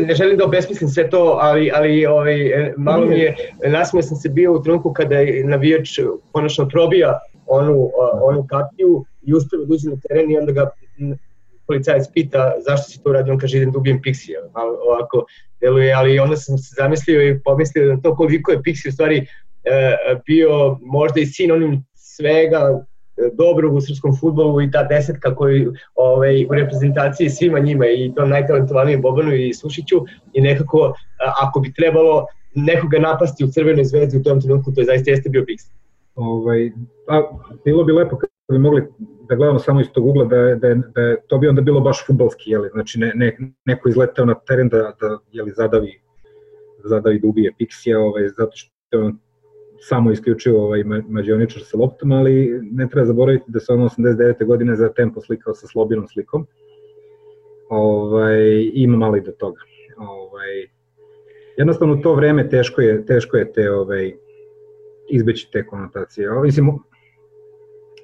ne 0.06 0.14
želim 0.14 0.36
da 0.36 0.44
obesmislim 0.44 0.90
sve 0.90 1.10
to, 1.10 1.38
ali, 1.40 1.70
ali 1.74 2.06
ovaj, 2.06 2.46
e, 2.46 2.74
malo 2.76 3.06
mi 3.06 3.18
je, 3.18 3.36
nasmio 3.66 4.02
sam 4.02 4.16
se 4.16 4.28
bio 4.28 4.52
u 4.52 4.62
trenutku 4.62 4.92
kada 4.92 5.14
je 5.18 5.44
navijač 5.44 5.98
konačno 6.32 6.68
probija 6.68 7.18
onu, 7.46 7.90
onu 8.22 8.46
kapiju 8.46 9.04
i 9.22 9.34
uspeva 9.34 9.64
da 9.64 9.74
uđe 9.74 9.88
na 9.88 9.96
teren 10.08 10.30
i 10.30 10.38
onda 10.38 10.52
ga 10.52 10.70
policajac 11.68 12.06
pita 12.14 12.52
zašto 12.66 12.90
si 12.90 13.02
to 13.02 13.10
uradio, 13.10 13.32
on 13.32 13.38
kaže 13.38 13.56
idem 13.56 13.72
da 13.72 13.78
ubijem 13.78 14.00
Pixija, 14.02 14.40
ovako 14.88 15.26
deluje, 15.60 15.92
ali 15.94 16.18
onda 16.18 16.36
sam 16.36 16.58
se 16.58 16.74
zamislio 16.78 17.28
i 17.28 17.40
pomislio 17.40 17.94
da 17.94 18.02
to 18.02 18.16
koliko 18.16 18.52
je 18.52 18.62
Pixi 18.62 18.88
u 18.88 18.92
stvari 18.92 19.26
e, 19.64 19.96
bio 20.26 20.78
možda 20.80 21.20
i 21.20 21.26
sin 21.26 21.52
onim 21.52 21.84
svega 21.94 22.84
dobrog 23.32 23.74
u 23.74 23.80
srpskom 23.80 24.16
futbolu 24.20 24.62
i 24.62 24.70
ta 24.70 24.82
desetka 24.84 25.34
koji 25.34 25.66
ovaj, 25.94 26.44
u 26.44 26.54
reprezentaciji 26.54 27.30
svima 27.30 27.58
njima 27.58 27.86
i 27.86 28.12
to 28.16 28.26
najtalentovanijem 28.26 29.02
Bobanu 29.02 29.34
i 29.34 29.54
Sušiću 29.54 29.96
i 30.32 30.40
nekako 30.40 30.94
ako 31.42 31.60
bi 31.60 31.72
trebalo 31.72 32.26
nekoga 32.54 32.98
napasti 32.98 33.44
u 33.44 33.48
crvenoj 33.48 33.84
zvezdi 33.84 34.18
u 34.18 34.22
tom 34.22 34.40
trenutku, 34.40 34.72
to 34.72 34.80
je 34.80 34.84
zaista 34.84 35.10
jeste 35.10 35.28
bio 35.28 35.42
Pix. 35.42 35.70
Ovaj, 36.14 36.70
pa, 37.06 37.30
bilo 37.64 37.84
bi 37.84 37.92
lepo 37.92 38.16
kad 38.16 38.30
bi 38.52 38.58
mogli 38.58 38.82
da 39.28 39.36
gledamo 39.36 39.58
samo 39.58 39.80
iz 39.80 39.86
tog 39.92 40.06
ugla 40.06 40.24
da, 40.24 40.54
da, 40.54 40.74
da 40.74 41.16
to 41.26 41.38
bi 41.38 41.48
onda 41.48 41.60
bilo 41.60 41.80
baš 41.80 42.06
futbalski, 42.06 42.50
jeli, 42.50 42.68
znači 42.72 42.98
ne, 42.98 43.12
ne, 43.14 43.36
neko 43.64 43.88
izletao 43.88 44.24
na 44.24 44.34
teren 44.34 44.68
da, 44.68 44.94
da 45.00 45.18
jeli, 45.32 45.52
zadavi, 45.56 46.00
zadavi 46.84 47.18
da 47.18 47.28
ubije 47.28 47.52
Pixija, 47.60 47.98
ovaj, 47.98 48.28
zato 48.28 48.52
što 48.54 48.72
je 48.92 49.04
on 49.04 49.18
samo 49.80 50.10
isključivo 50.10 50.64
ovaj 50.64 50.84
mađioničar 51.08 51.62
sa 51.64 51.78
loptom, 51.78 52.12
ali 52.12 52.60
ne 52.62 52.88
treba 52.88 53.06
zaboraviti 53.06 53.44
da 53.46 53.60
se 53.60 53.72
on 53.72 53.80
89. 53.80 54.46
godine 54.46 54.76
za 54.76 54.88
tempo 54.92 55.20
slikao 55.20 55.54
sa 55.54 55.66
slobinom 55.66 56.08
slikom. 56.08 56.46
Ovaj, 57.68 58.70
ima 58.74 58.96
malo 58.96 59.16
i 59.16 59.20
do 59.20 59.32
toga. 59.32 59.60
Ovaj, 59.98 60.68
jednostavno 61.56 61.96
to 61.96 62.14
vreme 62.14 62.48
teško 62.48 62.80
je, 62.80 63.06
teško 63.06 63.36
je 63.36 63.52
te 63.52 63.70
ovaj, 63.70 64.12
izbeći 65.10 65.50
te 65.52 65.66
konotacije. 65.66 66.32
Ovaj, 66.32 66.46
mislim, 66.46 66.70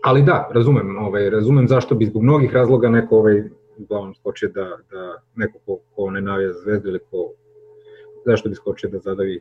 ali 0.04 0.22
da, 0.22 0.50
razumem, 0.54 0.98
ovaj, 0.98 1.30
razumem 1.30 1.68
zašto 1.68 1.94
bi 1.94 2.06
zbog 2.06 2.22
mnogih 2.22 2.54
razloga 2.54 2.88
neko 2.88 3.18
ovaj, 3.18 3.42
uglavnom 3.78 4.14
skočio 4.14 4.48
da, 4.48 4.64
da 4.90 5.22
neko 5.34 5.58
ko, 5.66 5.78
ko 5.94 6.10
ne 6.10 6.20
navija 6.20 6.52
zvezdu 6.52 6.88
ili 6.88 6.98
ko, 7.10 7.32
zašto 8.26 8.48
bi 8.48 8.54
skočio 8.54 8.90
da 8.90 8.98
zadavi? 8.98 9.40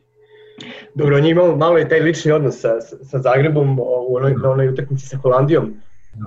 Dobro, 0.95 1.18
on 1.18 1.26
je 1.26 1.32
imao 1.32 1.55
malo 1.55 1.80
i 1.80 1.88
taj 1.88 1.99
lični 1.99 2.32
odnos 2.32 2.61
sa, 2.61 2.82
sa 2.82 3.20
Zagrebom 3.20 3.80
u 3.80 4.16
onoj, 4.16 4.36
na 4.43 4.51
onoj 4.51 4.70
utakmici 4.70 5.07
sa 5.07 5.18
Holandijom, 5.18 5.74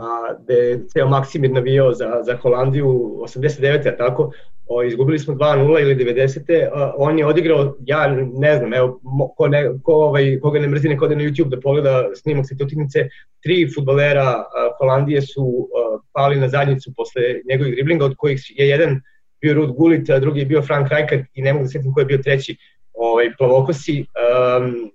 a, 0.00 0.34
gde 0.42 0.54
je 0.54 0.86
ceo 0.88 1.08
Maksimir 1.08 1.50
navijao 1.50 1.92
za, 1.92 2.22
za 2.22 2.36
Holandiju 2.36 2.86
89. 2.86 3.88
a 3.88 3.96
tako, 3.96 4.30
o, 4.66 4.82
izgubili 4.82 5.18
smo 5.18 5.34
2-0 5.34 5.80
ili 5.80 5.96
90. 5.96 6.68
A, 6.72 6.92
on 6.96 7.18
je 7.18 7.26
odigrao, 7.26 7.76
ja 7.86 8.08
ne 8.34 8.56
znam, 8.56 8.74
evo, 8.74 9.00
ko, 9.36 9.48
ne, 9.48 9.70
ko, 9.82 9.92
ovaj, 9.92 10.40
koga 10.40 10.60
ne 10.60 10.68
mrzi 10.68 10.88
neko 10.88 11.08
na 11.08 11.14
YouTube 11.14 11.48
da 11.48 11.60
pogleda 11.60 12.04
snimak 12.14 12.44
sa 12.48 12.56
te 12.56 12.64
utakmice, 12.64 13.08
tri 13.42 13.68
futbolera 13.74 14.24
a, 14.24 14.44
Holandije 14.78 15.22
su 15.22 15.68
a, 15.74 15.98
pali 16.12 16.40
na 16.40 16.48
zadnjicu 16.48 16.92
posle 16.96 17.22
njegovih 17.50 17.74
driblinga, 17.74 18.04
od 18.04 18.14
kojih 18.16 18.42
je 18.48 18.68
jedan 18.68 19.00
bio 19.40 19.54
Rud 19.54 19.70
Gullit, 19.70 20.10
a 20.10 20.18
drugi 20.18 20.40
je 20.40 20.46
bio 20.46 20.62
Frank 20.62 20.88
Rijkaard 20.88 21.24
i 21.34 21.42
ne 21.42 21.52
mogu 21.52 21.64
da 21.64 21.68
setim 21.68 21.92
ko 21.92 22.00
je 22.00 22.06
bio 22.06 22.18
treći 22.18 22.56
ovaj, 22.92 23.36
plavokosi, 23.38 24.00
um, 24.00 24.90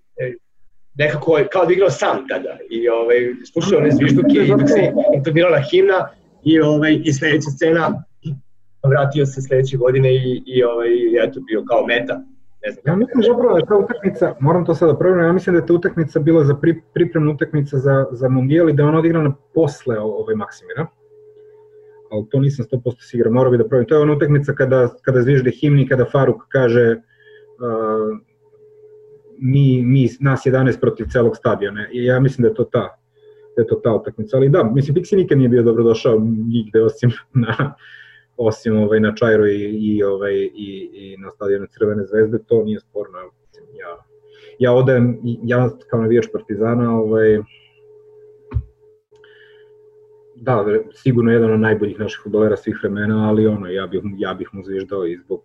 nekako 0.96 1.40
kao 1.52 1.66
da 1.66 1.74
igrao 1.74 1.90
sam 1.90 2.28
tada 2.28 2.58
i 2.70 2.90
ovaj, 2.90 3.18
slušao 3.54 3.80
one 3.80 3.92
zvižduke 3.92 4.40
i 4.44 4.48
dok 4.48 4.70
se 4.70 4.92
intonirala 5.16 5.62
himna 5.72 6.10
i, 6.44 6.60
ovaj, 6.60 7.00
i 7.04 7.14
sledeća 7.14 7.50
scena 7.50 8.04
vratio 8.90 9.26
se 9.26 9.42
sledeće 9.42 9.78
godine 9.78 10.16
i, 10.16 10.44
i 10.46 10.64
ovaj, 10.64 10.90
eto 11.24 11.40
bio 11.40 11.64
kao 11.70 11.86
meta. 11.86 12.22
Ne 12.66 12.72
znam 12.72 12.82
ja 12.86 12.96
mislim 12.96 13.24
zapravo 13.24 13.54
da 13.54 13.60
je 13.60 13.66
ta 13.66 13.78
utakmica, 13.78 14.36
moram 14.40 14.66
to 14.66 14.76
sada 14.76 14.98
provjeriti, 14.98 15.28
ja 15.28 15.34
mislim 15.34 15.56
da 15.56 15.62
je 15.62 15.68
ta 15.68 15.74
utakmica 15.74 16.20
bila 16.20 16.44
za 16.44 16.56
pri, 16.56 16.82
pripremna 16.94 17.32
utakmica 17.32 17.78
za, 17.78 18.06
za 18.12 18.30
Mundijal 18.30 18.70
i 18.70 18.74
da 18.74 18.84
je 18.84 18.90
ona 18.90 19.00
odigrana 19.00 19.34
posle 19.54 20.00
ovaj 20.00 20.36
Maksimira. 20.36 20.88
Ali 22.12 22.26
to 22.30 22.40
nisam 22.40 22.66
100% 22.72 22.96
siguran, 23.00 23.34
morao 23.34 23.52
bi 23.52 23.58
da 23.58 23.68
provjerim. 23.68 23.88
To 23.88 23.96
je 23.96 24.02
ona 24.02 24.14
utakmica 24.14 24.54
kada, 24.54 24.90
kada 25.02 25.22
zvižde 25.22 25.52
himni, 25.52 25.88
kada 25.88 26.06
Faruk 26.06 26.42
kaže 26.50 27.02
mi, 29.40 29.82
mi, 29.86 30.10
nas 30.20 30.42
11 30.46 30.80
protiv 30.80 31.06
celog 31.12 31.38
stadiona 31.38 31.88
i 31.92 32.06
ja 32.06 32.20
mislim 32.20 32.42
da 32.44 32.48
je 32.48 32.54
to 32.54 32.64
ta 32.64 32.98
da 33.56 33.62
je 33.62 33.68
to 33.68 33.76
ta 33.76 33.94
utakmica, 33.94 34.38
ali 34.38 34.50
da, 34.50 34.64
mislim 34.64 34.96
Pixi 34.96 35.16
nikad 35.16 35.38
nije 35.38 35.50
bio 35.50 35.64
dobro 35.64 35.84
došao 35.84 36.20
nigde 36.48 36.84
osim 36.84 37.12
na 37.34 37.76
osim 38.48 38.78
ovaj 38.78 39.00
na 39.00 39.16
Čajru 39.16 39.48
i 39.48 39.78
i 39.82 40.04
ovaj 40.04 40.34
i 40.34 40.90
i 40.94 41.18
na 41.18 41.32
stadionu 41.32 41.68
Crvene 41.68 42.06
zvezde, 42.06 42.38
to 42.48 42.64
nije 42.64 42.80
sporno. 42.80 43.18
Ja 43.80 44.12
ja 44.60 44.74
odem 44.74 45.20
ja 45.44 45.70
kao 45.90 46.02
navijač 46.02 46.28
Partizana, 46.34 47.00
ovaj 47.00 47.40
da, 50.36 50.66
sigurno 50.94 51.32
jedan 51.32 51.54
od 51.54 51.60
najboljih 51.60 52.00
naših 52.00 52.20
fudbalera 52.24 52.58
svih 52.58 52.80
vremena, 52.84 53.30
ali 53.30 53.48
ono, 53.48 53.68
ja 53.68 53.88
bih, 53.88 54.02
ja 54.18 54.34
bih 54.34 54.50
mu 54.54 54.64
zviždao 54.64 55.06
i 55.06 55.18
zbog 55.18 55.42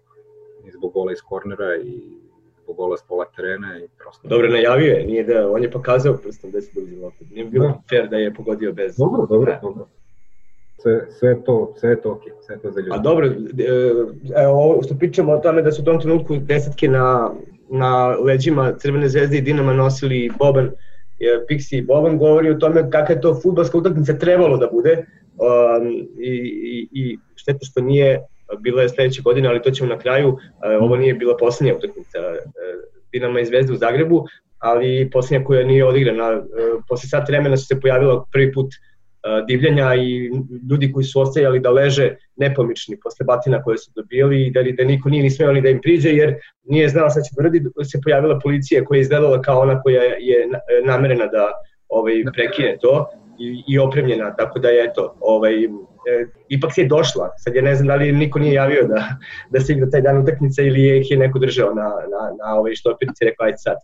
i 0.64 0.70
zbog 0.70 0.92
gola 0.92 1.12
iz 1.12 1.18
kornera 1.28 1.76
i 1.76 2.00
zbog 2.62 2.76
gola 2.76 2.96
s 2.96 3.02
pola 3.08 3.24
terena 3.36 3.78
i 3.78 3.88
prosto... 3.98 4.28
Dobro, 4.28 4.48
najavio 4.48 4.92
je, 4.92 5.06
nije 5.06 5.24
da, 5.24 5.50
on 5.50 5.62
je 5.62 5.70
pokazao 5.70 6.16
prstom 6.16 6.50
da 6.50 6.60
se 6.60 6.80
dođe 6.80 6.96
lopet. 6.96 7.30
Nije 7.30 7.44
bilo 7.44 7.66
da. 7.66 7.82
fair 7.90 8.08
da 8.08 8.16
je 8.16 8.34
pogodio 8.34 8.72
bez... 8.72 8.96
Dobro, 8.96 9.26
dobro, 9.26 9.52
ne. 9.52 9.58
dobro. 9.62 9.88
Sve, 10.78 11.06
sve 11.10 11.44
to, 11.44 11.74
sve 11.80 12.00
to 12.00 12.12
ok, 12.12 12.22
sve 12.46 12.58
to 12.58 12.70
za 12.70 12.80
ljudi. 12.80 12.92
A 12.92 12.98
dobro, 12.98 13.26
e, 13.26 13.32
evo 14.42 14.80
što 14.84 14.94
pričamo 14.98 15.32
o 15.32 15.38
tome 15.38 15.62
da 15.62 15.72
su 15.72 15.82
u 15.82 15.84
tom 15.84 16.00
trenutku 16.00 16.36
desetke 16.36 16.88
na, 16.88 17.30
na 17.70 18.06
leđima 18.08 18.72
Crvene 18.78 19.08
zvezde 19.08 19.38
i 19.38 19.40
Dinama 19.40 19.72
nosili 19.72 20.30
Boban, 20.38 20.70
Pixi 21.50 21.76
i 21.76 21.82
Boban 21.82 22.18
govori 22.18 22.50
o 22.50 22.54
tome 22.54 22.90
kakva 22.90 23.14
je 23.14 23.20
to 23.20 23.40
futbalska 23.42 23.78
utakmica 23.78 24.18
trebalo 24.18 24.56
da 24.56 24.66
bude 24.72 24.96
um, 24.96 25.88
i, 26.18 26.30
i, 26.64 26.88
i 26.92 27.18
šteta 27.34 27.58
što 27.62 27.80
nije 27.80 28.20
bila 28.60 28.82
je 28.82 28.88
sledeće 28.88 29.22
godine, 29.22 29.48
ali 29.48 29.62
to 29.62 29.70
ćemo 29.70 29.88
na 29.88 29.98
kraju, 29.98 30.36
ovo 30.80 30.96
nije 30.96 31.14
bila 31.14 31.36
poslednja 31.36 31.74
utakmica 31.76 32.18
Dinama 33.12 33.40
i 33.40 33.44
Zvezde 33.44 33.72
u 33.72 33.76
Zagrebu, 33.76 34.24
ali 34.58 35.10
poslednja 35.12 35.46
koja 35.46 35.66
nije 35.66 35.84
odigrana. 35.84 36.42
Posle 36.88 37.08
sat 37.08 37.28
vremena 37.28 37.56
su 37.56 37.66
se 37.66 37.80
pojavila 37.80 38.24
prvi 38.32 38.52
put 38.52 38.66
divljanja 39.48 39.94
i 39.94 40.30
ljudi 40.70 40.92
koji 40.92 41.04
su 41.04 41.20
ostajali 41.20 41.60
da 41.60 41.70
leže 41.70 42.14
nepomični 42.36 42.98
posle 43.02 43.24
batina 43.24 43.62
koje 43.62 43.78
su 43.78 43.92
dobili 43.96 44.46
i 44.46 44.50
da, 44.50 44.62
da 44.62 44.84
niko 44.84 45.08
nije 45.08 45.22
ni 45.22 45.30
smeo 45.30 45.60
da 45.60 45.68
im 45.68 45.80
priđe 45.82 46.10
jer 46.10 46.34
nije 46.64 46.88
znao 46.88 47.10
šta 47.10 47.20
će 47.20 47.30
uradi, 47.38 47.64
se 47.84 48.00
pojavila 48.04 48.38
policija 48.42 48.84
koja 48.84 48.96
je 48.96 49.00
izgledala 49.00 49.42
kao 49.42 49.60
ona 49.60 49.82
koja 49.82 50.02
je 50.02 50.48
namerena 50.84 51.26
da 51.26 51.46
ovaj, 51.88 52.14
prekine 52.34 52.76
to 52.80 53.06
i, 53.38 53.62
i 53.68 53.78
opremljena, 53.78 54.36
tako 54.36 54.58
da 54.58 54.68
je 54.68 54.84
eto, 54.84 55.14
ovaj, 55.20 55.64
e, 55.64 55.68
ipak 56.48 56.74
se 56.74 56.80
je 56.80 56.88
došla, 56.88 57.30
sad 57.36 57.54
ja 57.54 57.62
ne 57.62 57.74
znam 57.74 57.88
da 57.88 57.94
li 57.94 58.12
niko 58.12 58.38
nije 58.38 58.54
javio 58.54 58.86
da, 58.86 59.08
da 59.50 59.60
se 59.60 59.72
igra 59.72 59.90
taj 59.90 60.00
dan 60.00 60.22
utakmice 60.22 60.66
ili 60.66 60.82
je 60.82 61.00
ih 61.00 61.10
je 61.10 61.16
neko 61.16 61.38
držao 61.38 61.74
na, 61.74 61.82
na, 61.82 62.22
na 62.44 62.54
ovaj 62.58 62.74
štopirici 62.74 63.24
i 63.24 63.28
rekao 63.28 63.44
ajde 63.44 63.58
sad. 63.58 63.76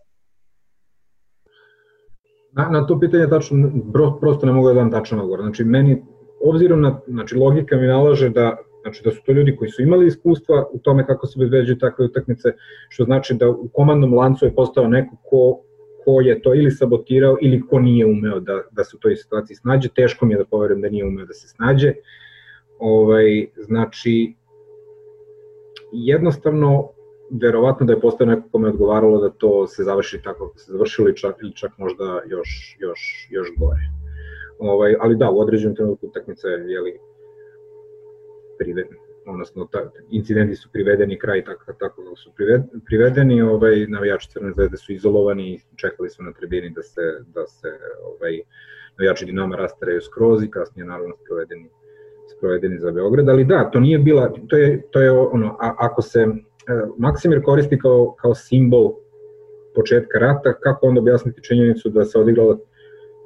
Na, 2.52 2.68
na 2.68 2.86
to 2.86 3.00
pitanje 3.00 3.28
tačno, 3.28 3.70
prosto 4.20 4.46
ne 4.46 4.52
mogu 4.52 4.68
da 4.68 4.74
dam 4.74 4.90
tačan 4.90 5.20
odgovor. 5.20 5.40
Znači, 5.40 5.64
meni, 5.64 6.02
obzirom 6.44 6.80
na, 6.80 7.00
znači, 7.06 7.36
logika 7.36 7.76
mi 7.76 7.86
nalaže 7.86 8.28
da 8.30 8.56
Znači 8.82 9.02
da 9.04 9.10
su 9.10 9.22
to 9.26 9.32
ljudi 9.32 9.56
koji 9.56 9.70
su 9.70 9.82
imali 9.82 10.06
iskustva 10.06 10.64
u 10.72 10.78
tome 10.78 11.06
kako 11.06 11.26
se 11.26 11.38
obezbeđuju 11.38 11.78
takve 11.78 12.04
utakmice, 12.04 12.48
što 12.88 13.04
znači 13.04 13.34
da 13.34 13.50
u 13.50 13.68
komandnom 13.72 14.14
lancu 14.14 14.44
je 14.44 14.54
postao 14.54 14.88
neko 14.88 15.16
ko 15.30 15.62
ko 16.04 16.20
je 16.20 16.42
to 16.42 16.54
ili 16.54 16.70
sabotirao 16.70 17.36
ili 17.40 17.62
ko 17.70 17.78
nije 17.80 18.06
umeo 18.06 18.40
da, 18.40 18.62
da 18.70 18.84
se 18.84 18.96
u 18.96 18.98
toj 18.98 19.16
situaciji 19.16 19.56
snađe. 19.56 19.88
Teško 19.88 20.26
mi 20.26 20.34
je 20.34 20.38
da 20.38 20.44
poverujem 20.44 20.80
da 20.82 20.88
nije 20.88 21.06
umeo 21.06 21.26
da 21.26 21.34
se 21.34 21.48
snađe. 21.48 21.94
Ovaj, 22.78 23.46
znači, 23.56 24.34
jednostavno, 25.92 26.88
verovatno 27.40 27.86
da 27.86 27.92
je 27.92 28.00
postao 28.00 28.26
neko 28.26 28.48
kome 28.52 28.68
odgovaralo 28.68 29.20
da 29.20 29.30
to 29.30 29.66
se 29.66 29.84
završi 29.84 30.20
tako 30.22 30.46
kako 30.46 30.58
se 30.58 30.72
završilo 30.72 31.08
ili 31.08 31.16
čak, 31.16 31.36
ili 31.42 31.56
čak 31.56 31.70
možda 31.78 32.22
još, 32.26 32.76
još, 32.80 33.28
još 33.30 33.48
gore. 33.58 33.80
Ovaj, 34.58 34.96
ali 35.00 35.16
da, 35.16 35.30
u 35.30 35.40
određenom 35.40 35.76
trenutku 35.76 36.06
utakmica 36.06 36.48
je 36.48 36.72
jeli, 36.72 36.98
privedena 38.58 39.02
odnosno 39.26 39.68
ta, 39.72 39.90
incidenti 40.10 40.56
su 40.56 40.68
privedeni 40.72 41.18
kraj 41.18 41.44
tako 41.44 41.72
tako 41.72 42.02
da 42.02 42.16
su 42.16 42.32
privedeni, 42.86 43.42
ovaj 43.42 43.86
navijači 43.86 44.28
Crvene 44.28 44.52
zvezde 44.52 44.76
su 44.76 44.92
izolovani 44.92 45.54
i 45.54 45.60
čekali 45.76 46.10
su 46.10 46.22
na 46.22 46.32
tribini 46.32 46.70
da 46.70 46.82
se 46.82 47.00
da 47.34 47.46
se 47.46 47.68
ovaj 48.04 48.40
navijači 48.98 49.24
Dinama 49.24 49.56
rastareju 49.56 50.00
skroz 50.00 50.42
i 50.42 50.50
kasnije 50.50 50.86
naravno 50.86 51.14
sprovedeni 51.24 51.68
sprovedeni 52.36 52.78
za 52.78 52.90
Beograd, 52.90 53.28
ali 53.28 53.44
da, 53.44 53.70
to 53.70 53.80
nije 53.80 53.98
bila 53.98 54.32
to 54.48 54.56
je 54.56 54.82
to 54.90 55.00
je 55.00 55.10
ono 55.10 55.56
a, 55.60 55.74
ako 55.78 56.02
se 56.02 56.26
Maksimir 56.98 57.42
koristi 57.42 57.78
kao 57.78 58.14
kao 58.20 58.34
simbol 58.34 58.92
početka 59.74 60.18
rata, 60.18 60.52
kako 60.52 60.86
onda 60.86 61.00
objasniti 61.00 61.42
činjenicu 61.42 61.88
da 61.88 62.04
se 62.04 62.18
odigrala 62.18 62.58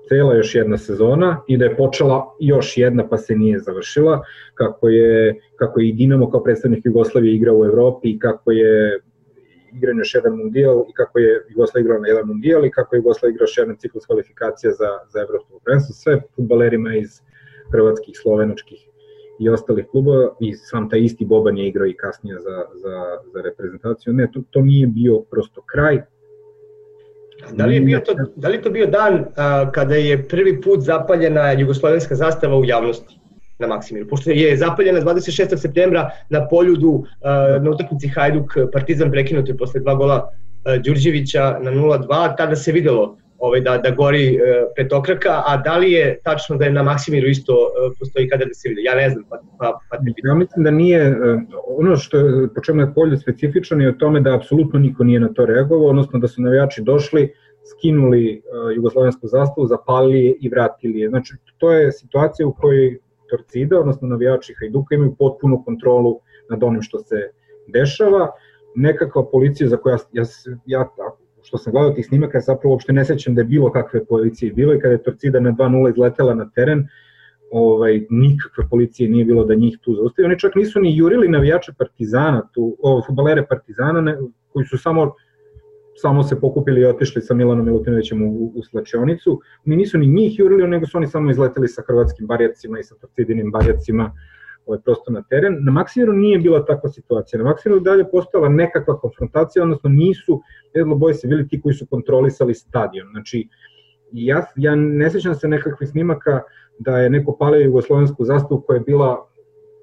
cela 0.09 0.34
još 0.34 0.55
jedna 0.55 0.78
sezona 0.78 1.43
i 1.47 1.57
da 1.57 1.64
je 1.64 1.76
počela 1.76 2.37
još 2.41 2.78
jedna 2.78 3.09
pa 3.09 3.18
se 3.18 3.34
nije 3.34 3.59
završila, 3.59 4.22
kako 4.55 4.89
je, 4.89 5.41
kako 5.57 5.80
je 5.80 5.89
i 5.89 5.93
Dinamo 5.93 6.30
kao 6.30 6.43
predstavnik 6.43 6.84
Jugoslavije 6.84 7.34
igrao 7.34 7.59
u 7.59 7.64
Evropi 7.64 8.11
i 8.11 8.18
kako 8.18 8.53
je 8.53 9.01
igran 9.76 9.99
još 9.99 10.14
jedan 10.14 10.37
mundijal 10.37 10.84
i 10.91 10.93
kako 10.93 11.18
je 11.18 11.47
Jugoslavija 11.49 11.84
igrala 11.84 12.01
na 12.01 12.09
jedan 12.09 12.26
mundijal 12.26 12.64
i 12.64 12.70
kako 12.70 12.95
je 12.95 12.99
Jugoslavija 12.99 13.34
igrao 13.34 13.45
još 13.45 13.59
jedan 13.59 13.76
ciklus 13.76 14.07
kvalifikacija 14.07 14.72
za, 14.72 14.91
za 15.09 15.20
evropsko 15.20 15.61
prvenstvo, 15.64 15.95
sve 15.95 16.20
futbalerima 16.37 16.97
iz 16.97 17.20
hrvatskih, 17.72 18.14
slovenačkih 18.22 18.89
i 19.39 19.49
ostalih 19.49 19.87
klubova 19.91 20.28
i 20.41 20.55
sam 20.55 20.91
taj 20.91 21.01
isti 21.01 21.24
Boban 21.24 21.59
je 21.59 21.68
igrao 21.68 21.87
i 21.87 21.97
kasnije 21.97 22.37
za, 22.41 22.64
za, 22.74 23.05
za 23.32 23.43
reprezentaciju. 23.43 24.12
Ne, 24.12 24.30
to, 24.32 24.41
to 24.51 24.61
nije 24.61 24.87
bio 24.87 25.20
prosto 25.30 25.62
kraj, 25.62 26.03
Da 27.53 27.66
li 27.66 27.74
je 27.74 27.80
bio 27.80 28.01
to, 28.01 28.14
da 28.37 28.49
li 28.49 28.62
to 28.62 28.70
bio 28.70 28.87
dan 28.87 29.24
a, 29.37 29.70
kada 29.72 29.95
je 29.95 30.28
prvi 30.28 30.61
put 30.61 30.80
zapaljena 30.80 31.53
jugoslovenska 31.53 32.14
zastava 32.14 32.57
u 32.57 32.64
javnosti 32.64 33.18
na 33.59 33.66
Maksimiru? 33.66 34.09
Pošto 34.09 34.30
je 34.30 34.57
zapaljena 34.57 35.01
26. 35.01 35.57
septembra 35.57 36.11
na 36.30 36.49
poljudu 36.49 37.05
a, 37.22 37.59
na 37.62 37.70
utakmici 37.70 38.09
Hajduk 38.09 38.57
Partizan 38.72 39.11
prekinuti 39.11 39.57
posle 39.57 39.80
dva 39.80 39.95
gola 39.95 40.30
Đurđevića 40.84 41.59
na 41.62 41.70
0-2, 41.70 42.37
tada 42.37 42.57
se 42.57 42.72
videlo 42.72 43.18
ovaj, 43.39 43.61
da, 43.61 43.78
da 43.78 43.91
gori 43.91 44.34
e, 44.34 44.39
petokraka, 44.76 45.43
a 45.47 45.57
da 45.57 45.76
li 45.76 45.93
je 45.93 46.20
tačno 46.24 46.57
da 46.57 46.64
je 46.64 46.72
na 46.72 46.82
Maksimiru 46.82 47.28
isto 47.28 47.53
e, 47.53 47.91
postoji 47.99 48.28
kada 48.28 48.45
da 48.45 48.55
se 48.55 48.68
vidi? 48.68 48.82
Ja 48.82 48.95
ne 48.95 49.11
znam, 49.11 49.24
pa, 49.30 49.41
pa, 49.59 49.78
pa 49.91 49.97
te 49.97 50.12
Ja 50.24 50.34
mislim 50.34 50.64
da 50.64 50.70
nije, 50.70 51.01
e, 51.01 51.14
ono 51.78 51.97
što 51.97 52.18
je, 52.18 52.49
po 52.55 52.61
čemu 52.61 52.80
je 52.80 52.95
polje 52.95 53.16
specifičan 53.16 53.80
je 53.80 53.89
o 53.89 53.93
tome 53.93 54.20
da 54.20 54.34
apsolutno 54.37 54.78
niko 54.78 55.05
nije 55.05 55.20
na 55.20 55.28
to 55.28 55.47
reagovao, 55.47 55.89
odnosno 55.89 56.18
da 56.18 56.28
su 56.28 56.43
navijači 56.43 56.82
došli, 56.82 57.32
skinuli 57.70 58.43
jugoslovensku 58.74 59.26
zastavu, 59.26 59.66
zapalili 59.66 60.24
je 60.24 60.34
i 60.41 60.49
vratili 60.49 61.01
je. 61.01 61.09
Znači, 61.09 61.34
to 61.59 61.72
je 61.72 61.93
situacija 61.93 62.47
u 62.47 62.55
kojoj 62.55 62.99
Torcida, 63.30 63.80
odnosno 63.80 64.09
navijači 64.09 64.55
Hajduka, 64.59 64.95
imaju 64.95 65.14
potpunu 65.18 65.62
kontrolu 65.64 66.20
nad 66.51 66.62
onim 66.62 66.82
što 66.82 66.99
se 66.99 67.16
dešava. 67.66 68.30
Nekakva 68.74 69.30
policija 69.30 69.68
za 69.68 69.76
koja 69.76 69.99
ja, 70.12 70.24
ja, 70.66 70.78
ja 70.99 71.11
što 71.47 71.59
sam 71.59 71.72
gledao 71.72 71.90
tih 71.90 72.07
snimaka, 72.07 72.40
zapravo 72.40 72.72
uopšte 72.72 72.92
ne 72.92 73.05
sećam 73.05 73.34
da 73.34 73.40
je 73.40 73.44
bilo 73.44 73.72
kakve 73.72 74.05
policije 74.05 74.53
bilo 74.53 74.74
i 74.74 74.80
kada 74.80 74.92
je 74.92 75.03
Torcida 75.03 75.40
na 75.40 75.53
2-0 75.53 75.90
izletela 75.90 76.34
na 76.34 76.51
teren, 76.51 76.88
ovaj, 77.51 78.07
nikakve 78.11 78.68
policije 78.70 79.09
nije 79.09 79.24
bilo 79.24 79.44
da 79.44 79.55
njih 79.55 79.78
tu 79.80 79.94
zaustavi. 79.94 80.26
Oni 80.26 80.38
čak 80.38 80.55
nisu 80.55 80.80
ni 80.80 80.97
jurili 80.97 81.28
navijače 81.28 81.72
Partizana, 81.78 82.49
tu, 82.53 82.76
ovo, 82.82 83.03
futbalere 83.07 83.47
Partizana, 83.47 84.01
ne, 84.01 84.16
koji 84.53 84.66
su 84.66 84.78
samo 84.78 85.12
samo 85.99 86.22
se 86.22 86.40
pokupili 86.40 86.80
i 86.80 86.86
otišli 86.86 87.22
sa 87.22 87.34
Milanom 87.34 87.66
Milutinovićem 87.66 88.22
u, 88.22 88.53
u 88.55 88.62
slačionicu. 88.62 89.40
Mi 89.64 89.76
nisu 89.76 89.99
ni 89.99 90.07
njih 90.07 90.38
jurili, 90.38 90.68
nego 90.68 90.86
su 90.86 90.99
oni 90.99 91.07
samo 91.07 91.30
izleteli 91.30 91.68
sa 91.68 91.82
hrvatskim 91.86 92.26
barjacima 92.26 92.78
i 92.78 92.84
sa 92.84 92.94
torcidinim 92.94 93.51
barjacima 93.51 94.12
ovaj, 94.66 94.80
prosto 94.84 95.12
na 95.12 95.22
teren. 95.22 95.58
Na 95.64 95.72
Maksimiru 95.72 96.12
nije 96.12 96.38
bila 96.38 96.64
takva 96.64 96.88
situacija. 96.88 97.42
Na 97.42 97.44
Maksimiru 97.44 97.80
dalje 97.80 98.10
postojala 98.10 98.48
nekakva 98.48 98.98
konfrontacija, 98.98 99.62
odnosno 99.62 99.90
nisu 99.90 100.42
Edlo 100.74 101.14
se 101.14 101.28
bili 101.28 101.48
ti 101.48 101.60
koji 101.60 101.74
su 101.74 101.86
kontrolisali 101.86 102.54
stadion. 102.54 103.08
Znači, 103.10 103.48
ja, 104.12 104.46
ja 104.56 104.74
ne 104.74 105.10
sećam 105.10 105.34
se 105.34 105.48
nekakvih 105.48 105.88
snimaka 105.88 106.40
da 106.78 106.98
je 106.98 107.10
neko 107.10 107.36
palio 107.38 107.64
jugoslovensku 107.64 108.24
zastavu 108.24 108.60
koja 108.66 108.76
je 108.76 108.80
bila 108.86 109.26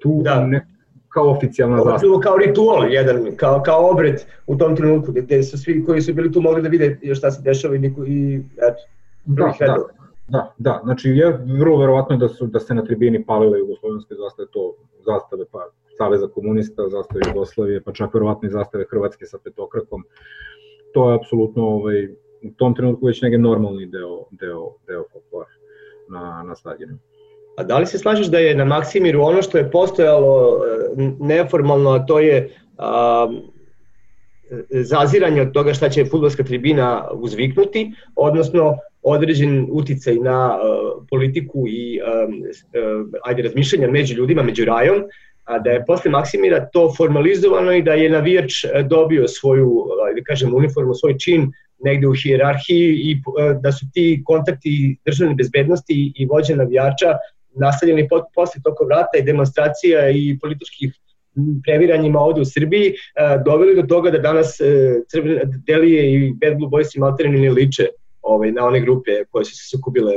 tu 0.02 0.20
da. 0.24 0.46
ne, 0.46 0.66
kao 1.08 1.30
oficijalna 1.30 1.76
zastava. 1.76 2.12
Ovo 2.12 2.20
kao 2.20 2.36
ritual 2.36 2.92
jedan, 2.92 3.36
kao, 3.36 3.62
kao 3.62 3.90
obred 3.90 4.14
u 4.46 4.56
tom 4.56 4.76
trenutku, 4.76 5.12
gde 5.12 5.42
su 5.42 5.58
svi 5.58 5.84
koji 5.84 6.00
su 6.00 6.14
bili 6.14 6.32
tu 6.32 6.40
mogli 6.40 6.62
da 6.62 6.68
vide 6.68 6.98
šta 7.14 7.30
se 7.30 7.42
dešava 7.42 7.76
i, 7.76 7.78
i 8.06 8.40
eto, 8.56 8.82
da, 9.24 9.54
da, 9.60 9.76
da, 10.28 10.54
da, 10.58 10.80
znači 10.84 11.08
je 11.10 11.38
vrlo 11.60 11.78
verovatno 11.78 12.16
da 12.16 12.28
su 12.28 12.46
da 12.46 12.60
se 12.60 12.74
na 12.74 12.84
tribini 12.84 13.24
palile 13.24 13.58
jugoslovenske 13.58 14.14
zastave, 14.14 14.48
to 14.52 14.74
zastave 15.06 15.44
pa 15.52 15.58
Saveza 15.98 16.28
komunista, 16.28 16.88
zastave 16.88 17.20
Jugoslavije, 17.26 17.82
pa 17.82 17.92
čak 17.92 18.14
verovatno 18.14 18.48
i 18.48 18.52
zastave 18.52 18.84
Hrvatske 18.90 19.26
sa 19.26 19.38
petokrakom. 19.44 20.04
To 20.94 21.10
je 21.10 21.16
apsolutno 21.16 21.66
ovaj, 21.66 22.04
u 22.42 22.50
tom 22.56 22.74
trenutku 22.74 23.06
već 23.06 23.22
neki 23.22 23.38
normalni 23.38 23.86
deo, 23.86 24.24
deo, 24.30 24.74
deo 24.86 25.04
folklora 25.12 25.50
na, 26.08 26.42
na 26.46 26.54
stadionu. 26.54 26.98
A 27.56 27.64
da 27.64 27.78
li 27.78 27.86
se 27.86 27.98
slažeš 27.98 28.26
da 28.26 28.38
je 28.38 28.54
na 28.54 28.64
Maksimiru 28.64 29.22
ono 29.22 29.42
što 29.42 29.58
je 29.58 29.70
postojalo 29.70 30.60
e, 30.64 31.12
neformalno, 31.20 31.90
a 31.90 32.06
to 32.06 32.18
je 32.20 32.50
a, 32.78 33.32
zaziranje 34.70 35.42
od 35.42 35.52
toga 35.52 35.74
šta 35.74 35.88
će 35.88 36.04
futbolska 36.04 36.42
tribina 36.42 37.08
uzviknuti, 37.12 37.92
odnosno 38.16 38.76
određen 39.04 39.68
uticaj 39.70 40.14
na 40.14 40.56
uh, 40.56 41.06
politiku 41.10 41.64
i 41.68 42.00
uh, 42.00 42.34
ajde 43.24 43.42
razmišljanja 43.42 43.90
među 43.90 44.14
ljudima, 44.14 44.42
među 44.42 44.64
rajom, 44.64 45.02
a 45.44 45.58
da 45.58 45.70
je 45.70 45.84
posle 45.86 46.10
Maksimira 46.10 46.68
to 46.72 46.94
formalizovano 46.96 47.72
i 47.72 47.82
da 47.82 47.92
je 47.92 48.10
navijač 48.10 48.52
dobio 48.88 49.28
svoju, 49.28 49.84
ajde 50.08 50.22
kažem, 50.22 50.54
uniformu, 50.54 50.94
svoj 50.94 51.18
čin 51.18 51.52
negde 51.84 52.08
u 52.08 52.14
hijerarhiji 52.22 52.94
i 52.94 53.16
da 53.60 53.72
su 53.72 53.86
ti 53.92 54.22
kontakti 54.24 54.96
državne 55.06 55.34
bezbednosti 55.34 56.12
i 56.16 56.26
vođe 56.26 56.56
navijača 56.56 57.16
nastavljeni 57.60 58.08
posle 58.34 58.60
tokom 58.64 58.88
rata 58.88 59.18
i 59.18 59.22
demonstracija 59.22 60.10
i 60.10 60.38
političkih 60.40 60.94
previranjima 61.64 62.20
ovde 62.20 62.40
u 62.40 62.44
Srbiji 62.44 62.92
doveli 63.44 63.76
do 63.76 63.82
toga 63.82 64.10
da 64.10 64.18
danas 64.18 64.56
Crvene 65.08 65.42
Delije 65.66 66.14
i 66.14 66.32
Bad 66.32 66.56
Blue 66.58 66.70
Boys 66.70 66.96
i 66.96 67.00
Maltereni 67.00 67.40
ne 67.40 67.50
liče 67.50 67.88
ovaj, 68.24 68.52
na 68.52 68.66
one 68.66 68.80
grupe 68.80 69.10
koje 69.30 69.44
su 69.44 69.56
se 69.56 69.76
sukubile 69.76 70.12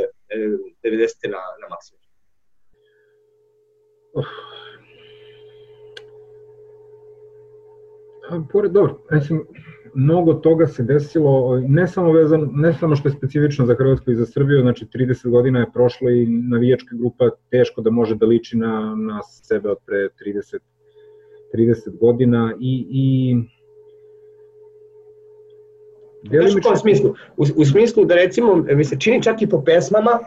90. 0.83 1.29
na, 1.29 1.41
na 1.61 1.67
maksimum. 1.69 2.01
Pored, 8.51 8.71
dobro, 8.71 9.01
mislim, 9.11 9.45
mnogo 9.93 10.33
toga 10.33 10.67
se 10.67 10.83
desilo, 10.83 11.59
ne 11.67 11.87
samo 11.87 12.11
vezano, 12.11 12.49
ne 12.53 12.73
samo 12.73 12.95
što 12.95 13.07
je 13.07 13.13
specifično 13.13 13.65
za 13.65 13.75
Hrvatsku 13.75 14.11
i 14.11 14.15
za 14.15 14.25
Srbiju, 14.25 14.61
znači 14.61 14.85
30 14.85 15.29
godina 15.29 15.59
je 15.59 15.71
prošlo 15.73 16.09
i 16.09 16.27
navijačka 16.27 16.95
grupa 16.95 17.29
teško 17.49 17.81
da 17.81 17.89
može 17.89 18.15
da 18.15 18.25
liči 18.25 18.57
na, 18.57 18.95
na 18.95 19.21
sebe 19.23 19.69
od 19.69 19.77
pre 19.85 19.97
30, 19.97 20.59
30 21.53 21.99
godina 21.99 22.53
i, 22.59 22.87
i 22.89 23.35
Delimično... 26.23 26.61
Znaš 26.61 26.77
u 26.77 26.81
smislu? 26.81 27.15
U, 27.37 27.45
u 27.55 27.65
smislu 27.65 28.05
da 28.05 28.15
recimo, 28.15 28.55
mi 28.55 28.85
se 28.85 28.99
čini 28.99 29.23
čak 29.23 29.41
i 29.41 29.49
po 29.49 29.63
pesmama 29.63 30.19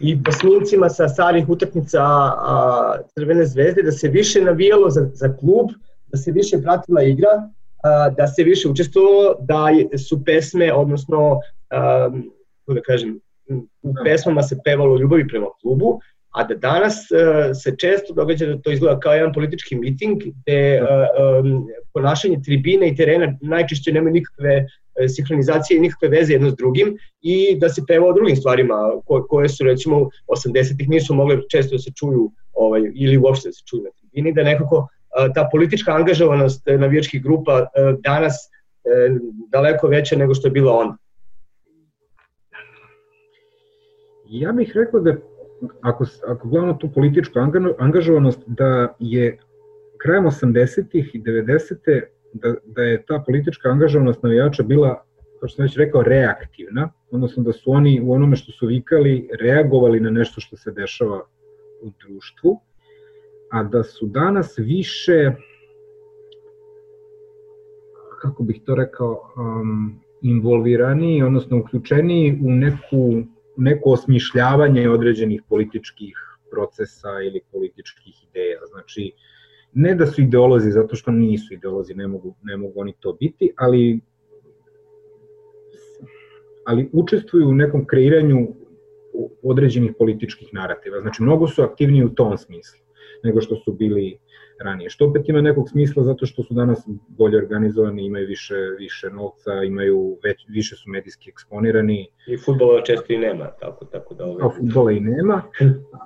i 0.00 0.22
po 0.22 0.32
snimcima 0.32 0.88
sa 0.88 1.08
starih 1.08 1.48
utakmica 1.48 2.02
a, 2.02 2.96
Crvene 3.14 3.46
zvezde 3.46 3.82
da 3.82 3.92
se 3.92 4.08
više 4.08 4.40
navijalo 4.40 4.90
za, 4.90 5.10
za 5.12 5.36
klub, 5.36 5.70
da 6.06 6.18
se 6.18 6.32
više 6.32 6.62
pratila 6.62 7.02
igra, 7.02 7.50
a, 7.84 8.10
da 8.10 8.26
se 8.26 8.42
više 8.42 8.68
učestvovalo, 8.68 9.34
da 9.40 9.98
su 9.98 10.24
pesme, 10.24 10.72
odnosno, 10.72 11.40
a, 11.70 12.10
da 12.66 12.80
kažem, 12.80 13.20
u 13.82 13.94
pesmama 14.04 14.42
se 14.42 14.58
pevalo 14.64 14.98
ljubavi 14.98 15.28
prema 15.28 15.46
klubu, 15.62 16.00
a 16.30 16.44
da 16.44 16.54
danas 16.54 16.94
uh, 17.10 17.56
se 17.62 17.76
često 17.76 18.14
događa 18.14 18.46
da 18.46 18.58
to 18.62 18.70
izgleda 18.70 19.00
kao 19.00 19.12
jedan 19.12 19.32
politički 19.32 19.76
miting 19.76 20.22
gde 20.22 20.80
uh, 20.82 20.88
um, 21.44 21.66
ponašanje 21.94 22.40
tribine 22.44 22.88
i 22.88 22.96
terena 22.96 23.36
najčešće 23.40 23.92
nema 23.92 24.10
nikakve 24.10 24.66
sinhronizacije 25.08 25.76
i 25.76 25.80
nikakve 25.80 26.08
veze 26.08 26.32
jedno 26.32 26.50
s 26.50 26.56
drugim 26.56 26.96
i 27.22 27.58
da 27.58 27.68
se 27.68 27.82
peva 27.88 28.06
o 28.06 28.12
drugim 28.12 28.36
stvarima 28.36 28.92
ko, 29.06 29.26
koje 29.28 29.48
su 29.48 29.64
recimo 29.64 30.08
80-ih 30.28 30.88
nisu 30.88 31.14
mogle 31.14 31.38
često 31.50 31.76
da 31.76 31.78
se 31.78 31.90
čuju 31.96 32.30
ovaj, 32.52 32.82
ili 32.94 33.18
uopšte 33.18 33.48
da 33.48 33.52
se 33.52 33.62
čuju 33.66 33.82
na 33.82 33.90
tribini, 33.90 34.32
da 34.32 34.42
nekako 34.42 34.88
ta 35.34 35.48
politička 35.52 35.92
angažovanost 35.92 36.66
navijačkih 36.78 37.22
grupa 37.22 37.60
uh, 37.60 38.00
danas 38.00 38.34
daleko 39.48 39.88
veća 39.88 40.16
nego 40.16 40.34
što 40.34 40.48
je 40.48 40.52
bila 40.52 40.72
onda. 40.72 40.96
Ja 44.28 44.52
bih 44.52 44.72
rekao 44.74 45.00
da 45.00 45.16
ako, 45.80 46.04
ako 46.26 46.48
gledamo 46.48 46.74
tu 46.74 46.90
političku 46.94 47.38
angažovanost, 47.78 48.40
da 48.46 48.94
je 48.98 49.38
krajem 49.98 50.24
80-ih 50.24 51.14
i 51.14 51.22
90. 51.22 52.02
Da, 52.32 52.54
da 52.64 52.82
je 52.82 53.04
ta 53.06 53.22
politička 53.26 53.68
angažovanost 53.68 54.22
navijača 54.22 54.62
bila, 54.62 55.04
kao 55.40 55.48
što 55.48 55.56
sam 55.56 55.62
već 55.62 55.76
rekao, 55.76 56.02
reaktivna, 56.02 56.92
odnosno 57.10 57.42
da 57.42 57.52
su 57.52 57.70
oni 57.70 58.00
u 58.00 58.12
onome 58.12 58.36
što 58.36 58.52
su 58.52 58.66
vikali 58.66 59.28
reagovali 59.40 60.00
na 60.00 60.10
nešto 60.10 60.40
što 60.40 60.56
se 60.56 60.70
dešava 60.70 61.22
u 61.82 61.90
društvu, 62.00 62.60
a 63.50 63.62
da 63.62 63.82
su 63.82 64.06
danas 64.06 64.58
više, 64.58 65.32
kako 68.20 68.42
bih 68.42 68.60
to 68.66 68.74
rekao, 68.74 69.32
um, 69.36 70.00
involvirani, 70.22 71.22
odnosno 71.22 71.58
uključeni 71.58 72.40
u 72.44 72.50
neku 72.50 73.22
neko 73.58 73.90
osmišljavanje 73.90 74.90
određenih 74.90 75.42
političkih 75.48 76.14
procesa 76.50 77.08
ili 77.22 77.40
političkih 77.52 78.24
ideja. 78.30 78.60
Znači, 78.70 79.12
ne 79.72 79.94
da 79.94 80.06
su 80.06 80.22
ideolozi, 80.22 80.70
zato 80.70 80.96
što 80.96 81.10
nisu 81.10 81.54
ideolozi, 81.54 81.94
ne 81.94 82.06
mogu, 82.06 82.34
ne 82.42 82.56
mogu 82.56 82.80
oni 82.80 82.92
to 83.00 83.12
biti, 83.12 83.52
ali 83.56 84.00
ali 86.66 86.90
učestvuju 86.92 87.48
u 87.48 87.54
nekom 87.54 87.86
kreiranju 87.86 88.48
određenih 89.42 89.92
političkih 89.98 90.48
narativa. 90.52 91.00
Znači, 91.00 91.22
mnogo 91.22 91.46
su 91.46 91.62
aktivniji 91.62 92.04
u 92.04 92.14
tom 92.14 92.38
smislu 92.38 92.87
nego 93.24 93.40
što 93.40 93.56
su 93.56 93.72
bili 93.72 94.18
ranije. 94.60 94.90
Što 94.90 95.06
opet 95.06 95.28
ima 95.28 95.40
nekog 95.40 95.68
smisla 95.68 96.02
zato 96.02 96.26
što 96.26 96.42
su 96.42 96.54
danas 96.54 96.88
bolje 97.08 97.38
organizovani, 97.38 98.06
imaju 98.06 98.26
više, 98.26 98.54
više 98.78 99.10
novca, 99.10 99.62
imaju 99.62 100.18
već, 100.24 100.46
više 100.48 100.76
su 100.76 100.90
medijski 100.90 101.30
eksponirani. 101.30 102.08
I 102.26 102.36
futbola 102.36 102.82
često 102.82 103.12
i 103.12 103.18
nema, 103.18 103.50
tako, 103.60 103.84
tako 103.84 104.14
da... 104.14 104.24
Ovaj... 104.24 104.46
A 104.46 104.50
futbola 104.50 104.92
i 104.92 105.00
nema. 105.00 105.42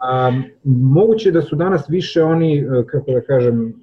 A, 0.03 0.43
moguće 0.65 1.31
da 1.31 1.43
su 1.43 1.57
danas 1.57 1.85
više 1.89 2.23
oni, 2.23 2.59
e, 2.59 2.65
kako 2.87 3.13
da 3.13 3.21
kažem, 3.21 3.75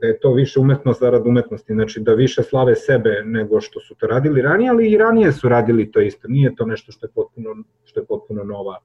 da 0.00 0.06
je 0.06 0.18
to 0.18 0.32
više 0.32 0.60
umetnost 0.60 1.00
zarad 1.00 1.26
umetnosti, 1.26 1.72
znači 1.72 2.00
da 2.00 2.14
više 2.14 2.42
slave 2.42 2.74
sebe 2.74 3.22
nego 3.24 3.60
što 3.60 3.80
su 3.80 3.94
to 3.94 4.06
radili 4.06 4.42
ranije, 4.42 4.70
ali 4.70 4.90
i 4.90 4.98
ranije 4.98 5.32
su 5.32 5.48
radili 5.48 5.90
to 5.90 6.00
isto. 6.00 6.28
Nije 6.28 6.54
to 6.54 6.66
nešto 6.66 6.92
što 6.92 7.06
je 7.06 7.10
potpuno, 7.14 7.50
što 7.84 8.00
je 8.00 8.06
potpuno 8.06 8.44
nova 8.44 8.78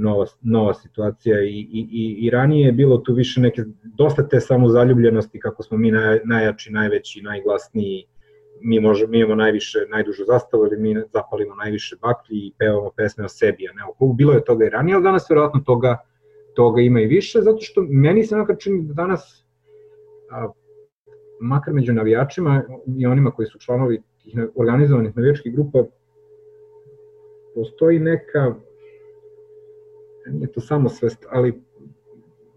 nova, 0.00 0.26
nova 0.42 0.74
situacija 0.74 1.42
i, 1.42 1.46
i, 1.46 1.88
i, 1.92 2.26
i 2.26 2.30
ranije 2.30 2.66
je 2.66 2.72
bilo 2.72 2.98
tu 2.98 3.14
više 3.14 3.40
neke, 3.40 3.62
dosta 3.82 4.28
te 4.28 4.40
samozaljubljenosti 4.40 5.40
kako 5.40 5.62
smo 5.62 5.78
mi 5.78 5.90
naj, 5.90 6.20
najjači, 6.24 6.72
najveći, 6.72 7.22
najglasniji, 7.22 8.06
mi, 8.60 8.80
možemo, 8.80 9.10
mi 9.10 9.18
imamo 9.18 9.34
najviše, 9.34 9.78
najdužu 9.90 10.24
zastavu 10.24 10.66
ili 10.66 10.76
mi 10.78 11.02
zapalimo 11.12 11.54
najviše 11.54 11.96
baklji 12.02 12.38
i 12.38 12.52
pevamo 12.58 12.90
pesme 12.96 13.24
o 13.24 13.28
sebi, 13.28 13.68
a 13.68 13.72
ne 13.72 13.84
o 13.84 13.94
klubu. 13.94 14.14
Bilo 14.14 14.32
je 14.32 14.44
toga 14.44 14.66
i 14.66 14.70
ranije, 14.70 14.94
ali 14.94 15.04
danas 15.04 15.30
verovatno 15.30 15.60
toga, 15.60 15.98
toga 16.54 16.80
ima 16.80 17.00
i 17.00 17.06
više, 17.06 17.40
zato 17.40 17.58
što 17.60 17.82
meni 17.88 18.24
se 18.24 18.36
nekako 18.36 18.60
čini 18.60 18.82
da 18.82 18.94
danas, 18.94 19.46
a, 20.30 20.48
makar 21.40 21.74
među 21.74 21.92
navijačima 21.92 22.62
i 22.98 23.06
onima 23.06 23.30
koji 23.30 23.46
su 23.46 23.58
članovi 23.58 24.02
tih 24.22 24.34
organizovanih 24.56 25.16
navijačkih 25.16 25.52
grupa, 25.52 25.84
postoji 27.54 27.98
neka 27.98 28.54
nije 30.32 30.52
to 30.52 30.60
samo 30.60 30.88
svest, 30.88 31.26
ali 31.30 31.62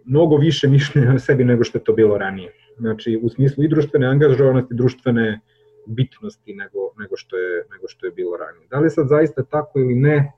mnogo 0.06 0.38
više 0.38 0.68
mišljenja 0.68 1.14
o 1.16 1.20
sebi 1.20 1.44
nego 1.44 1.64
što 1.64 1.78
je 1.78 1.84
to 1.84 1.94
bilo 1.94 2.18
ranije. 2.18 2.54
Znači, 2.80 3.20
u 3.24 3.30
smislu 3.30 3.64
i 3.64 3.68
društvene 3.68 4.08
angažovanosti, 4.08 4.74
društvene 4.74 5.40
bitnosti 5.86 6.54
nego, 6.54 6.80
nego, 7.00 7.16
što 7.18 7.38
je, 7.38 7.66
nego 7.72 7.88
što 7.88 8.06
je 8.06 8.12
bilo 8.12 8.38
ranije. 8.38 8.68
Da 8.70 8.80
li 8.80 8.90
sad 8.90 9.08
zaista 9.08 9.44
tako 9.44 9.80
ili 9.80 9.96
ne, 9.96 10.32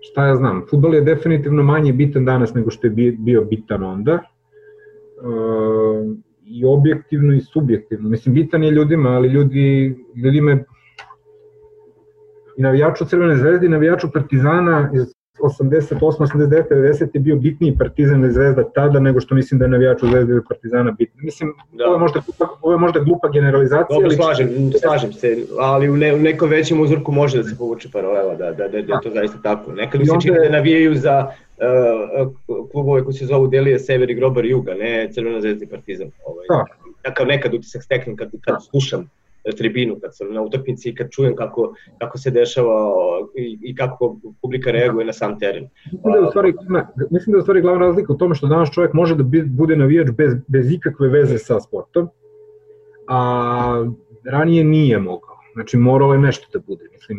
šta 0.00 0.26
ja 0.26 0.36
znam, 0.36 0.66
futbol 0.70 0.94
je 0.94 1.00
definitivno 1.00 1.62
manje 1.62 1.92
bitan 1.92 2.24
danas 2.24 2.54
nego 2.54 2.70
što 2.70 2.86
je 2.86 3.14
bio 3.18 3.44
bitan 3.44 3.84
onda. 3.84 4.12
E, 4.12 4.22
I 6.44 6.64
objektivno 6.64 7.34
i 7.34 7.40
subjektivno. 7.40 8.08
Mislim, 8.08 8.34
bitan 8.34 8.64
je 8.64 8.70
ljudima, 8.70 9.08
ali 9.08 9.28
ljudi, 9.28 9.96
ljudima 10.16 10.50
je 10.50 10.64
i 12.56 12.62
navijaču 12.62 13.04
Crvene 13.04 13.36
zvezde 13.36 13.66
i 13.66 13.68
navijaču 13.68 14.12
Partizana 14.12 14.90
iz 14.94 15.19
88, 15.42 16.00
89, 16.00 16.64
90 16.70 17.08
je 17.14 17.20
bio 17.20 17.36
bitniji 17.36 17.76
Partizan 17.78 18.24
i 18.24 18.32
Zvezda 18.32 18.64
tada 18.74 19.00
nego 19.00 19.20
što 19.20 19.34
mislim 19.34 19.58
da 19.58 19.64
je 19.64 19.68
navijač 19.68 20.02
u 20.02 20.06
Zvezdi 20.06 20.32
ili 20.32 20.42
Partizana 20.48 20.90
bitno. 20.90 21.20
Mislim, 21.22 21.52
da. 21.72 21.84
ovo, 21.84 21.94
je 21.94 21.98
možda, 21.98 22.20
ovo 22.62 22.72
je 22.72 22.78
možda 22.78 23.00
glupa 23.00 23.28
generalizacija. 23.28 23.86
Dobro, 23.90 24.06
ali... 24.06 24.16
slažem, 24.16 24.48
slažem 24.80 25.12
se, 25.12 25.36
ali 25.58 25.90
u, 25.90 25.96
ne, 25.96 26.14
u 26.14 26.18
nekom 26.18 26.50
većem 26.50 26.80
uzorku 26.80 27.12
može 27.12 27.36
da 27.36 27.44
se 27.44 27.58
povuče 27.58 27.88
paralela, 27.92 28.34
da, 28.34 28.52
da, 28.52 28.68
da, 28.68 28.68
da 28.68 28.76
je 28.78 29.00
to 29.02 29.10
zaista 29.14 29.38
tako. 29.42 29.72
Nekad 29.72 30.00
mi 30.00 30.06
se 30.06 30.16
čini 30.22 30.38
da 30.38 30.48
navijaju 30.48 30.94
za 30.94 31.26
uh, 31.26 32.32
klubove 32.72 33.04
koji 33.04 33.14
se 33.14 33.26
zovu 33.26 33.46
Delije, 33.46 33.78
Sever 33.78 34.10
i 34.10 34.14
Grobar 34.14 34.44
Juga, 34.44 34.74
ne 34.74 35.08
Crvena 35.12 35.40
zvezda 35.40 35.64
i 35.64 35.68
Partizan. 35.68 36.10
Ovaj. 36.26 36.44
Da. 36.48 36.64
Takav 37.02 37.26
nekad 37.26 37.54
utisak 37.54 37.82
steknem 37.82 38.16
kad, 38.16 38.30
kad 38.30 38.54
da. 38.54 38.60
slušam 38.60 39.10
tribinu, 39.56 39.96
kad 40.00 40.16
sam 40.16 40.32
na 40.32 40.42
utakmici 40.42 40.88
i 40.88 40.94
kad 40.94 41.10
čujem 41.10 41.36
kako, 41.36 41.74
kako 41.98 42.18
se 42.18 42.30
dešava 42.30 42.92
i, 43.36 43.58
i 43.62 43.74
kako 43.74 44.16
publika 44.42 44.70
reaguje 44.70 45.06
na 45.06 45.12
sam 45.12 45.38
teren. 45.38 45.68
Mislim 45.92 46.12
da 46.12 46.18
je 46.18 46.24
u 46.24 46.30
stvari, 46.30 46.54
mislim 47.10 47.32
da 47.32 47.36
je 47.36 47.40
u 47.40 47.42
stvari 47.42 47.60
glavna 47.60 47.86
razlika 47.86 48.12
u 48.12 48.16
tome 48.16 48.34
što 48.34 48.46
danas 48.46 48.70
čovjek 48.70 48.92
može 48.92 49.14
da 49.14 49.24
bude 49.46 49.76
navijač 49.76 50.10
bez, 50.10 50.34
bez 50.48 50.72
ikakve 50.72 51.08
veze 51.08 51.38
sa 51.38 51.60
sportom, 51.60 52.08
a 53.08 53.84
ranije 54.24 54.64
nije 54.64 54.98
mogao. 54.98 55.36
Znači 55.54 55.76
moralo 55.76 56.14
je 56.14 56.20
nešto 56.20 56.46
da 56.52 56.58
bude. 56.66 56.84
Mislim, 56.92 57.18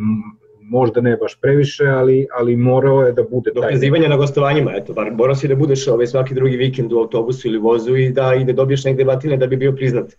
možda 0.71 1.01
ne 1.01 1.17
baš 1.17 1.39
previše, 1.41 1.85
ali, 1.85 2.27
ali 2.39 2.55
morao 2.55 3.01
je 3.01 3.11
da 3.11 3.23
bude 3.23 3.51
taj. 3.53 3.61
Dokazivanje 3.61 4.09
na 4.09 4.17
gostovanjima, 4.17 4.71
eto, 4.75 4.93
bar 4.93 5.11
morao 5.11 5.35
si 5.35 5.47
da 5.47 5.55
budeš 5.55 5.87
ovaj, 5.87 6.07
svaki 6.07 6.33
drugi 6.33 6.57
vikend 6.57 6.93
u 6.93 6.99
autobusu 6.99 7.47
ili 7.47 7.57
vozu 7.57 7.95
i 7.95 8.09
da, 8.09 8.35
i 8.35 8.45
da 8.45 8.53
dobiješ 8.53 8.85
negde 8.85 9.05
batine 9.05 9.37
da 9.37 9.47
bi 9.47 9.57
bio 9.57 9.71
priznat 9.71 10.15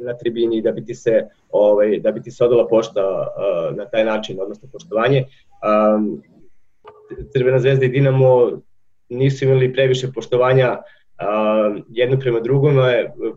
na 0.00 0.16
tribini 0.16 0.62
da 0.62 0.72
bi 0.72 0.84
ti 0.84 0.94
se 0.94 1.28
ovaj 1.50 1.98
da 2.00 2.12
bi 2.12 2.22
ti 2.22 2.30
se 2.30 2.44
odala 2.44 2.68
pošta 2.68 3.26
na 3.76 3.84
taj 3.84 4.04
način 4.04 4.40
odnosno 4.40 4.68
poštovanje. 4.72 5.24
Um, 5.96 6.22
Crvena 7.32 7.58
zvezda 7.58 7.84
i 7.84 7.88
Dinamo 7.88 8.62
nisu 9.08 9.44
imali 9.44 9.72
previše 9.72 10.12
poštovanja 10.12 10.72
uh, 10.72 11.82
jedno 11.88 12.18
prema 12.18 12.40
drugom 12.40 12.76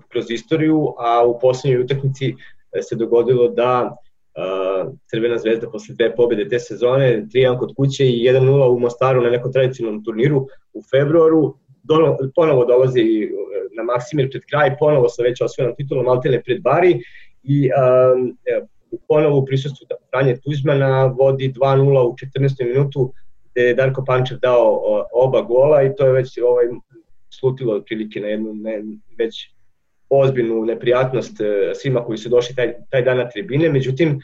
kroz 0.10 0.32
istoriju, 0.32 0.94
a 0.98 1.26
u 1.26 1.40
poslednjoj 1.40 1.82
utakmici 1.82 2.36
se 2.82 2.96
dogodilo 2.96 3.48
da 3.48 3.96
uh, 4.36 4.94
Crvena 5.10 5.38
zvezda 5.38 5.70
posle 5.70 5.96
dve 5.96 6.16
pobede 6.16 6.48
te 6.50 6.60
sezone, 6.60 7.26
3-1 7.34 7.60
kod 7.60 7.74
kuće 7.78 8.08
i 8.08 8.28
1-0 8.30 8.76
u 8.76 8.80
Mostaru 8.80 9.22
na 9.22 9.30
nekom 9.30 9.54
tradicionalnom 9.54 10.04
turniru 10.04 10.48
u 10.74 10.82
februaru, 10.92 11.58
do, 11.88 12.18
ponovo 12.36 12.66
dolazi 12.66 13.30
na 13.78 13.84
Maksimir 13.84 14.30
pred 14.32 14.46
kraj, 14.50 14.76
ponovo 14.80 15.10
sa 15.10 15.24
već 15.24 15.42
osvojenom 15.42 15.76
titulom, 15.76 16.08
Altene 16.08 16.42
pred 16.44 16.62
Bari 16.62 17.00
i 17.44 17.70
um, 17.70 18.38
ponovo 19.08 19.38
u 19.38 19.46
prisustvu 19.46 19.88
Franje 20.10 20.38
Tuđmana 20.44 21.06
vodi 21.06 21.54
2-0 21.54 22.02
u 22.02 22.16
14. 22.40 22.66
minutu 22.74 23.14
gde 23.52 23.62
je 23.62 23.74
Darko 23.74 24.04
Pančev 24.08 24.38
dao 24.42 24.82
oba 25.14 25.42
gola 25.42 25.84
i 25.84 25.96
to 25.96 26.06
je 26.06 26.12
već 26.12 26.38
ovaj, 26.38 26.66
slutilo 27.30 27.76
otprilike 27.76 28.20
na 28.20 28.28
jednu 28.28 28.54
ne, 28.54 28.84
već 29.18 29.50
ozbiljnu 30.10 30.66
neprijatnost 30.66 31.42
e, 31.42 31.72
svima 31.76 32.04
koji 32.06 32.18
su 32.18 32.30
došli 32.30 32.56
taj, 32.56 32.74
taj 32.90 33.02
dan 33.02 33.18
na 33.18 33.30
tribine. 33.30 33.70
Međutim, 33.70 34.20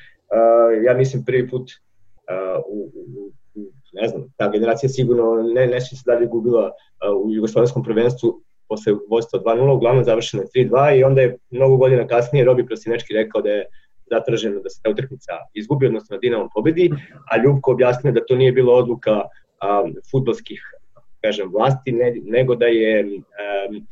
ja 0.85 0.93
mislim 0.93 1.25
prvi 1.25 1.49
put 1.49 1.71
u, 2.69 2.91
u, 2.95 3.31
ne 3.91 4.07
znam, 4.07 4.23
ta 4.37 4.49
generacija 4.51 4.89
sigurno 4.89 5.35
ne, 5.55 5.67
ne 5.67 5.81
se 5.81 5.95
dalje 6.05 6.27
gubila 6.27 6.71
u 7.23 7.31
jugoslovenskom 7.31 7.83
prvenstvu 7.83 8.41
posle 8.67 8.93
vojstva 9.09 9.39
2-0, 9.39 9.75
uglavnom 9.75 10.03
završeno 10.03 10.43
je 10.43 10.67
3-2 10.67 10.99
i 10.99 11.03
onda 11.03 11.21
je 11.21 11.37
mnogo 11.49 11.77
godina 11.77 12.07
kasnije 12.07 12.45
Robi 12.45 12.65
Prosinečki 12.65 13.13
rekao 13.13 13.41
da 13.41 13.49
je 13.49 13.65
zatraženo 14.11 14.61
da 14.61 14.69
se 14.69 14.79
ta 14.83 14.89
utakmica 14.89 15.31
izgubi, 15.53 15.87
odnosno 15.87 16.15
da 16.15 16.19
Dinamo 16.19 16.49
pobedi, 16.53 16.89
a 17.31 17.37
Ljubko 17.43 17.71
objasnio 17.71 18.13
da 18.13 18.25
to 18.25 18.35
nije 18.35 18.51
bila 18.51 18.73
odluka 18.73 19.15
um, 19.15 19.95
futbolskih 20.11 20.61
kažem, 21.21 21.51
vlasti, 21.53 21.91
ne, 21.91 22.13
nego 22.23 22.55
da 22.55 22.65
je 22.65 23.05
um, 23.05 23.87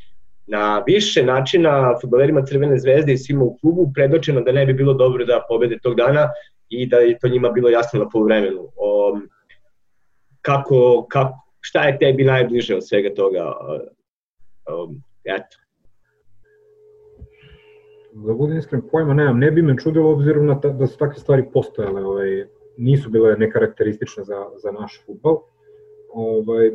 na 0.48 0.84
više 0.88 1.24
načina 1.24 1.96
futbolerima 2.02 2.46
Crvene 2.46 2.80
zvezde 2.80 3.14
i 3.14 3.18
svima 3.18 3.44
u 3.44 3.58
klubu 3.58 3.92
predočeno 3.94 4.42
da 4.42 4.52
ne 4.52 4.66
bi 4.66 4.74
bilo 4.74 4.94
dobro 4.94 5.26
da 5.26 5.46
pobede 5.50 5.78
tog 5.84 5.96
dana 5.96 6.30
i 6.70 6.88
da 6.88 6.98
je 6.98 7.20
to 7.20 7.28
njima 7.28 7.50
bilo 7.50 7.70
jasno 7.70 8.00
na 8.00 8.10
polovremenu. 8.10 8.62
Um, 8.62 9.30
kako, 10.50 11.06
kako, 11.10 11.34
šta 11.62 11.84
je 11.84 11.98
tebi 12.00 12.24
najbliže 12.24 12.76
od 12.76 12.88
svega 12.88 13.14
toga? 13.16 13.54
Um, 14.70 15.02
eto, 15.24 15.58
da 18.14 18.34
budem 18.34 18.58
iskren, 18.58 18.82
pojma 18.92 19.14
nemam, 19.14 19.40
ne 19.40 19.52
bi 19.52 19.62
me 19.62 19.78
čudilo 19.78 20.12
obzirom 20.12 20.46
na 20.46 20.60
ta, 20.62 20.70
da 20.70 20.88
su 20.88 20.98
takve 20.98 21.20
stvari 21.20 21.46
postojale, 21.54 22.06
ovaj, 22.06 22.46
nisu 22.78 23.10
bile 23.10 23.36
nekarakteristične 23.38 24.24
za, 24.24 24.46
za 24.64 24.72
naš 24.72 25.04
futbol. 25.06 25.42
Ovaj, 26.14 26.72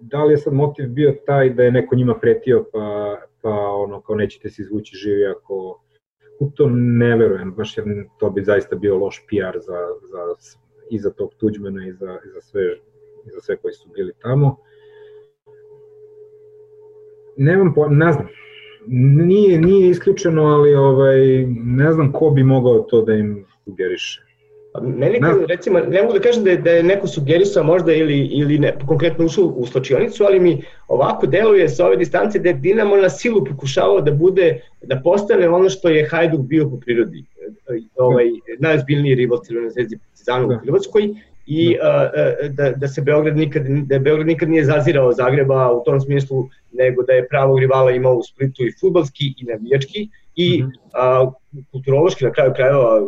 da 0.00 0.24
li 0.24 0.32
je 0.32 0.38
sad 0.38 0.52
motiv 0.52 0.88
bio 0.88 1.16
taj 1.26 1.50
da 1.50 1.62
je 1.62 1.72
neko 1.72 1.96
njima 1.96 2.14
pretio 2.20 2.64
pa, 2.72 3.16
pa 3.42 3.50
ono 3.84 4.00
kao 4.00 4.16
nećete 4.16 4.50
se 4.50 4.62
izvući 4.62 4.96
živi 4.96 5.26
ako 5.26 5.82
u 6.40 6.50
to 6.50 6.68
ne 6.70 7.16
verujem, 7.16 7.54
baš 7.54 7.78
jer 7.78 7.86
to 8.18 8.30
bi 8.30 8.44
zaista 8.44 8.76
bio 8.76 8.96
loš 8.96 9.26
PR 9.26 9.58
za, 9.58 9.78
za, 10.10 10.34
i 10.90 10.98
za 10.98 11.10
tog 11.10 11.34
Tuđmana 11.34 11.86
i 11.86 11.92
za, 11.92 12.18
i 12.26 12.28
za, 12.28 12.40
sve, 12.40 12.62
i 13.26 13.30
za 13.30 13.40
sve 13.40 13.56
koji 13.56 13.74
su 13.74 13.88
bili 13.94 14.12
tamo. 14.22 14.56
Nemam, 17.36 17.74
po, 17.74 17.88
ne 17.88 18.12
znam, 18.12 18.28
nije, 19.26 19.60
nije 19.60 19.90
isključeno, 19.90 20.42
ali 20.42 20.74
ovaj, 20.74 21.46
ne 21.64 21.92
znam 21.92 22.12
ko 22.12 22.30
bi 22.30 22.42
mogao 22.42 22.78
to 22.78 23.02
da 23.02 23.14
im 23.14 23.46
sugeriše. 23.64 24.26
Pa 24.72 24.80
meni, 24.80 25.20
ne. 25.20 25.28
recimo, 25.48 25.80
ne 25.80 26.02
mogu 26.02 26.14
da 26.14 26.20
kažem 26.20 26.44
da 26.44 26.50
je, 26.50 26.56
da 26.56 26.70
je 26.70 26.82
neko 26.82 27.06
sugerisao 27.06 27.64
možda 27.64 27.92
ili, 27.92 28.18
ili 28.18 28.58
ne, 28.58 28.74
konkretno 28.86 29.24
ušao 29.24 29.44
u 29.44 29.66
slačionicu, 29.66 30.24
ali 30.24 30.40
mi 30.40 30.62
ovako 30.88 31.26
deluje 31.26 31.68
sa 31.68 31.86
ove 31.86 31.96
distance 31.96 32.38
da 32.38 32.48
je 32.48 32.54
Dinamo 32.54 32.96
na 32.96 33.10
silu 33.10 33.44
pokušavao 33.44 34.00
da 34.00 34.12
bude, 34.12 34.60
da 34.82 35.00
postane 35.04 35.48
ono 35.48 35.68
što 35.68 35.88
je 35.88 36.08
Hajduk 36.08 36.40
bio 36.40 36.68
po 36.68 36.80
prirodi. 36.80 37.24
Ovaj, 37.96 38.26
najozbiljniji 38.58 39.14
rival 39.14 39.38
Crvene 39.44 39.70
zvezde 39.70 39.96
Partizanu 39.98 40.46
u 40.46 40.48
da. 40.48 40.58
Hrvatskoj 40.58 41.14
i 41.46 41.76
da. 41.78 42.48
da, 42.48 42.70
da 42.70 42.88
se 42.88 43.02
Beograd 43.02 43.36
nikad, 43.36 43.62
da 43.66 43.98
Beograd 43.98 44.26
nikad 44.26 44.48
nije 44.48 44.64
zazirao 44.64 45.12
Zagreba 45.12 45.72
u 45.72 45.84
tom 45.84 46.00
smislu, 46.00 46.48
nego 46.72 47.02
da 47.02 47.12
je 47.12 47.28
pravog 47.28 47.58
rivala 47.58 47.90
imao 47.90 48.14
u 48.14 48.22
Splitu 48.22 48.64
i 48.64 48.72
futbalski 48.80 49.34
i 49.38 49.44
navijački 49.44 50.08
i 50.36 50.62
mm 50.62 50.66
-hmm. 50.66 50.72
a, 50.94 51.30
kulturološki 51.72 52.24
na 52.24 52.32
kraju 52.32 52.52
krajeva 52.56 53.00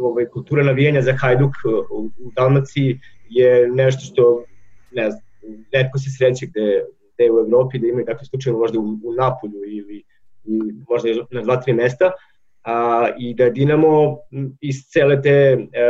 ovaj, 0.00 0.26
kultura 0.26 0.62
navijanja 0.64 1.02
za 1.02 1.12
Hajduk 1.12 1.52
u, 1.90 2.04
u 2.04 2.30
Dalmaciji 2.36 3.00
je 3.28 3.68
nešto 3.68 4.00
što 4.00 4.44
ne 4.92 5.10
znam, 5.10 5.22
netko 5.72 5.98
se 5.98 6.10
sreće 6.18 6.46
gde, 6.46 6.84
gde 7.14 7.30
u 7.30 7.38
Evropi 7.38 7.78
da 7.78 7.86
imaju 7.86 8.06
takve 8.06 8.26
slučaje 8.26 8.56
možda 8.56 8.78
u, 8.78 8.98
u 9.04 9.12
Napolju 9.12 9.60
ili, 9.66 10.02
ili 10.44 10.74
možda 10.88 11.08
na 11.30 11.42
dva, 11.42 11.60
tri 11.60 11.72
mesta, 11.72 12.10
a, 12.64 13.08
i 13.18 13.34
da 13.34 13.50
Dinamo 13.50 14.18
iz 14.60 14.76
cele 14.92 15.22
te 15.22 15.30
e, 15.30 15.80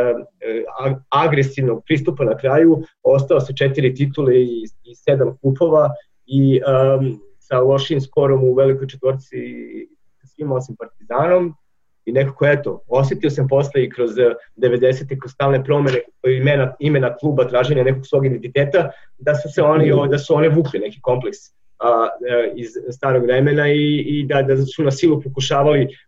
e 0.41 0.63
agresivnog 1.09 1.83
pristupa 1.85 2.23
na 2.23 2.37
kraju 2.37 2.83
ostao 3.03 3.39
sa 3.39 3.53
četiri 3.53 3.95
titule 3.95 4.35
i, 4.35 4.63
i 4.83 4.95
sedam 4.95 5.37
kupova 5.41 5.89
i 6.25 6.61
um, 6.61 7.21
sa 7.39 7.59
lošim 7.59 8.01
skorom 8.01 8.43
u 8.43 8.53
velikoj 8.53 8.87
četvorci 8.87 9.37
sa 10.21 10.27
svim 10.27 10.51
osim 10.51 10.75
Partizanom 10.75 11.53
i 12.05 12.11
nekako 12.11 12.45
eto, 12.45 12.81
osetio 12.87 13.29
sam 13.29 13.47
posle 13.47 13.83
i 13.83 13.89
kroz 13.89 14.11
90. 14.57 15.13
Eh, 15.13 15.19
kroz 15.19 15.31
stalne 15.31 15.63
promene 15.63 15.99
imena, 16.27 16.75
imena 16.79 17.17
kluba, 17.17 17.47
traženja 17.47 17.83
nekog 17.83 18.07
svog 18.07 18.25
identiteta, 18.25 18.89
da 19.17 19.35
su 19.35 19.49
se 19.53 19.61
oni, 19.61 19.91
da 20.09 20.17
su 20.17 20.35
one 20.35 20.49
vukli 20.49 20.79
neki 20.79 21.01
kompleks 21.01 21.37
a, 21.79 22.07
eh, 22.29 22.53
iz 22.55 22.67
starog 22.91 23.23
vremena 23.23 23.67
i, 23.71 24.03
i 24.07 24.25
da, 24.27 24.41
da 24.41 24.57
su 24.57 24.83
na 24.83 24.91
silu 24.91 25.21
pokušavali 25.21 25.81
E, 25.81 26.04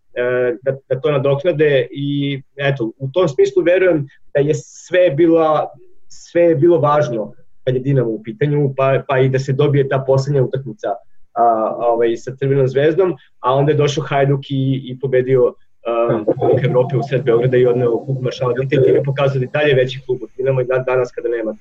da, 0.61 0.71
da 0.89 0.99
to 1.01 1.11
nadoknade 1.11 1.87
i 1.91 2.41
eto, 2.55 2.91
u 2.97 3.09
tom 3.13 3.27
smislu 3.27 3.63
verujem 3.63 4.07
da 4.33 4.39
je 4.39 4.53
sve 4.55 5.09
bila 5.11 5.69
sve 6.07 6.41
je 6.41 6.55
bilo 6.55 6.79
važno 6.79 7.33
kad 7.63 7.75
je 7.75 7.81
Dinamo 7.81 8.09
u 8.09 8.23
pitanju, 8.23 8.73
pa, 8.77 9.03
pa 9.07 9.19
i 9.19 9.29
da 9.29 9.39
se 9.39 9.53
dobije 9.53 9.89
ta 9.89 10.03
poslednja 10.07 10.43
utakmica 10.43 10.87
a, 11.33 11.75
ovaj, 11.77 12.15
sa 12.17 12.35
Crvenom 12.39 12.67
zvezdom, 12.67 13.15
a 13.39 13.53
onda 13.53 13.71
je 13.71 13.77
došao 13.77 14.03
Hajduk 14.03 14.49
i, 14.49 14.81
i 14.85 14.99
pobedio 14.99 15.45
uh, 15.45 16.63
Evrope 16.63 16.97
u 16.97 17.03
sred 17.09 17.23
Beograda 17.23 17.57
i 17.57 17.65
odneo 17.65 18.05
kup 18.05 18.21
maršala 18.21 18.53
Dite 18.53 18.75
i 18.75 18.83
time 18.83 19.03
pokazao 19.03 19.39
da 19.39 19.45
je 19.45 19.49
dalje 19.53 19.73
veći 19.73 20.01
klub 20.05 20.19
od 20.23 20.29
Dinamo 20.37 20.61
i 20.61 20.65
dan, 20.65 20.83
danas 20.87 21.11
kada 21.11 21.29
nema 21.29 21.55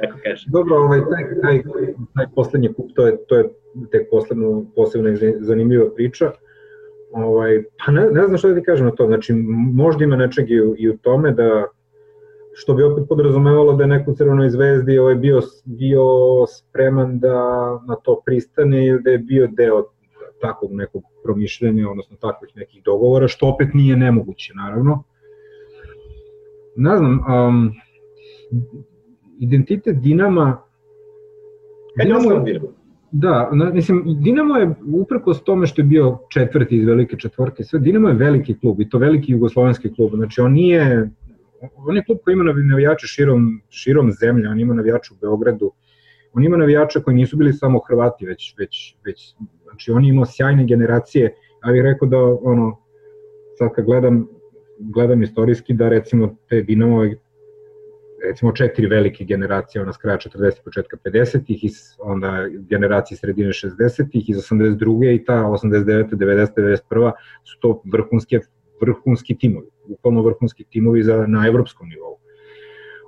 tako 0.00 0.18
kaže. 0.24 0.44
Dobro, 0.48 0.76
ovaj, 0.76 1.00
taj, 1.10 1.24
taj, 1.42 1.62
taj 2.14 2.26
poslednji 2.34 2.72
kup, 2.74 2.90
to 2.94 3.06
je, 3.06 3.16
to 3.28 3.36
je 3.36 3.44
tek 3.90 4.10
posebno, 4.10 4.64
posebno 4.76 5.10
zanimljiva 5.40 5.90
priča. 5.94 6.32
Ovaj, 7.12 7.64
pa 7.78 7.92
ne, 7.92 8.10
ne 8.10 8.26
znam 8.26 8.38
što 8.38 8.48
da 8.48 8.54
ti 8.54 8.62
kažem 8.62 8.86
na 8.86 8.92
to, 8.92 9.06
znači 9.06 9.32
možda 9.74 10.04
ima 10.04 10.16
nečeg 10.16 10.50
i 10.50 10.60
u, 10.60 10.74
i 10.78 10.88
u 10.88 10.98
tome 10.98 11.32
da 11.32 11.66
što 12.54 12.74
bi 12.74 12.82
opet 12.82 13.04
podrazumevalo 13.08 13.72
da 13.72 13.84
je 13.84 13.88
neko 13.88 14.10
u 14.10 14.14
Crvenoj 14.14 14.50
zvezdi 14.50 14.98
ovaj, 14.98 15.14
bio, 15.14 15.40
bio 15.64 16.04
spreman 16.46 17.18
da 17.18 17.34
na 17.86 17.96
to 18.02 18.22
pristane 18.26 18.86
ili 18.86 19.02
da 19.02 19.10
je 19.10 19.18
bio 19.18 19.48
deo 19.52 19.84
takvog 20.40 20.72
nekog 20.72 21.02
promišljenja, 21.22 21.90
odnosno 21.90 22.16
takvih 22.20 22.56
nekih 22.56 22.82
dogovora, 22.82 23.28
što 23.28 23.48
opet 23.48 23.68
nije 23.74 23.96
nemoguće, 23.96 24.52
naravno. 24.56 25.02
Ne 26.76 26.96
znam, 26.96 27.12
um, 27.12 27.72
identitet 29.40 29.96
Dinama... 29.96 30.62
Dinamo 32.02 32.32
je, 32.32 32.60
da, 33.16 33.50
na, 33.52 33.70
mislim, 33.70 34.04
Dinamo 34.06 34.56
je 34.56 34.74
uprkos 34.92 35.44
tome 35.44 35.66
što 35.66 35.80
je 35.80 35.86
bio 35.86 36.18
četvrti 36.32 36.76
iz 36.76 36.86
velike 36.86 37.16
četvorke, 37.16 37.64
sve, 37.64 37.78
Dinamo 37.80 38.08
je 38.08 38.14
veliki 38.14 38.58
klub 38.58 38.80
i 38.80 38.88
to 38.88 38.98
veliki 38.98 39.32
jugoslovenski 39.32 39.94
klub, 39.94 40.10
znači 40.14 40.40
on 40.40 40.52
nije, 40.52 41.10
on 41.76 41.96
je 41.96 42.04
klub 42.04 42.18
koji 42.24 42.32
ima 42.32 42.44
navijače 42.44 43.06
širom, 43.06 43.60
širom 43.68 44.12
zemlje, 44.12 44.48
on 44.48 44.60
ima 44.60 44.74
navijače 44.74 45.14
u 45.14 45.16
Beogradu, 45.20 45.72
on 46.32 46.44
ima 46.44 46.56
navijača 46.56 47.00
koji 47.00 47.16
nisu 47.16 47.36
bili 47.36 47.52
samo 47.52 47.80
Hrvati, 47.88 48.26
već, 48.26 48.54
već, 48.58 48.96
već 49.04 49.34
znači 49.62 49.90
on 49.90 50.04
je 50.04 50.10
imao 50.10 50.26
sjajne 50.26 50.64
generacije, 50.66 51.34
ja 51.66 51.72
bih 51.72 51.82
rekao 51.82 52.08
da 52.08 52.18
ono, 52.42 52.76
sad 53.58 53.72
kad 53.74 53.84
gledam, 53.84 54.26
gledam 54.78 55.22
istorijski 55.22 55.74
da 55.74 55.88
recimo 55.88 56.36
te 56.48 56.62
Dinamo 56.62 57.04
recimo 58.28 58.52
četiri 58.52 58.86
velike 58.86 59.24
generacije, 59.24 59.82
ona 59.82 59.92
s 59.92 59.96
kraja 59.96 60.18
40. 60.18 60.64
početka 60.64 60.96
50-ih, 61.04 61.64
i 61.64 61.70
onda 61.98 62.46
generacije 62.70 63.18
sredine 63.18 63.48
60-ih, 63.48 64.30
iz 64.30 64.36
82. 64.36 65.14
i 65.14 65.24
ta 65.24 65.34
89. 65.34 66.14
90. 66.14 66.48
91. 66.90 67.12
su 67.44 67.58
to 67.60 67.82
vrhunske, 67.92 68.40
vrhunski 68.80 69.38
timovi, 69.38 69.66
bukvalno 69.88 70.22
vrhunski 70.22 70.64
timovi 70.64 71.02
za, 71.02 71.24
na 71.26 71.46
evropskom 71.46 71.88
nivou. 71.88 72.18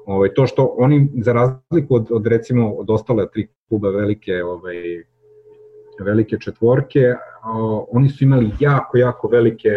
Ovaj, 0.06 0.34
to 0.34 0.46
što 0.46 0.74
oni, 0.78 1.08
za 1.22 1.32
razliku 1.32 1.94
od, 1.94 2.06
od 2.10 2.26
recimo 2.26 2.72
od 2.72 2.90
ostale 2.90 3.30
tri 3.30 3.48
kluba 3.68 3.90
velike, 3.90 4.44
ovaj, 4.44 4.76
velike 6.04 6.38
četvorke, 6.38 7.14
o, 7.44 7.86
oni 7.90 8.08
su 8.08 8.24
imali 8.24 8.50
jako, 8.60 8.98
jako 8.98 9.28
velike 9.28 9.70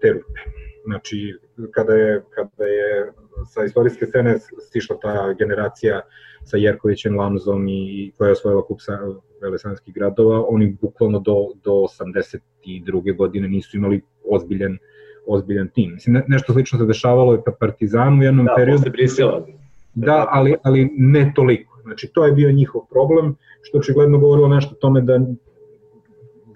te 0.00 0.12
rupe. 0.12 0.40
Znači, 0.84 1.38
kada 1.72 1.94
je, 1.94 2.22
kada 2.34 2.64
je 2.64 3.12
sa 3.46 3.64
istorijske 3.64 4.06
scene 4.06 4.38
stišla 4.68 4.96
ta 5.02 5.32
generacija 5.38 6.00
sa 6.44 6.56
Jerkovićem, 6.56 7.18
Lamzom 7.18 7.68
i 7.68 8.12
koja 8.16 8.28
je 8.28 8.32
osvojila 8.32 8.62
kup 8.66 8.80
sa 8.80 8.98
velesanskih 9.42 9.94
gradova, 9.94 10.44
oni 10.48 10.76
bukvalno 10.80 11.18
do, 11.18 11.34
do 11.64 11.72
82. 11.72 13.16
godine 13.16 13.48
nisu 13.48 13.76
imali 13.76 14.00
ozbiljan, 14.30 14.78
ozbiljan 15.26 15.68
tim. 15.68 15.92
Mislim, 15.94 16.14
ne, 16.14 16.24
nešto 16.28 16.52
slično 16.52 16.78
se 16.78 16.86
dešavalo 16.86 17.34
i 17.34 17.38
ka 17.44 17.52
Partizanu 17.60 18.20
u 18.20 18.24
jednom 18.24 18.46
da, 18.46 18.54
periodu. 18.56 18.78
Da, 18.78 18.82
posle 18.82 18.90
Brisela. 18.90 19.46
Da, 19.94 20.26
ali, 20.30 20.54
ali 20.62 20.90
ne 20.96 21.32
toliko. 21.34 21.80
Znači, 21.82 22.10
to 22.14 22.26
je 22.26 22.32
bio 22.32 22.52
njihov 22.52 22.80
problem, 22.90 23.36
što 23.62 23.78
očigledno 23.78 24.18
govorilo 24.18 24.48
nešto 24.48 24.74
o 24.74 24.78
tome 24.78 25.00
da 25.00 25.20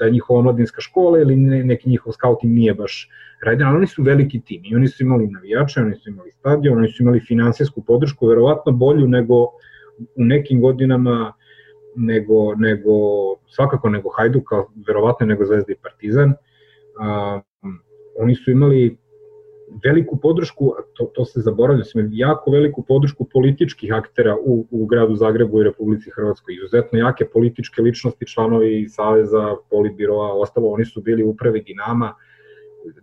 da 0.02 0.06
je 0.06 0.12
njihova 0.12 0.38
omladinska 0.38 0.80
škola 0.80 1.18
ili 1.18 1.36
neki 1.36 1.88
njihov 1.88 2.12
scouting 2.12 2.54
nije 2.54 2.74
baš 2.74 3.08
radan, 3.42 3.68
ali 3.68 3.76
oni 3.76 3.86
su 3.86 4.02
veliki 4.02 4.40
tim 4.40 4.62
i 4.64 4.74
oni 4.76 4.88
su 4.88 5.02
imali 5.02 5.26
navijače, 5.26 5.80
oni 5.80 5.94
su 5.94 6.10
imali 6.10 6.30
stadion, 6.30 6.78
oni 6.78 6.88
su 6.88 7.02
imali 7.02 7.20
finansijsku 7.20 7.82
podršku, 7.82 8.26
verovatno 8.26 8.72
bolju 8.72 9.08
nego 9.08 9.34
u 10.16 10.24
nekim 10.24 10.60
godinama 10.60 11.32
nego, 11.96 12.54
nego 12.54 12.90
svakako 13.46 13.88
nego 13.88 14.10
Hajduka, 14.16 14.64
verovatno 14.86 15.26
nego 15.26 15.44
Zvezda 15.44 15.72
i 15.72 15.82
Partizan. 15.82 16.34
A, 16.98 17.40
oni 18.18 18.34
su 18.34 18.50
imali 18.50 18.98
veliku 19.84 20.16
podršku, 20.16 20.74
to, 20.94 21.04
to 21.14 21.24
se 21.24 21.40
zaboravlja, 21.40 21.84
su 21.84 21.98
jako 22.10 22.50
veliku 22.50 22.82
podršku 22.82 23.24
političkih 23.24 23.92
aktera 23.94 24.36
u, 24.44 24.66
u 24.70 24.86
gradu 24.86 25.16
Zagrebu 25.16 25.60
i 25.60 25.64
Republici 25.64 26.10
Hrvatskoj. 26.10 26.54
Izuzetno 26.54 26.98
jake 26.98 27.24
političke 27.24 27.82
ličnosti, 27.82 28.26
članovi 28.26 28.88
Saveza, 28.88 29.56
Politbiroa, 29.70 30.32
ostalo, 30.32 30.68
oni 30.68 30.84
su 30.84 31.02
bili 31.02 31.22
upravi 31.22 31.62
Dinama. 31.62 32.14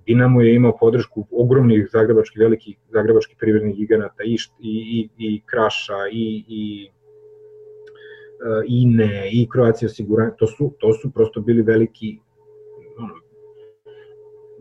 Dinamo 0.05 0.41
je 0.41 0.55
imao 0.55 0.77
podršku 0.77 1.27
ogromnih 1.31 1.87
zagrebačkih, 1.91 2.39
velikih 2.39 2.77
zagrebačkih 2.89 3.37
privrednih 3.39 3.75
giganata 3.75 4.23
i, 4.23 4.37
i, 4.59 5.09
i 5.17 5.41
Kraša 5.45 6.07
i, 6.11 6.43
i 6.47 6.87
e, 6.87 8.63
INE 8.67 9.29
i 9.31 9.47
Croatia 9.53 9.85
osiguranja, 9.85 10.31
to 10.31 10.47
su, 10.47 10.73
to 10.79 10.93
su 10.93 11.11
prosto 11.11 11.41
bili 11.41 11.61
veliki 11.61 12.19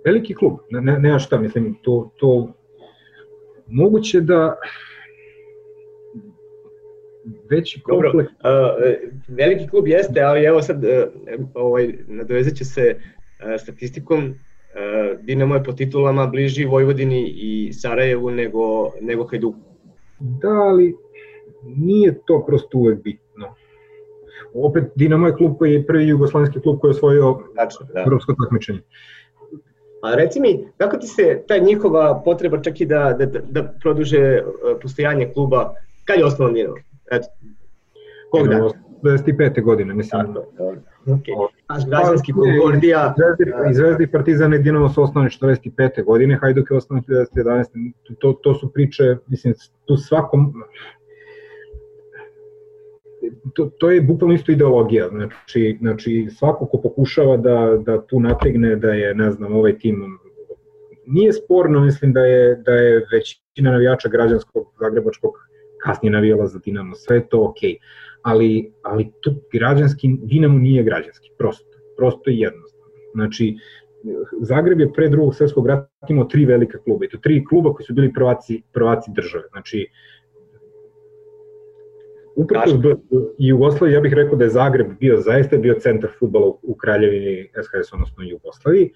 veliki 0.05 0.35
klub, 0.35 0.59
ne, 0.71 0.99
nema 0.99 1.19
šta, 1.19 1.39
mislim, 1.39 1.79
to, 1.83 2.11
to 2.17 2.53
moguće 3.67 4.21
da 4.21 4.57
veći 7.51 7.81
kompleks... 7.81 8.13
Dobro, 8.13 8.27
uh, 8.29 9.37
veliki 9.37 9.69
klub 9.69 9.87
jeste, 9.87 10.21
ali 10.21 10.45
evo 10.45 10.63
sad, 10.63 10.85
uh, 10.85 10.91
ovaj, 11.55 11.95
nadovezat 12.07 12.55
će 12.55 12.65
se 12.65 12.97
uh, 12.97 13.61
statistikom, 13.61 14.25
uh, 14.25 15.21
Dinamo 15.21 15.55
je 15.55 15.65
po 15.65 15.73
titulama 15.73 16.27
bliži 16.27 16.65
Vojvodini 16.65 17.29
i 17.29 17.73
Sarajevu 17.73 18.31
nego, 18.31 18.93
nego 19.01 19.27
Hajduku. 19.27 19.59
Da, 20.19 20.49
ali 20.49 20.97
nije 21.63 22.21
to 22.27 22.45
prosto 22.47 22.79
uvek 22.79 23.03
bitno. 23.03 23.55
Opet 24.55 24.85
Dinamo 24.95 25.27
je 25.27 25.35
klub 25.35 25.59
koji 25.59 25.73
je 25.73 25.87
prvi 25.87 26.09
jugoslovenski 26.09 26.61
klub 26.61 26.79
koji 26.81 26.89
je 26.89 26.97
osvojio 26.97 27.39
Tačno, 27.57 27.87
da. 27.95 28.01
evropsko 28.01 28.35
takmičenje. 28.43 28.81
A 30.03 30.15
reci 30.15 30.41
mi, 30.41 30.69
kako 30.77 30.97
ti 30.97 31.07
se 31.07 31.43
ta 31.49 31.59
njihova 31.59 32.23
potreba 32.25 32.63
čak 32.63 32.81
i 32.81 32.87
da, 32.87 33.17
da, 33.19 33.27
da 33.27 33.63
produže 33.83 34.19
e, 34.19 34.43
postojanje 34.83 35.31
kluba, 35.35 35.75
kad 36.05 36.19
je 36.19 36.25
osnovan 36.25 36.55
Dinamo? 36.55 36.77
Eto, 37.11 37.29
kog 38.31 38.49
dana? 38.49 38.71
25. 39.03 39.63
godine, 39.63 39.95
mislim. 39.95 40.21
Tako, 40.21 40.47
dobro. 40.59 40.81
Okay. 41.07 41.47
Naš 41.69 41.87
građanski 41.87 42.33
klub 42.33 42.47
Gordija. 42.63 43.15
I 43.71 43.75
Zvezdi 43.75 44.05
i 44.05 44.07
Partizan 44.07 44.55
i 44.55 44.59
Dinamo 44.59 44.89
su 44.89 45.03
osnovani 45.03 45.31
45. 45.31 46.05
godine, 46.05 46.39
Hajduk 46.41 46.71
je 46.71 46.77
osnovan 46.77 47.05
1911. 47.05 47.93
To, 48.19 48.33
to 48.33 48.55
su 48.55 48.73
priče, 48.73 49.17
mislim, 49.27 49.55
tu 49.85 49.97
svakom, 49.97 50.55
to, 53.55 53.71
to 53.79 53.91
je 53.91 54.01
bukvalno 54.01 54.35
isto 54.35 54.53
ideologija, 54.53 55.09
znači, 55.09 55.79
znači 55.81 56.29
svako 56.39 56.67
ko 56.67 56.81
pokušava 56.81 57.37
da, 57.37 57.79
da 57.87 58.07
tu 58.07 58.21
nategne 58.21 58.77
da 58.77 58.91
je, 58.91 59.15
ne 59.15 59.31
znam, 59.31 59.55
ovaj 59.55 59.79
tim 59.79 60.19
nije 61.07 61.33
sporno, 61.33 61.81
mislim 61.81 62.13
da 62.13 62.21
je, 62.21 62.57
da 62.57 62.73
je 62.73 63.07
većina 63.13 63.71
navijača 63.71 64.09
građanskog 64.09 64.67
zagrebačkog 64.81 65.33
kasnije 65.85 66.13
navijala 66.13 66.47
za 66.47 66.59
Dinamo, 66.65 66.95
sve 66.95 67.29
to 67.29 67.39
okay. 67.39 67.77
ali, 68.23 68.73
ali 68.83 69.11
to 69.21 69.35
građanski, 69.53 70.09
Dinamo 70.23 70.59
nije 70.59 70.83
građanski, 70.83 71.31
prosto, 71.39 71.79
prosto 71.97 72.31
i 72.31 72.39
jednostavno. 72.39 72.87
Znači, 73.15 73.57
Zagreb 74.41 74.81
je 74.81 74.93
pre 74.93 75.09
drugog 75.09 75.35
svetskog 75.35 75.67
rata 75.67 76.07
imao 76.09 76.25
tri 76.25 76.45
velika 76.45 76.79
kluba, 76.79 77.05
i 77.05 77.09
to 77.09 77.19
tri 77.19 77.45
kluba 77.45 77.73
koji 77.73 77.85
su 77.85 77.95
bili 77.95 78.13
prvaci, 78.13 78.63
prvaci 78.73 79.11
države. 79.15 79.45
Znači, 79.51 79.87
Upravo 82.39 82.67
i 83.39 83.49
Jugoslaviji, 83.49 83.95
ja 83.95 84.01
bih 84.01 84.13
rekao 84.13 84.37
da 84.37 84.45
je 84.45 84.51
Zagreb 84.51 84.87
bio 85.01 85.17
zaista 85.21 85.57
bio 85.57 85.75
centar 85.75 86.11
futbala 86.19 86.47
u 86.63 86.75
Kraljevini 86.75 87.49
SHS, 87.63 87.93
odnosno 87.93 88.25
Jugoslaviji. 88.25 88.91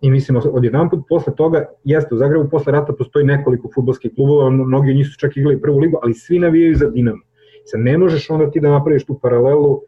I 0.00 0.10
mislim, 0.10 0.40
od 0.52 0.64
jedan 0.64 0.90
put 0.90 1.00
posle 1.08 1.34
toga, 1.36 1.64
jeste, 1.84 2.14
u 2.14 2.18
Zagrebu 2.18 2.48
posle 2.50 2.72
rata 2.72 2.92
postoji 2.92 3.24
nekoliko 3.24 3.70
futbolskih 3.74 4.14
klubova, 4.14 4.50
mnogi 4.50 4.94
njih 4.94 5.06
su 5.06 5.18
čak 5.18 5.36
igrali 5.36 5.60
prvu 5.60 5.78
ligu, 5.78 5.98
ali 6.02 6.14
svi 6.14 6.38
navijaju 6.38 6.76
za 6.76 6.90
Dinamo. 6.90 7.22
Sad 7.64 7.80
ne 7.80 7.98
možeš 7.98 8.30
onda 8.30 8.50
ti 8.50 8.60
da 8.60 8.70
napraviš 8.70 9.06
tu 9.06 9.18
paralelu, 9.22 9.80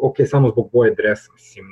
ok, 0.00 0.16
samo 0.24 0.50
zbog 0.50 0.70
boje 0.72 0.94
dresa, 0.94 1.32
mislim, 1.32 1.66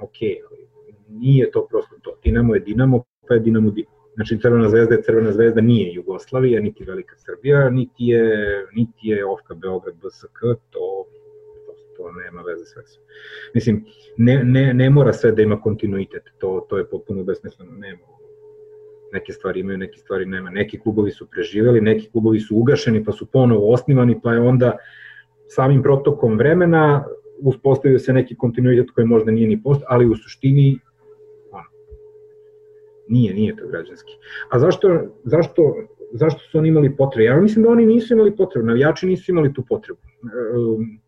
ok, 0.00 0.18
ali 0.50 0.66
nije 1.08 1.50
to 1.50 1.66
prosto 1.70 1.96
to. 2.02 2.18
Dinamo 2.24 2.54
je 2.54 2.60
Dinamo, 2.60 3.02
pa 3.28 3.34
je 3.34 3.40
Dinamo 3.40 3.70
Dinamo. 3.70 3.97
Znači 4.18 4.38
Crvena 4.42 4.68
zvezda 4.68 4.94
je 4.94 5.02
Crvena 5.02 5.32
zvezda, 5.32 5.60
nije 5.60 5.94
Jugoslavija, 5.94 6.60
niti 6.60 6.84
Velika 6.84 7.16
Srbija, 7.16 7.70
niti 7.70 8.04
je, 8.04 8.66
niti 8.72 9.08
je 9.08 9.26
Ofka 9.26 9.54
Beograd 9.54 9.94
BSK, 9.94 10.40
to, 10.70 11.06
to, 11.66 11.74
to 11.96 12.12
nema 12.12 12.42
veze 12.42 12.64
sve 12.64 12.82
su. 12.86 13.00
Mislim, 13.54 13.84
ne, 14.16 14.44
ne, 14.44 14.74
ne 14.74 14.90
mora 14.90 15.12
sve 15.12 15.32
da 15.32 15.42
ima 15.42 15.60
kontinuitet, 15.60 16.22
to, 16.38 16.66
to 16.68 16.78
je 16.78 16.88
potpuno 16.88 17.24
besmisleno, 17.24 17.72
nema. 17.72 17.98
Neke 19.12 19.32
stvari 19.32 19.60
imaju, 19.60 19.78
neke 19.78 19.98
stvari 19.98 20.26
nema. 20.26 20.50
Neki 20.50 20.78
klubovi 20.78 21.10
su 21.10 21.30
preživeli, 21.30 21.80
neki 21.80 22.10
klubovi 22.10 22.40
su 22.40 22.56
ugašeni 22.56 23.04
pa 23.04 23.12
su 23.12 23.26
ponovo 23.26 23.72
osnivani, 23.72 24.20
pa 24.22 24.32
je 24.32 24.40
onda 24.40 24.76
samim 25.48 25.82
protokom 25.82 26.38
vremena 26.38 27.04
uspostavio 27.38 27.98
se 27.98 28.12
neki 28.12 28.36
kontinuitet 28.36 28.90
koji 28.90 29.06
možda 29.06 29.30
nije 29.30 29.48
ni 29.48 29.62
post, 29.62 29.82
ali 29.86 30.06
u 30.06 30.16
suštini 30.16 30.78
Nije, 33.08 33.34
nije 33.34 33.56
to 33.56 33.66
građanski. 33.66 34.12
A 34.50 34.58
zašto, 34.58 34.88
zašto, 35.24 35.76
zašto 36.12 36.40
su 36.40 36.58
oni 36.58 36.68
imali 36.68 36.96
potrebu? 36.96 37.24
Ja 37.24 37.40
mislim 37.40 37.64
da 37.64 37.70
oni 37.70 37.86
nisu 37.86 38.14
imali 38.14 38.36
potrebu, 38.36 38.66
navijači 38.66 39.06
nisu 39.06 39.30
imali 39.32 39.54
tu 39.54 39.64
potrebu. 39.68 40.00
Um, 40.22 41.00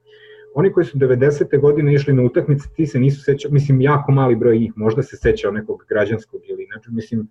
oni 0.55 0.72
koji 0.72 0.84
su 0.84 0.98
90. 0.98 1.61
godine 1.61 1.94
išli 1.94 2.14
na 2.14 2.22
utakmice, 2.22 2.68
ti 2.76 2.86
se 2.86 3.01
nisu 3.01 3.22
sećao, 3.22 3.51
mislim, 3.51 3.80
jako 3.80 4.12
mali 4.12 4.36
broj 4.36 4.59
njih, 4.59 4.72
možda 4.76 5.03
se 5.03 5.16
sećao 5.16 5.53
nekog 5.53 5.84
građanskog 5.88 6.40
ili, 6.48 6.66
znači, 6.72 6.90
mislim, 6.92 7.28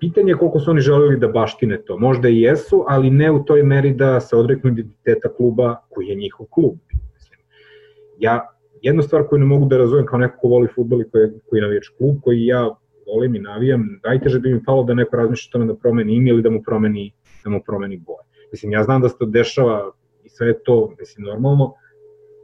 pitanje 0.00 0.32
je 0.32 0.36
koliko 0.36 0.60
su 0.60 0.70
oni 0.70 0.80
želeli 0.80 1.18
da 1.18 1.28
baštine 1.28 1.82
to. 1.82 1.98
Možda 1.98 2.28
i 2.28 2.40
jesu, 2.40 2.84
ali 2.88 3.10
ne 3.10 3.30
u 3.30 3.44
toj 3.44 3.62
meri 3.62 3.94
da 3.94 4.20
se 4.20 4.36
odreknu 4.36 4.70
identiteta 4.70 5.28
kluba 5.28 5.76
koji 5.88 6.06
je 6.06 6.14
njihov 6.14 6.46
klub. 6.46 6.74
Mislim, 7.14 7.40
ja, 8.18 8.46
jednu 8.82 9.02
stvar 9.02 9.26
koju 9.28 9.38
ne 9.38 9.46
mogu 9.46 9.66
da 9.66 9.78
razumem 9.78 10.06
kao 10.06 10.18
neko 10.18 10.36
ko 10.40 10.48
voli 10.48 10.68
futbol 10.74 11.00
i 11.00 11.10
koji, 11.10 11.30
koji 11.50 11.62
navijač 11.62 11.88
klub, 11.98 12.16
koji 12.22 12.46
ja 12.46 12.74
volim 13.08 13.34
i 13.34 13.38
navijam, 13.38 14.00
najteže 14.04 14.38
bi 14.38 14.54
mi 14.54 14.64
palo 14.64 14.84
da 14.84 14.94
neko 14.94 15.16
razmišlja 15.16 15.52
tome 15.52 15.66
da 15.66 15.74
promeni 15.74 16.14
ime 16.14 16.30
ili 16.30 16.42
da 16.42 16.50
mu 16.50 16.62
promeni, 16.62 17.12
da 17.44 17.50
mu 17.50 17.62
promeni 17.66 17.96
boje. 17.96 18.24
Mislim, 18.52 18.72
ja 18.72 18.82
znam 18.82 19.02
da 19.02 19.08
se 19.08 19.18
to 19.18 19.26
dešava 19.26 19.90
i 20.24 20.28
sve 20.28 20.58
to, 20.64 20.94
mislim, 20.98 21.26
normalno, 21.26 21.74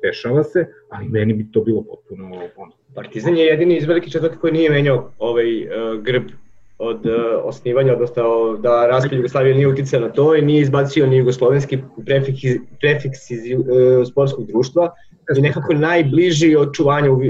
dešava 0.03 0.45
se, 0.45 0.67
ali 0.89 1.09
meni 1.09 1.35
bi 1.35 1.51
to 1.53 1.61
bilo 1.61 1.83
potpuno 1.83 2.27
ono. 2.57 2.73
Partizan 2.95 3.37
je 3.37 3.47
jedini 3.47 3.77
iz 3.77 3.85
velike 3.85 4.11
četvrke 4.11 4.37
koji 4.37 4.53
nije 4.53 4.71
menjao 4.71 5.13
ovaj 5.19 5.63
uh, 5.63 6.03
grb 6.03 6.23
od 6.79 7.07
uh, 7.07 7.13
osnivanja, 7.45 7.93
odnosno 7.93 8.57
da 8.63 8.87
raspad 8.87 9.13
Jugoslavije 9.13 9.55
nije 9.55 9.69
uticao 9.69 10.01
na 10.01 10.09
to 10.09 10.37
i 10.37 10.43
nije 10.43 10.61
izbacio 10.63 11.07
ni 11.07 11.17
jugoslovenski 11.17 11.79
prefiks, 12.07 12.41
prefiks 12.81 13.31
iz 13.31 13.41
uh, 13.59 14.07
sportskog 14.11 14.47
društva 14.47 14.91
i 15.39 15.41
nekako 15.41 15.75
najbliži 15.75 16.57
očuvanju 16.57 17.13
uh, 17.13 17.23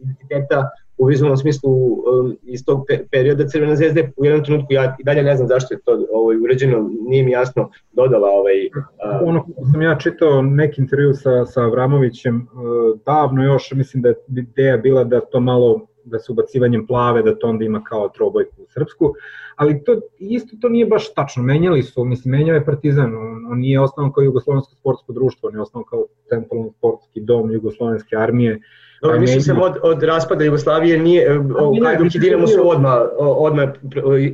identiteta 0.00 0.70
u 1.00 1.06
vizualnom 1.06 1.36
smislu 1.36 1.70
um, 1.72 2.36
iz 2.42 2.64
tog 2.64 2.86
perioda 3.10 3.48
Crvena 3.48 3.76
zvezda 3.76 4.00
u 4.16 4.24
jednom 4.24 4.44
trenutku, 4.44 4.72
ja 4.72 4.96
i 4.98 5.04
dalje 5.04 5.22
ne 5.22 5.36
znam 5.36 5.48
zašto 5.48 5.74
je 5.74 5.80
to 5.80 6.06
ovaj, 6.12 6.36
uređeno, 6.36 6.90
nije 7.08 7.24
mi 7.24 7.30
jasno 7.30 7.70
dodala 7.92 8.28
ovaj... 8.28 8.66
Uh, 8.66 9.28
ono 9.28 9.46
sam 9.72 9.82
ja 9.82 9.98
čitao 9.98 10.42
neki 10.42 10.80
intervju 10.80 11.14
sa, 11.14 11.46
sa 11.46 11.62
Avramovićem, 11.62 12.36
uh, 12.36 13.00
davno 13.06 13.44
još, 13.44 13.72
mislim 13.72 14.02
da 14.02 14.08
je 14.08 14.14
ideja 14.28 14.76
bila 14.76 15.04
da 15.04 15.20
to 15.20 15.40
malo 15.40 15.86
da 16.04 16.18
se 16.18 16.32
ubacivanjem 16.32 16.86
plave, 16.86 17.22
da 17.22 17.38
to 17.38 17.48
onda 17.48 17.64
ima 17.64 17.84
kao 17.84 18.08
trobojku 18.08 18.62
u 18.62 18.66
srpsku, 18.68 19.14
ali 19.60 19.84
to 19.84 20.00
isto 20.18 20.56
to 20.60 20.68
nije 20.68 20.86
baš 20.86 21.14
tačno, 21.14 21.42
menjali 21.42 21.82
su, 21.82 22.04
mislim, 22.04 22.32
menjao 22.32 22.54
je 22.54 22.64
Partizan, 22.64 23.14
on, 23.14 23.46
on 23.52 23.58
nije 23.58 23.80
osnovan 23.80 24.12
kao 24.12 24.22
Jugoslovensko 24.22 24.74
sportsko 24.74 25.12
društvo, 25.12 25.48
on 25.48 25.54
je 25.54 25.60
osnovan 25.60 25.86
kao 25.90 26.06
centralno 26.28 26.70
sportski 26.78 27.20
dom 27.20 27.52
Jugoslovenske 27.52 28.16
armije, 28.16 28.60
Dobro, 29.02 29.16
pa 29.16 29.20
mislim 29.20 29.40
sam 29.40 29.62
od, 29.62 29.76
od 29.82 30.02
raspada 30.02 30.44
Jugoslavije 30.44 30.98
nije, 30.98 31.38
o, 31.38 31.74
Hajduk 31.84 32.14
i 32.14 32.18
Dinamo 32.18 32.46
su 32.46 32.68
odmah, 32.68 32.98
odmah 33.18 33.68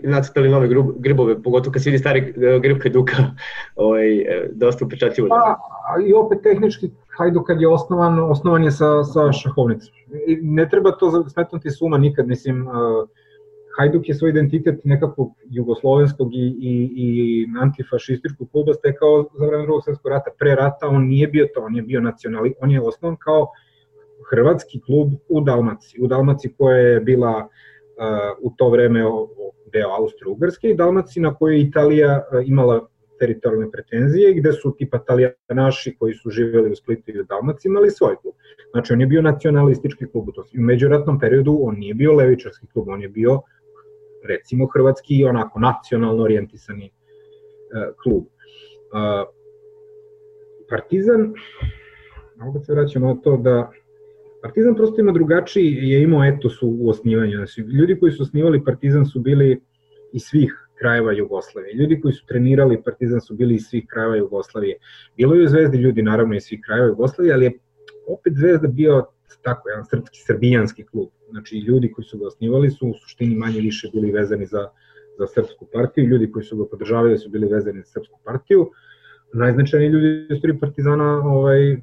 nacrtali 0.02 0.48
nove 0.48 0.68
grub, 0.68 0.86
grbove, 0.98 1.42
pogotovo 1.42 1.72
kad 1.72 1.82
se 1.82 1.90
vidi 1.90 1.98
stari 1.98 2.34
e, 2.36 2.58
grb 2.58 2.82
Hajduka, 2.82 3.16
ovaj, 3.84 4.18
e, 4.18 4.48
dosta 4.52 4.84
upečatljivo. 4.84 5.28
Pa, 5.28 5.56
i 6.06 6.12
opet 6.12 6.42
tehnički 6.42 6.90
Hajduk 7.18 7.46
kad 7.46 7.60
je 7.60 7.68
osnovan, 7.68 8.18
osnovan 8.30 8.64
je 8.64 8.70
sa, 8.70 9.04
sa 9.04 9.32
šahovnicom. 9.32 9.94
Ne 10.42 10.68
treba 10.68 10.92
to 10.92 11.28
smetnuti 11.28 11.70
suma 11.70 11.98
nikad, 11.98 12.26
mislim, 12.26 12.66
uh, 12.66 13.08
Hajduk 13.76 14.08
je 14.08 14.14
svoj 14.14 14.30
identitet 14.30 14.84
nekakvog 14.84 15.32
jugoslovenskog 15.50 16.34
i, 16.34 16.46
i, 16.60 16.92
i 16.96 17.46
antifašističkog 17.60 18.50
kluba 18.50 18.74
stekao 18.74 19.28
za 19.38 19.46
vreme 19.46 19.62
drugog 19.62 19.84
svetskog 19.84 20.10
rata. 20.10 20.30
Pre 20.38 20.54
rata 20.54 20.88
on 20.88 21.06
nije 21.06 21.28
bio 21.28 21.46
to, 21.54 21.60
on 21.60 21.76
je 21.76 21.82
bio 21.82 22.00
nacionali, 22.00 22.54
on 22.60 22.70
je 22.70 22.80
osnovan 22.80 23.16
kao 23.16 23.46
hrvatski 24.30 24.80
klub 24.80 25.12
u 25.28 25.40
Dalmaciji. 25.40 26.00
U 26.02 26.06
Dalmaciji 26.06 26.52
koja 26.58 26.76
je 26.76 27.00
bila 27.00 27.36
uh, 27.38 27.48
u 28.42 28.52
to 28.56 28.68
vreme 28.70 29.00
deo 29.72 29.88
Austro-Ugrske 29.88 30.70
i 30.70 30.74
Dalmaciji 30.74 31.22
na 31.22 31.34
kojoj 31.34 31.56
je 31.56 31.62
Italija 31.62 32.22
uh, 32.32 32.48
imala 32.48 32.88
teritorijalne 33.18 33.70
pretenzije 33.70 34.34
gde 34.34 34.52
su 34.52 34.74
tipa 34.78 34.98
Talijanaši 34.98 35.96
koji 35.98 36.14
su 36.14 36.30
živjeli 36.30 36.70
u 36.70 36.76
Splitu 36.76 37.10
i 37.10 37.20
u 37.20 37.24
Dalmaciji 37.24 37.70
imali 37.70 37.90
svoj 37.90 38.16
klub. 38.22 38.34
Znači 38.70 38.92
on 38.92 39.00
je 39.00 39.06
bio 39.06 39.22
nacionalistički 39.22 40.06
klub, 40.06 40.28
u 40.28 40.32
međuratnom 40.52 41.20
periodu 41.20 41.58
on 41.62 41.74
nije 41.78 41.94
bio 41.94 42.12
levičarski 42.12 42.66
klub, 42.66 42.88
on 42.88 43.02
je 43.02 43.08
bio 43.08 43.40
recimo 44.26 44.66
hrvatski 44.66 45.24
onako 45.24 45.60
nacionalno 45.60 46.22
orijentisani 46.22 46.90
uh, 46.90 47.94
klub. 48.02 48.24
Uh, 48.24 49.36
Partizan, 50.70 51.34
opet 52.48 52.66
se 52.66 52.72
vraćamo 52.74 53.14
na 53.14 53.20
to 53.20 53.36
da 53.36 53.70
Partizan 54.42 54.74
prosto 54.74 55.00
ima 55.00 55.12
drugačiji, 55.12 55.74
je 55.74 56.02
imao 56.02 56.24
etos 56.24 56.62
u 56.62 56.88
osnivanju. 56.88 57.36
Znači, 57.36 57.60
ljudi 57.60 57.98
koji 58.00 58.12
su 58.12 58.22
osnivali 58.22 58.64
Partizan 58.64 59.06
su 59.06 59.20
bili 59.20 59.60
iz 60.12 60.22
svih 60.22 60.68
krajeva 60.78 61.12
Jugoslavije. 61.12 61.74
Ljudi 61.74 62.00
koji 62.00 62.12
su 62.12 62.26
trenirali 62.26 62.82
Partizan 62.82 63.20
su 63.20 63.34
bili 63.34 63.54
iz 63.54 63.62
svih 63.62 63.84
krajeva 63.90 64.16
Jugoslavije. 64.16 64.76
Bilo 65.16 65.34
je 65.34 65.44
u 65.44 65.48
Zvezdi 65.48 65.78
ljudi 65.78 66.02
naravno 66.02 66.34
iz 66.34 66.42
svih 66.42 66.60
krajeva 66.66 66.86
Jugoslavije, 66.86 67.34
ali 67.34 67.44
je 67.44 67.58
opet 68.06 68.32
Zvezda 68.36 68.68
bio 68.68 69.06
tako 69.42 69.68
jedan 69.68 69.84
srpski, 69.84 70.18
srbijanski 70.26 70.84
klub. 70.84 71.08
Znači 71.30 71.58
ljudi 71.58 71.92
koji 71.92 72.04
su 72.04 72.18
ga 72.18 72.26
osnivali 72.26 72.70
su 72.70 72.88
u 72.88 72.94
suštini 72.94 73.34
manje 73.34 73.60
više 73.60 73.90
bili 73.92 74.10
vezani 74.10 74.46
za, 74.46 74.68
za 75.18 75.26
srpsku 75.26 75.66
partiju, 75.72 76.04
ljudi 76.04 76.32
koji 76.32 76.44
su 76.44 76.56
ga 76.56 76.64
podržavali 76.70 77.18
su 77.18 77.30
bili 77.30 77.48
vezani 77.48 77.80
za 77.80 77.86
srpsku 77.86 78.20
partiju. 78.24 78.70
Najznačajniji 79.32 79.88
ljudi 79.88 80.34
iz 80.34 80.58
Partizana 80.60 81.22
ovaj, 81.24 81.76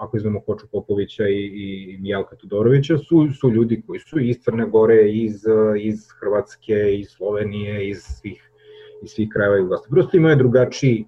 ako 0.00 0.16
izvemo 0.16 0.40
Koču 0.40 0.66
Popovića 0.72 1.28
i, 1.28 1.44
i 1.92 1.98
Mijalka 2.00 2.36
Todorovića, 2.36 2.98
su, 2.98 3.28
su 3.40 3.50
ljudi 3.50 3.82
koji 3.86 4.00
su 4.00 4.18
iz 4.20 4.36
Crne 4.40 4.66
Gore, 4.66 5.10
iz, 5.12 5.34
iz 5.78 6.08
Hrvatske, 6.20 6.96
iz 6.98 7.08
Slovenije, 7.08 7.88
iz 7.88 7.98
svih, 7.98 8.50
iz 9.02 9.10
svih 9.10 9.28
krajeva 9.32 9.56
Jugoslavije. 9.56 9.90
Prosto 9.90 10.16
imaju 10.16 10.36
drugačiji, 10.36 11.04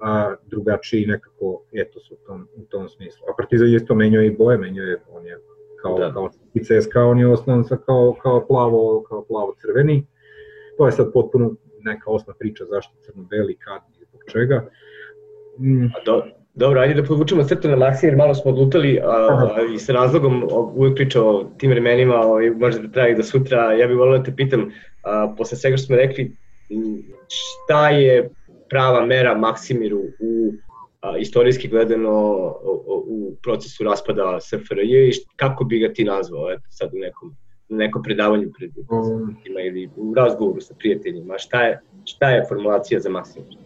a, 0.00 0.34
drugačiji 0.46 1.06
nekako 1.06 1.62
etos 1.72 2.10
u 2.10 2.16
tom, 2.26 2.48
u 2.56 2.62
tom 2.62 2.88
smislu. 2.88 3.24
A 3.28 3.36
Partizan 3.36 3.68
je 3.68 3.76
isto 3.76 3.94
menjao 3.94 4.22
i 4.22 4.30
boje, 4.30 4.58
menjao 4.58 4.86
je, 4.86 5.02
on 5.12 5.26
je 5.26 5.38
kao, 5.82 5.98
da. 5.98 6.12
kao 6.12 6.30
i 6.54 6.60
CSKA, 6.64 7.04
on 7.04 7.18
je 7.18 7.32
osnovan 7.32 7.64
sa 7.64 7.76
kao, 7.76 8.16
kao 8.22 8.46
plavo, 8.46 9.04
kao 9.08 9.24
plavo 9.24 9.54
crveni. 9.60 10.06
To 10.76 10.86
je 10.86 10.92
sad 10.92 11.12
potpuno 11.12 11.54
neka 11.80 12.10
osna 12.10 12.34
priča 12.38 12.64
zašto 12.64 12.94
crno-beli, 13.00 13.56
kad 13.56 13.82
i 14.00 14.04
zbog 14.04 14.20
čega. 14.32 14.70
Mm. 15.58 15.84
A 15.84 16.04
do, 16.06 16.22
Dobro, 16.54 16.80
ajde 16.80 16.94
da 16.94 17.06
podvučemo 17.06 17.44
crtu 17.44 17.68
na 17.68 17.76
Maksimir, 17.76 18.16
malo 18.16 18.34
smo 18.34 18.50
odlutali 18.50 19.00
a, 19.04 19.06
a, 19.06 19.74
i 19.74 19.78
sa 19.78 19.92
razlogom 19.92 20.48
uvek 20.74 20.94
pričao 20.94 21.28
o 21.28 21.44
tim 21.58 21.70
vremenima, 21.70 22.14
o, 22.14 22.38
možda 22.56 22.82
da 22.82 22.92
traje 22.92 23.14
do 23.14 23.22
sutra. 23.22 23.72
Ja 23.72 23.86
bih 23.86 23.96
volio 23.96 24.18
da 24.18 24.24
te 24.24 24.36
pitam, 24.36 24.70
a, 25.02 25.34
posle 25.38 25.58
svega 25.58 25.76
što 25.76 25.86
smo 25.86 25.96
rekli, 25.96 26.36
šta 27.28 27.90
je 27.90 28.30
prava 28.70 29.06
mera 29.06 29.34
Maksimiru 29.34 30.00
u 30.20 30.52
a, 31.00 31.18
istorijski 31.18 31.68
gledano 31.68 32.12
u, 32.64 33.04
u 33.06 33.36
procesu 33.42 33.84
raspada 33.84 34.38
SFRJ 34.40 35.08
i 35.08 35.12
kako 35.36 35.64
bi 35.64 35.78
ga 35.78 35.92
ti 35.92 36.04
nazvao 36.04 36.52
eto, 36.52 36.66
sad 36.68 36.90
u 36.94 36.98
nekom, 36.98 37.36
u 37.68 37.74
nekom 37.74 38.02
predavanju 38.02 38.50
pred 38.58 38.70
um. 38.90 39.36
ili 39.44 39.90
u 39.96 40.14
razgovoru 40.14 40.60
sa 40.60 40.74
prijateljima, 40.78 41.38
šta 41.38 41.62
je, 41.62 41.80
šta 42.04 42.30
je 42.30 42.44
formulacija 42.48 43.00
za 43.00 43.10
Maksimir? 43.10 43.58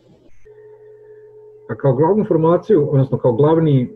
A 1.69 1.75
kao 1.75 1.93
glavnu 1.93 2.25
formulaciju, 2.25 2.89
odnosno 2.91 3.19
kao 3.19 3.33
glavni, 3.33 3.91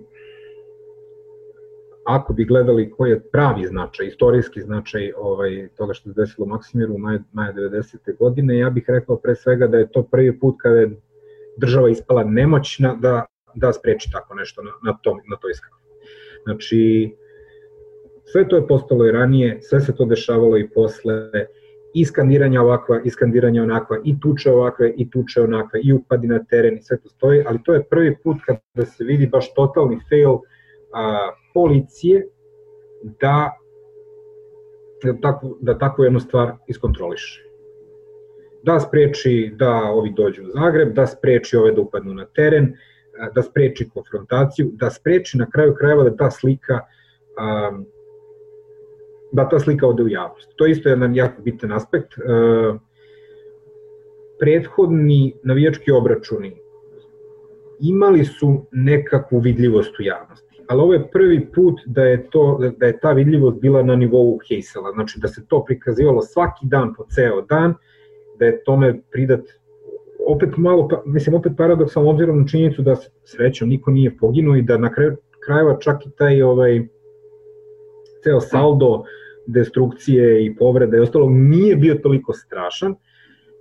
ako 2.08 2.32
bi 2.32 2.44
gledali 2.44 2.90
koji 2.90 3.10
je 3.10 3.22
pravi 3.32 3.66
značaj, 3.66 4.06
istorijski 4.06 4.60
značaj 4.60 5.12
ovaj, 5.16 5.68
toga 5.76 5.94
što 5.94 6.08
se 6.08 6.20
desilo 6.20 6.44
u 6.44 6.48
Maksimiru 6.48 6.94
u 6.94 6.98
maja, 6.98 7.18
maja 7.32 7.52
90. 7.52 8.16
godine, 8.18 8.58
ja 8.58 8.70
bih 8.70 8.84
rekao 8.88 9.16
pre 9.16 9.34
svega 9.34 9.66
da 9.66 9.78
je 9.78 9.90
to 9.92 10.02
prvi 10.02 10.38
put 10.38 10.54
kada 10.58 10.76
je 10.76 10.90
država 11.56 11.88
ispala 11.88 12.24
nemoćna 12.24 12.94
da, 13.00 13.24
da 13.54 13.72
spreči 13.72 14.10
tako 14.12 14.34
nešto 14.34 14.62
na, 14.62 14.70
na, 14.82 14.98
tom, 15.02 15.20
na 15.30 15.36
toj 15.36 15.54
skali. 15.54 15.82
Znači, 16.44 17.10
sve 18.24 18.48
to 18.48 18.56
je 18.56 18.66
postalo 18.66 19.06
i 19.06 19.12
ranije, 19.12 19.58
sve 19.62 19.80
se 19.80 19.96
to 19.96 20.04
dešavalo 20.04 20.58
i 20.58 20.68
posle, 20.68 21.30
i 21.94 22.04
skandiranja 22.04 22.62
ovakva, 22.62 23.00
i 23.04 23.10
skandiranja 23.10 23.62
onakva, 23.62 23.98
i 24.04 24.20
tuče 24.20 24.50
ovakve, 24.50 24.92
i 24.96 25.10
tuče 25.10 25.42
onakve, 25.42 25.80
i 25.84 25.92
upadi 25.92 26.26
na 26.26 26.44
teren, 26.44 26.76
i 26.76 26.82
sve 26.82 27.00
to 27.00 27.08
stoji, 27.08 27.44
ali 27.46 27.58
to 27.64 27.74
je 27.74 27.84
prvi 27.84 28.16
put 28.24 28.36
kada 28.46 28.86
se 28.86 29.04
vidi 29.04 29.26
baš 29.26 29.54
totalni 29.54 30.00
fail 30.08 30.38
a, 30.92 31.30
policije 31.58 32.26
da, 33.02 33.50
da, 35.02 35.14
tako, 35.22 35.56
da 35.60 35.78
takvu 35.78 36.04
jednu 36.04 36.20
stvar 36.20 36.52
iskontroliše. 36.68 37.42
Da 38.62 38.80
spreči 38.80 39.52
da 39.56 39.72
ovi 39.92 40.12
dođu 40.16 40.42
u 40.42 40.50
Zagreb, 40.54 40.92
da 40.94 41.06
spreči 41.06 41.56
ove 41.56 41.72
da 41.72 41.80
upadnu 41.80 42.14
na 42.14 42.26
teren, 42.34 42.72
da 43.34 43.42
spreči 43.42 43.88
konfrontaciju, 43.94 44.70
da 44.72 44.90
spreči 44.90 45.38
na 45.38 45.50
kraju 45.50 45.74
krajeva 45.74 46.04
da 46.04 46.16
ta 46.16 46.30
slika 46.30 46.80
a, 47.38 47.72
da 49.32 49.48
ta 49.48 49.58
slika 49.58 49.86
ode 49.86 50.02
u 50.02 50.08
javnost. 50.08 50.52
To 50.56 50.66
je 50.66 50.72
isto 50.72 50.88
jedan 50.88 51.14
jako 51.14 51.42
bitan 51.42 51.72
aspekt. 51.72 52.14
E, 52.18 52.22
prethodni 54.38 55.34
navijački 55.42 55.90
obračuni 55.92 56.56
imali 57.80 58.24
su 58.24 58.66
nekakvu 58.72 59.38
vidljivost 59.38 60.00
u 60.00 60.02
javnosti, 60.02 60.47
ali 60.68 60.82
ovo 60.82 60.92
je 60.92 61.10
prvi 61.10 61.46
put 61.54 61.80
da 61.86 62.02
je, 62.02 62.30
to, 62.30 62.60
da 62.76 62.86
je 62.86 62.98
ta 63.00 63.12
vidljivost 63.12 63.60
bila 63.60 63.82
na 63.82 63.96
nivou 63.96 64.38
Heysela, 64.50 64.92
znači 64.94 65.20
da 65.20 65.28
se 65.28 65.46
to 65.48 65.64
prikazivalo 65.64 66.22
svaki 66.22 66.66
dan 66.66 66.94
po 66.94 67.04
ceo 67.14 67.42
dan, 67.42 67.74
da 68.38 68.44
je 68.44 68.64
tome 68.64 69.00
pridat 69.10 69.40
opet 70.26 70.56
malo, 70.56 70.88
pa, 70.88 71.02
mislim 71.06 71.36
opet 71.36 71.52
paradoksalno 71.56 72.10
obzirom 72.10 72.40
na 72.40 72.46
činjenicu 72.46 72.82
da 72.82 72.96
srećom 73.24 73.68
niko 73.68 73.90
nije 73.90 74.16
poginuo 74.16 74.56
i 74.56 74.62
da 74.62 74.78
na 74.78 74.92
kraju 74.92 75.16
krajeva 75.46 75.78
čak 75.78 76.06
i 76.06 76.10
taj 76.10 76.42
ovaj 76.42 76.86
ceo 78.22 78.40
saldo 78.40 79.04
destrukcije 79.46 80.46
i 80.46 80.56
povrede 80.56 80.96
i 80.96 81.00
ostalo 81.00 81.30
nije 81.30 81.76
bio 81.76 81.94
toliko 81.94 82.32
strašan, 82.32 82.94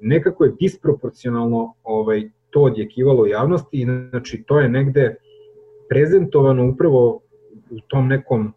nekako 0.01 0.45
je 0.45 0.53
disproporcionalno 0.59 1.73
ovaj, 1.83 2.29
to 2.49 2.61
odjekivalo 2.61 3.25
javnosti 3.25 3.81
i 3.81 3.85
znači 4.09 4.43
to 4.47 4.59
je 4.59 4.69
negde 4.69 5.15
prezentovano 5.89 6.69
upravo 6.69 7.21
u 7.69 7.79
tom 7.87 8.07
nekom 8.07 8.53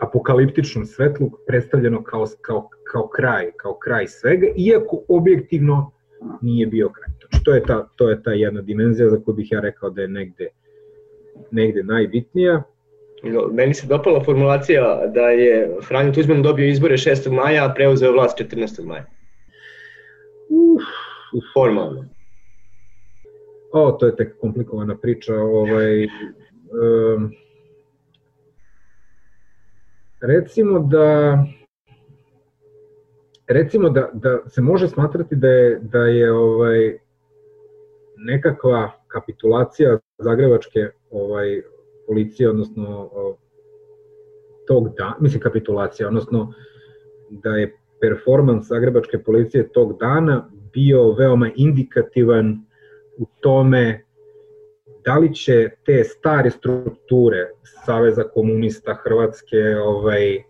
apokaliptičnom 0.00 0.86
svetlu 0.86 1.30
predstavljeno 1.46 2.02
kao, 2.02 2.26
kao, 2.40 2.68
kao 2.92 3.08
kraj, 3.08 3.50
kao 3.56 3.78
kraj 3.78 4.06
svega, 4.06 4.46
iako 4.56 5.02
objektivno 5.08 5.90
nije 6.40 6.66
bio 6.66 6.88
kraj. 6.88 7.08
Znači, 7.20 7.44
to 7.44 7.54
je 7.54 7.62
ta, 7.62 7.88
to 7.96 8.10
je 8.10 8.22
ta 8.22 8.32
jedna 8.32 8.62
dimenzija 8.62 9.10
za 9.10 9.20
koju 9.24 9.34
bih 9.34 9.52
ja 9.52 9.60
rekao 9.60 9.90
da 9.90 10.02
je 10.02 10.08
negde, 10.08 10.48
negde 11.50 11.82
najbitnija. 11.82 12.62
Meni 13.52 13.74
se 13.74 13.86
dopala 13.86 14.24
formulacija 14.24 15.06
da 15.14 15.20
je 15.20 15.76
Franjo 15.88 16.12
Tuđman 16.12 16.42
dobio 16.42 16.68
izbore 16.68 16.96
6. 16.96 17.30
maja, 17.32 17.64
a 17.64 17.74
preuzeo 17.74 18.12
vlast 18.12 18.38
14. 18.38 18.84
maja. 18.84 19.04
Uf, 20.48 20.82
formalno. 21.54 22.04
O, 23.72 23.92
to 23.92 24.06
je 24.06 24.16
tek 24.16 24.38
komplikovana 24.40 24.96
priča. 24.96 25.34
Ovaj, 25.34 26.06
recimo 30.20 30.78
da 30.78 31.38
recimo 33.50 33.90
da, 33.90 34.10
da 34.12 34.38
se 34.46 34.60
može 34.60 34.88
smatrati 34.88 35.36
da 35.36 35.48
je, 35.48 35.78
da 35.82 35.98
je 35.98 36.32
ovaj 36.32 36.98
nekakva 38.16 38.90
kapitulacija 39.06 39.98
zagrebačke 40.18 40.90
ovaj 41.10 41.62
policije, 42.06 42.50
odnosno 42.50 43.10
tog 44.66 44.88
da, 44.96 45.16
mislim 45.20 45.40
kapitulacija, 45.40 46.08
odnosno 46.08 46.52
da 47.30 47.50
je 47.50 47.76
performans 48.00 48.66
zagrebačke 48.66 49.18
policije 49.18 49.68
tog 49.68 49.98
dana 49.98 50.50
bio 50.72 51.12
veoma 51.12 51.50
indikativan 51.56 52.64
u 53.18 53.26
tome 53.40 54.04
da 55.04 55.18
li 55.18 55.34
će 55.34 55.70
te 55.84 56.04
stare 56.04 56.50
strukture 56.50 57.50
Saveza 57.84 58.22
komunista 58.34 58.94
Hrvatske 58.94 59.76
ovaj, 59.84 60.42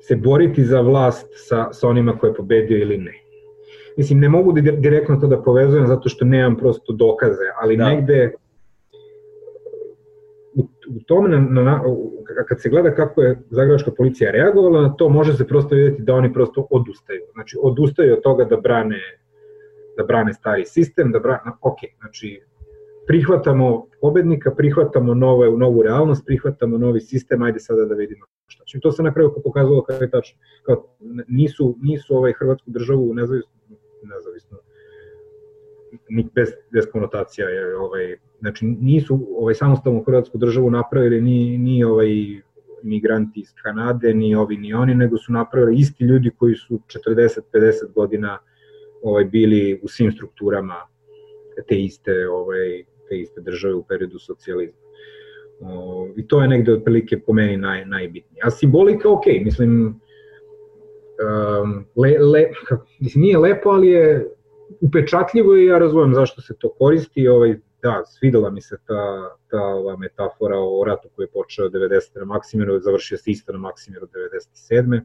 se 0.00 0.16
boriti 0.16 0.64
za 0.64 0.80
vlast 0.80 1.26
sa, 1.34 1.72
sa 1.72 1.88
onima 1.88 2.18
koje 2.18 2.30
je 2.30 2.34
pobedio 2.34 2.78
ili 2.78 2.98
ne. 2.98 3.12
Mislim, 3.96 4.20
ne 4.20 4.28
mogu 4.28 4.52
direktno 4.52 5.16
to 5.16 5.26
da 5.26 5.42
povezujem 5.42 5.86
zato 5.86 6.08
što 6.08 6.24
nemam 6.24 6.56
prosto 6.56 6.92
dokaze, 6.92 7.44
ali 7.60 7.76
da. 7.76 7.88
negde 7.88 8.32
u, 10.54 10.62
u 10.96 11.02
tome, 11.06 11.28
na, 11.28 11.62
na, 11.62 11.82
kad 12.48 12.60
se 12.60 12.68
gleda 12.68 12.94
kako 12.94 13.22
je 13.22 13.38
Zagrebačka 13.50 13.90
policija 13.96 14.30
reagovala 14.30 14.82
na 14.82 14.96
to, 14.96 15.08
može 15.08 15.34
se 15.34 15.46
prosto 15.46 15.74
vidjeti 15.74 16.02
da 16.02 16.14
oni 16.14 16.32
prosto 16.32 16.66
odustaju. 16.70 17.20
Znači, 17.32 17.58
odustaju 17.62 18.12
od 18.12 18.22
toga 18.22 18.44
da 18.44 18.56
brane 18.56 18.98
da 19.96 20.04
brane 20.04 20.32
stari 20.32 20.64
sistem, 20.64 21.12
da 21.12 21.18
brane, 21.18 21.52
ok, 21.60 21.78
znači 22.00 22.42
prihvatamo 23.12 23.86
pobednika, 24.00 24.50
prihvatamo 24.50 25.14
nove, 25.14 25.50
novu 25.50 25.82
realnost, 25.82 26.22
prihvatamo 26.26 26.78
novi 26.78 27.00
sistem, 27.00 27.42
ajde 27.42 27.60
sada 27.60 27.84
da 27.84 27.94
vidimo 27.94 28.26
šta 28.46 28.64
će. 28.64 28.80
To 28.80 28.92
se 28.92 29.02
na 29.02 29.12
kraju 29.14 29.34
pokazalo 29.44 29.82
kao 29.82 29.96
je 30.00 30.10
tačno. 30.10 30.38
Kao, 30.62 30.96
nisu, 31.28 31.76
nisu 31.82 32.16
ovaj 32.16 32.32
Hrvatsku 32.32 32.70
državu 32.70 33.14
nezavisno, 33.14 33.50
nezavisno 34.02 34.58
ni 36.08 36.24
bez, 36.34 36.48
bez 36.70 36.86
konotacija 36.92 37.48
je 37.48 37.76
ovaj 37.76 38.16
znači 38.40 38.66
nisu 38.66 39.18
ovaj 39.38 39.54
samostalnu 39.54 40.02
hrvatsku 40.06 40.38
državu 40.38 40.70
napravili 40.70 41.20
ni 41.20 41.58
ni 41.58 41.84
ovaj 41.84 42.08
migranti 42.82 43.40
iz 43.40 43.52
Kanade, 43.62 44.14
ni 44.14 44.34
ovi 44.34 44.56
ni 44.56 44.74
oni, 44.74 44.94
nego 44.94 45.18
su 45.18 45.32
napravili 45.32 45.76
isti 45.78 46.04
ljudi 46.04 46.30
koji 46.38 46.54
su 46.54 46.80
40-50 47.06 47.92
godina 47.94 48.38
ovaj 49.02 49.24
bili 49.24 49.80
u 49.82 49.88
svim 49.88 50.12
strukturama 50.12 50.76
te 51.68 51.80
iste 51.80 52.28
ovaj 52.28 52.91
te 53.12 53.18
iste 53.20 53.40
države 53.40 53.74
u 53.74 53.84
periodu 53.84 54.18
socijalizma. 54.18 54.80
O, 55.60 56.08
I 56.16 56.26
to 56.26 56.42
je 56.42 56.48
negde 56.48 56.72
otprilike 56.72 57.20
po 57.20 57.32
meni 57.32 57.56
naj, 57.56 57.84
najbitnije. 57.84 58.40
A 58.44 58.50
simbolika, 58.50 59.10
ok, 59.10 59.26
mislim, 59.44 60.00
um, 61.22 61.84
le, 61.96 62.18
le, 62.18 62.46
mislim, 63.00 63.22
nije 63.22 63.38
lepo, 63.38 63.70
ali 63.70 63.88
je 63.88 64.30
upečatljivo 64.80 65.56
i 65.56 65.66
ja 65.66 65.78
razumem 65.78 66.14
zašto 66.14 66.40
se 66.40 66.56
to 66.58 66.72
koristi. 66.78 67.28
Ovaj, 67.28 67.58
da, 67.82 68.02
svidela 68.04 68.50
mi 68.50 68.62
se 68.62 68.76
ta, 68.86 69.36
ta 69.50 69.64
ova 69.64 69.96
metafora 69.96 70.58
o 70.58 70.84
ratu 70.86 71.08
koji 71.16 71.24
je 71.24 71.30
počeo 71.30 71.68
90. 71.68 72.18
na 72.18 72.24
Maksimiru, 72.24 72.80
završio 72.80 73.18
se 73.18 73.30
isto 73.30 73.52
na 73.52 73.58
Maksimiru 73.58 74.06
97. 74.06 75.00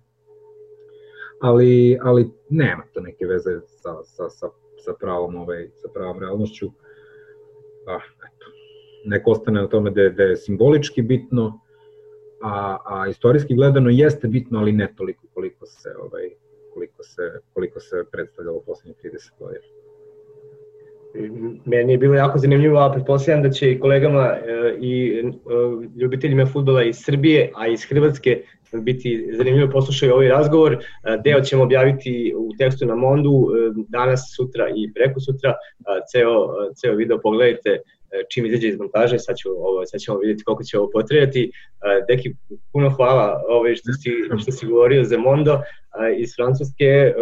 Ali, 1.41 1.99
ali 2.01 2.31
nema 2.49 2.83
to 2.93 3.01
neke 3.01 3.25
veze 3.25 3.59
sa, 3.67 4.03
sa, 4.03 4.29
sa, 4.29 4.47
sa 4.85 4.93
pravom, 4.99 5.35
ovaj, 5.35 5.69
sa 5.75 5.87
pravom 5.93 6.19
realnošću. 6.19 6.71
Ah, 7.87 8.03
eto. 8.27 8.51
Nek 9.05 9.27
ostane 9.27 9.61
na 9.61 9.67
tome 9.67 9.91
da 9.91 10.01
je, 10.01 10.09
da 10.09 10.23
je 10.23 10.35
simbolički 10.37 11.01
bitno, 11.01 11.61
a, 12.43 12.77
a 12.85 13.07
istorijski 13.09 13.55
gledano 13.55 13.89
jeste 13.89 14.27
bitno, 14.27 14.59
ali 14.59 14.71
ne 14.71 14.93
toliko 14.97 15.27
koliko 15.33 15.65
se 15.65 15.89
ovaj 15.99 16.29
koliko 16.77 17.03
se, 17.03 17.21
koliko 17.53 17.79
se 17.79 18.03
predstavljalo 18.11 18.61
poslednjih 18.65 18.97
30 19.03 19.39
godina. 19.39 19.65
Meni 21.65 21.91
je 21.91 21.97
bilo 21.97 22.15
jako 22.15 22.39
zanimljivo, 22.39 22.79
a 22.79 22.91
pretpostavljam 22.91 23.43
da 23.43 23.49
će 23.49 23.71
i 23.71 23.79
kolegama 23.79 24.25
e, 24.25 24.77
i 24.81 25.19
e, 25.19 25.23
ljubiteljima 26.01 26.45
futbola 26.45 26.83
iz 26.83 26.95
Srbije, 26.99 27.51
a 27.55 27.67
iz 27.67 27.85
Hrvatske 27.89 28.41
biti 28.73 29.29
zanimljivo 29.33 29.71
poslušaju 29.71 30.13
ovaj 30.13 30.27
razgovor. 30.27 30.73
E, 30.73 30.77
deo 31.23 31.41
ćemo 31.41 31.63
objaviti 31.63 32.33
u 32.37 32.49
tekstu 32.57 32.85
na 32.85 32.95
Mondu 32.95 33.47
danas, 33.89 34.21
sutra 34.35 34.69
i 34.75 34.93
preko 34.93 35.19
sutra. 35.19 35.53
Ceo, 36.11 36.47
ceo 36.75 36.95
video 36.95 37.21
pogledajte 37.21 37.79
čim 38.29 38.45
izađe 38.45 38.67
iz 38.67 38.77
montaže, 38.79 39.19
sad, 39.19 39.35
ću, 39.37 39.49
ovo, 39.49 39.85
sad 39.85 39.99
ćemo 39.99 40.17
vidjeti 40.17 40.43
koliko 40.43 40.63
će 40.63 40.79
ovo 40.79 40.89
potrebati. 40.93 41.51
Deki, 42.07 42.33
puno 42.71 42.89
hvala 42.89 43.41
ovaj, 43.49 43.75
što, 43.75 43.93
si, 43.93 44.09
što 44.41 44.51
si 44.51 44.65
govorio 44.65 45.03
za 45.03 45.17
Mondo 45.17 45.61
iz 46.17 46.29
Francuske 46.35 47.13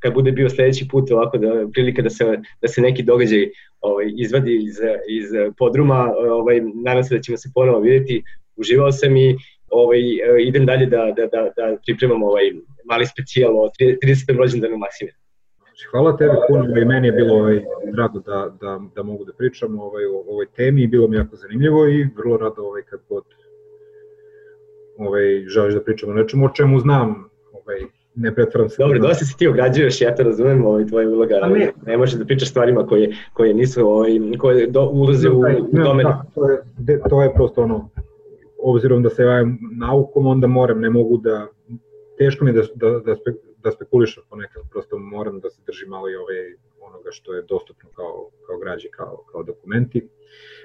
kad 0.00 0.14
bude 0.14 0.32
bio 0.32 0.48
sledeći 0.48 0.88
put 0.90 1.10
ovako 1.10 1.38
da 1.38 1.48
prilika 1.72 2.02
da 2.02 2.10
se 2.10 2.24
da 2.62 2.68
se 2.68 2.80
neki 2.80 3.02
događaj 3.02 3.48
ovaj 3.80 4.06
izvadi 4.16 4.56
iz 4.56 4.76
iz 5.08 5.26
podruma, 5.58 6.12
ovaj 6.30 6.60
nadam 6.84 7.04
se 7.04 7.16
da 7.16 7.22
ćemo 7.22 7.36
se 7.36 7.50
ponovo 7.54 7.80
videti. 7.80 8.22
Uživao 8.56 8.92
sam 8.92 9.16
i 9.16 9.36
ovaj 9.70 10.00
idem 10.40 10.66
dalje 10.66 10.86
da 10.86 11.12
da 11.16 11.26
da 11.26 11.42
da 11.56 11.76
pripremam 11.86 12.22
ovaj 12.22 12.42
mali 12.84 13.06
specijal 13.06 13.56
o 13.56 13.70
30. 13.80 14.36
rođendanu 14.36 14.76
Maksimira. 14.76 15.16
Znači, 15.80 15.86
hvala 15.90 16.16
tebi 16.16 16.36
puno 16.48 16.80
i 16.80 16.84
meni 16.84 17.08
je 17.08 17.12
bilo 17.12 17.34
ovaj, 17.34 17.60
drago 17.92 18.18
da, 18.18 18.56
da, 18.60 18.80
da 18.94 19.02
mogu 19.02 19.24
da 19.24 19.32
pričam 19.32 19.78
ovaj, 19.78 20.04
o 20.04 20.24
ovoj 20.28 20.46
temi 20.56 20.86
bilo 20.86 21.08
mi 21.08 21.16
jako 21.16 21.36
zanimljivo 21.36 21.86
i 21.86 22.08
vrlo 22.16 22.36
rado 22.36 22.62
ovaj, 22.62 22.82
kad 22.82 23.00
god 23.08 23.24
ovaj, 24.98 25.44
želiš 25.46 25.74
da 25.74 25.84
pričamo 25.84 26.12
o 26.12 26.14
nečemu 26.14 26.46
o 26.46 26.52
čemu 26.54 26.78
znam 26.78 27.30
ovaj, 27.52 27.80
ne 28.20 28.34
pretvaram 28.34 28.68
se. 28.68 28.76
Dobro, 28.78 28.98
dosta 28.98 29.24
si 29.24 29.36
ti 29.36 29.48
ograđuješ, 29.48 30.00
ja 30.00 30.14
to 30.14 30.22
razumem, 30.22 30.64
ovaj, 30.66 30.86
tvoja 30.86 31.08
uloga, 31.08 31.34
ne. 31.46 31.72
ne 31.86 31.96
možeš 31.96 32.14
da 32.14 32.24
pričaš 32.24 32.48
stvarima 32.50 32.86
koje, 32.86 33.16
koje 33.32 33.54
nisu, 33.54 33.86
ovaj, 33.88 34.10
koje 34.38 34.66
do, 34.66 34.88
ulaze 34.92 35.30
u, 35.30 35.40
u 35.40 35.44
domen. 35.84 36.06
Da, 36.06 36.24
to, 36.34 36.50
je, 36.50 36.62
to 37.08 37.22
je 37.22 37.34
prosto 37.34 37.62
ono, 37.62 37.88
obzirom 38.58 39.02
da 39.02 39.10
se 39.10 39.22
javim 39.22 39.58
naukom, 39.78 40.26
onda 40.26 40.46
moram, 40.46 40.80
ne 40.80 40.90
mogu 40.90 41.16
da, 41.16 41.46
teško 42.18 42.44
mi 42.44 42.50
je 42.50 42.54
da, 42.54 42.62
da, 42.74 42.98
da, 42.98 43.16
spe, 43.16 43.30
da 43.62 43.70
spekulišem 43.70 44.22
ponekad, 44.30 44.62
prosto 44.70 44.98
moram 44.98 45.40
da 45.40 45.50
se 45.50 45.60
držim 45.66 45.88
malo 45.88 46.10
i 46.10 46.16
ove, 46.16 46.54
onoga 46.80 47.10
što 47.10 47.34
je 47.34 47.42
dostupno 47.42 47.88
kao, 47.94 48.28
kao 48.46 48.58
građe, 48.58 48.88
kao, 48.88 49.24
kao 49.32 49.42
dokumenti. 49.42 50.08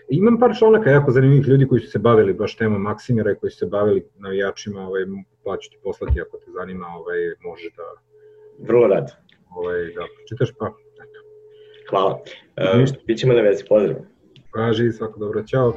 Imam 0.10 0.39
par 0.39 0.51
članaka 0.60 0.89
jako 0.89 1.12
zanimljivih 1.12 1.47
ljudi 1.47 1.68
koji 1.68 1.82
su 1.82 1.91
se 1.91 1.99
bavili 1.99 2.34
baš 2.34 2.58
temom 2.58 2.82
Maksimira 2.82 3.32
i 3.32 3.36
koji 3.36 3.51
su 3.51 3.58
se 3.58 3.66
bavili 3.66 4.06
navijačima, 4.18 4.88
ovaj, 4.88 5.06
pa 5.45 5.57
ću 5.57 5.69
ti 5.71 5.77
poslati 5.83 6.21
ako 6.21 6.37
te 6.37 6.51
zanima, 6.51 6.87
ovaj, 6.99 7.19
može 7.43 7.69
da... 7.77 7.87
Vrlo 8.67 8.87
rad. 8.87 9.07
Ovaj, 9.57 9.79
da 9.95 10.03
čitaš 10.29 10.49
pa, 10.59 10.65
eto. 11.03 11.19
Hvala. 11.89 12.13
Uh, 12.13 12.89
Bićemo 13.07 13.33
na 13.33 13.41
vezi, 13.41 13.63
pozdrav. 13.69 13.95
Kaži, 14.51 14.91
svako 14.91 15.19
dobro, 15.19 15.43
čao. 15.47 15.73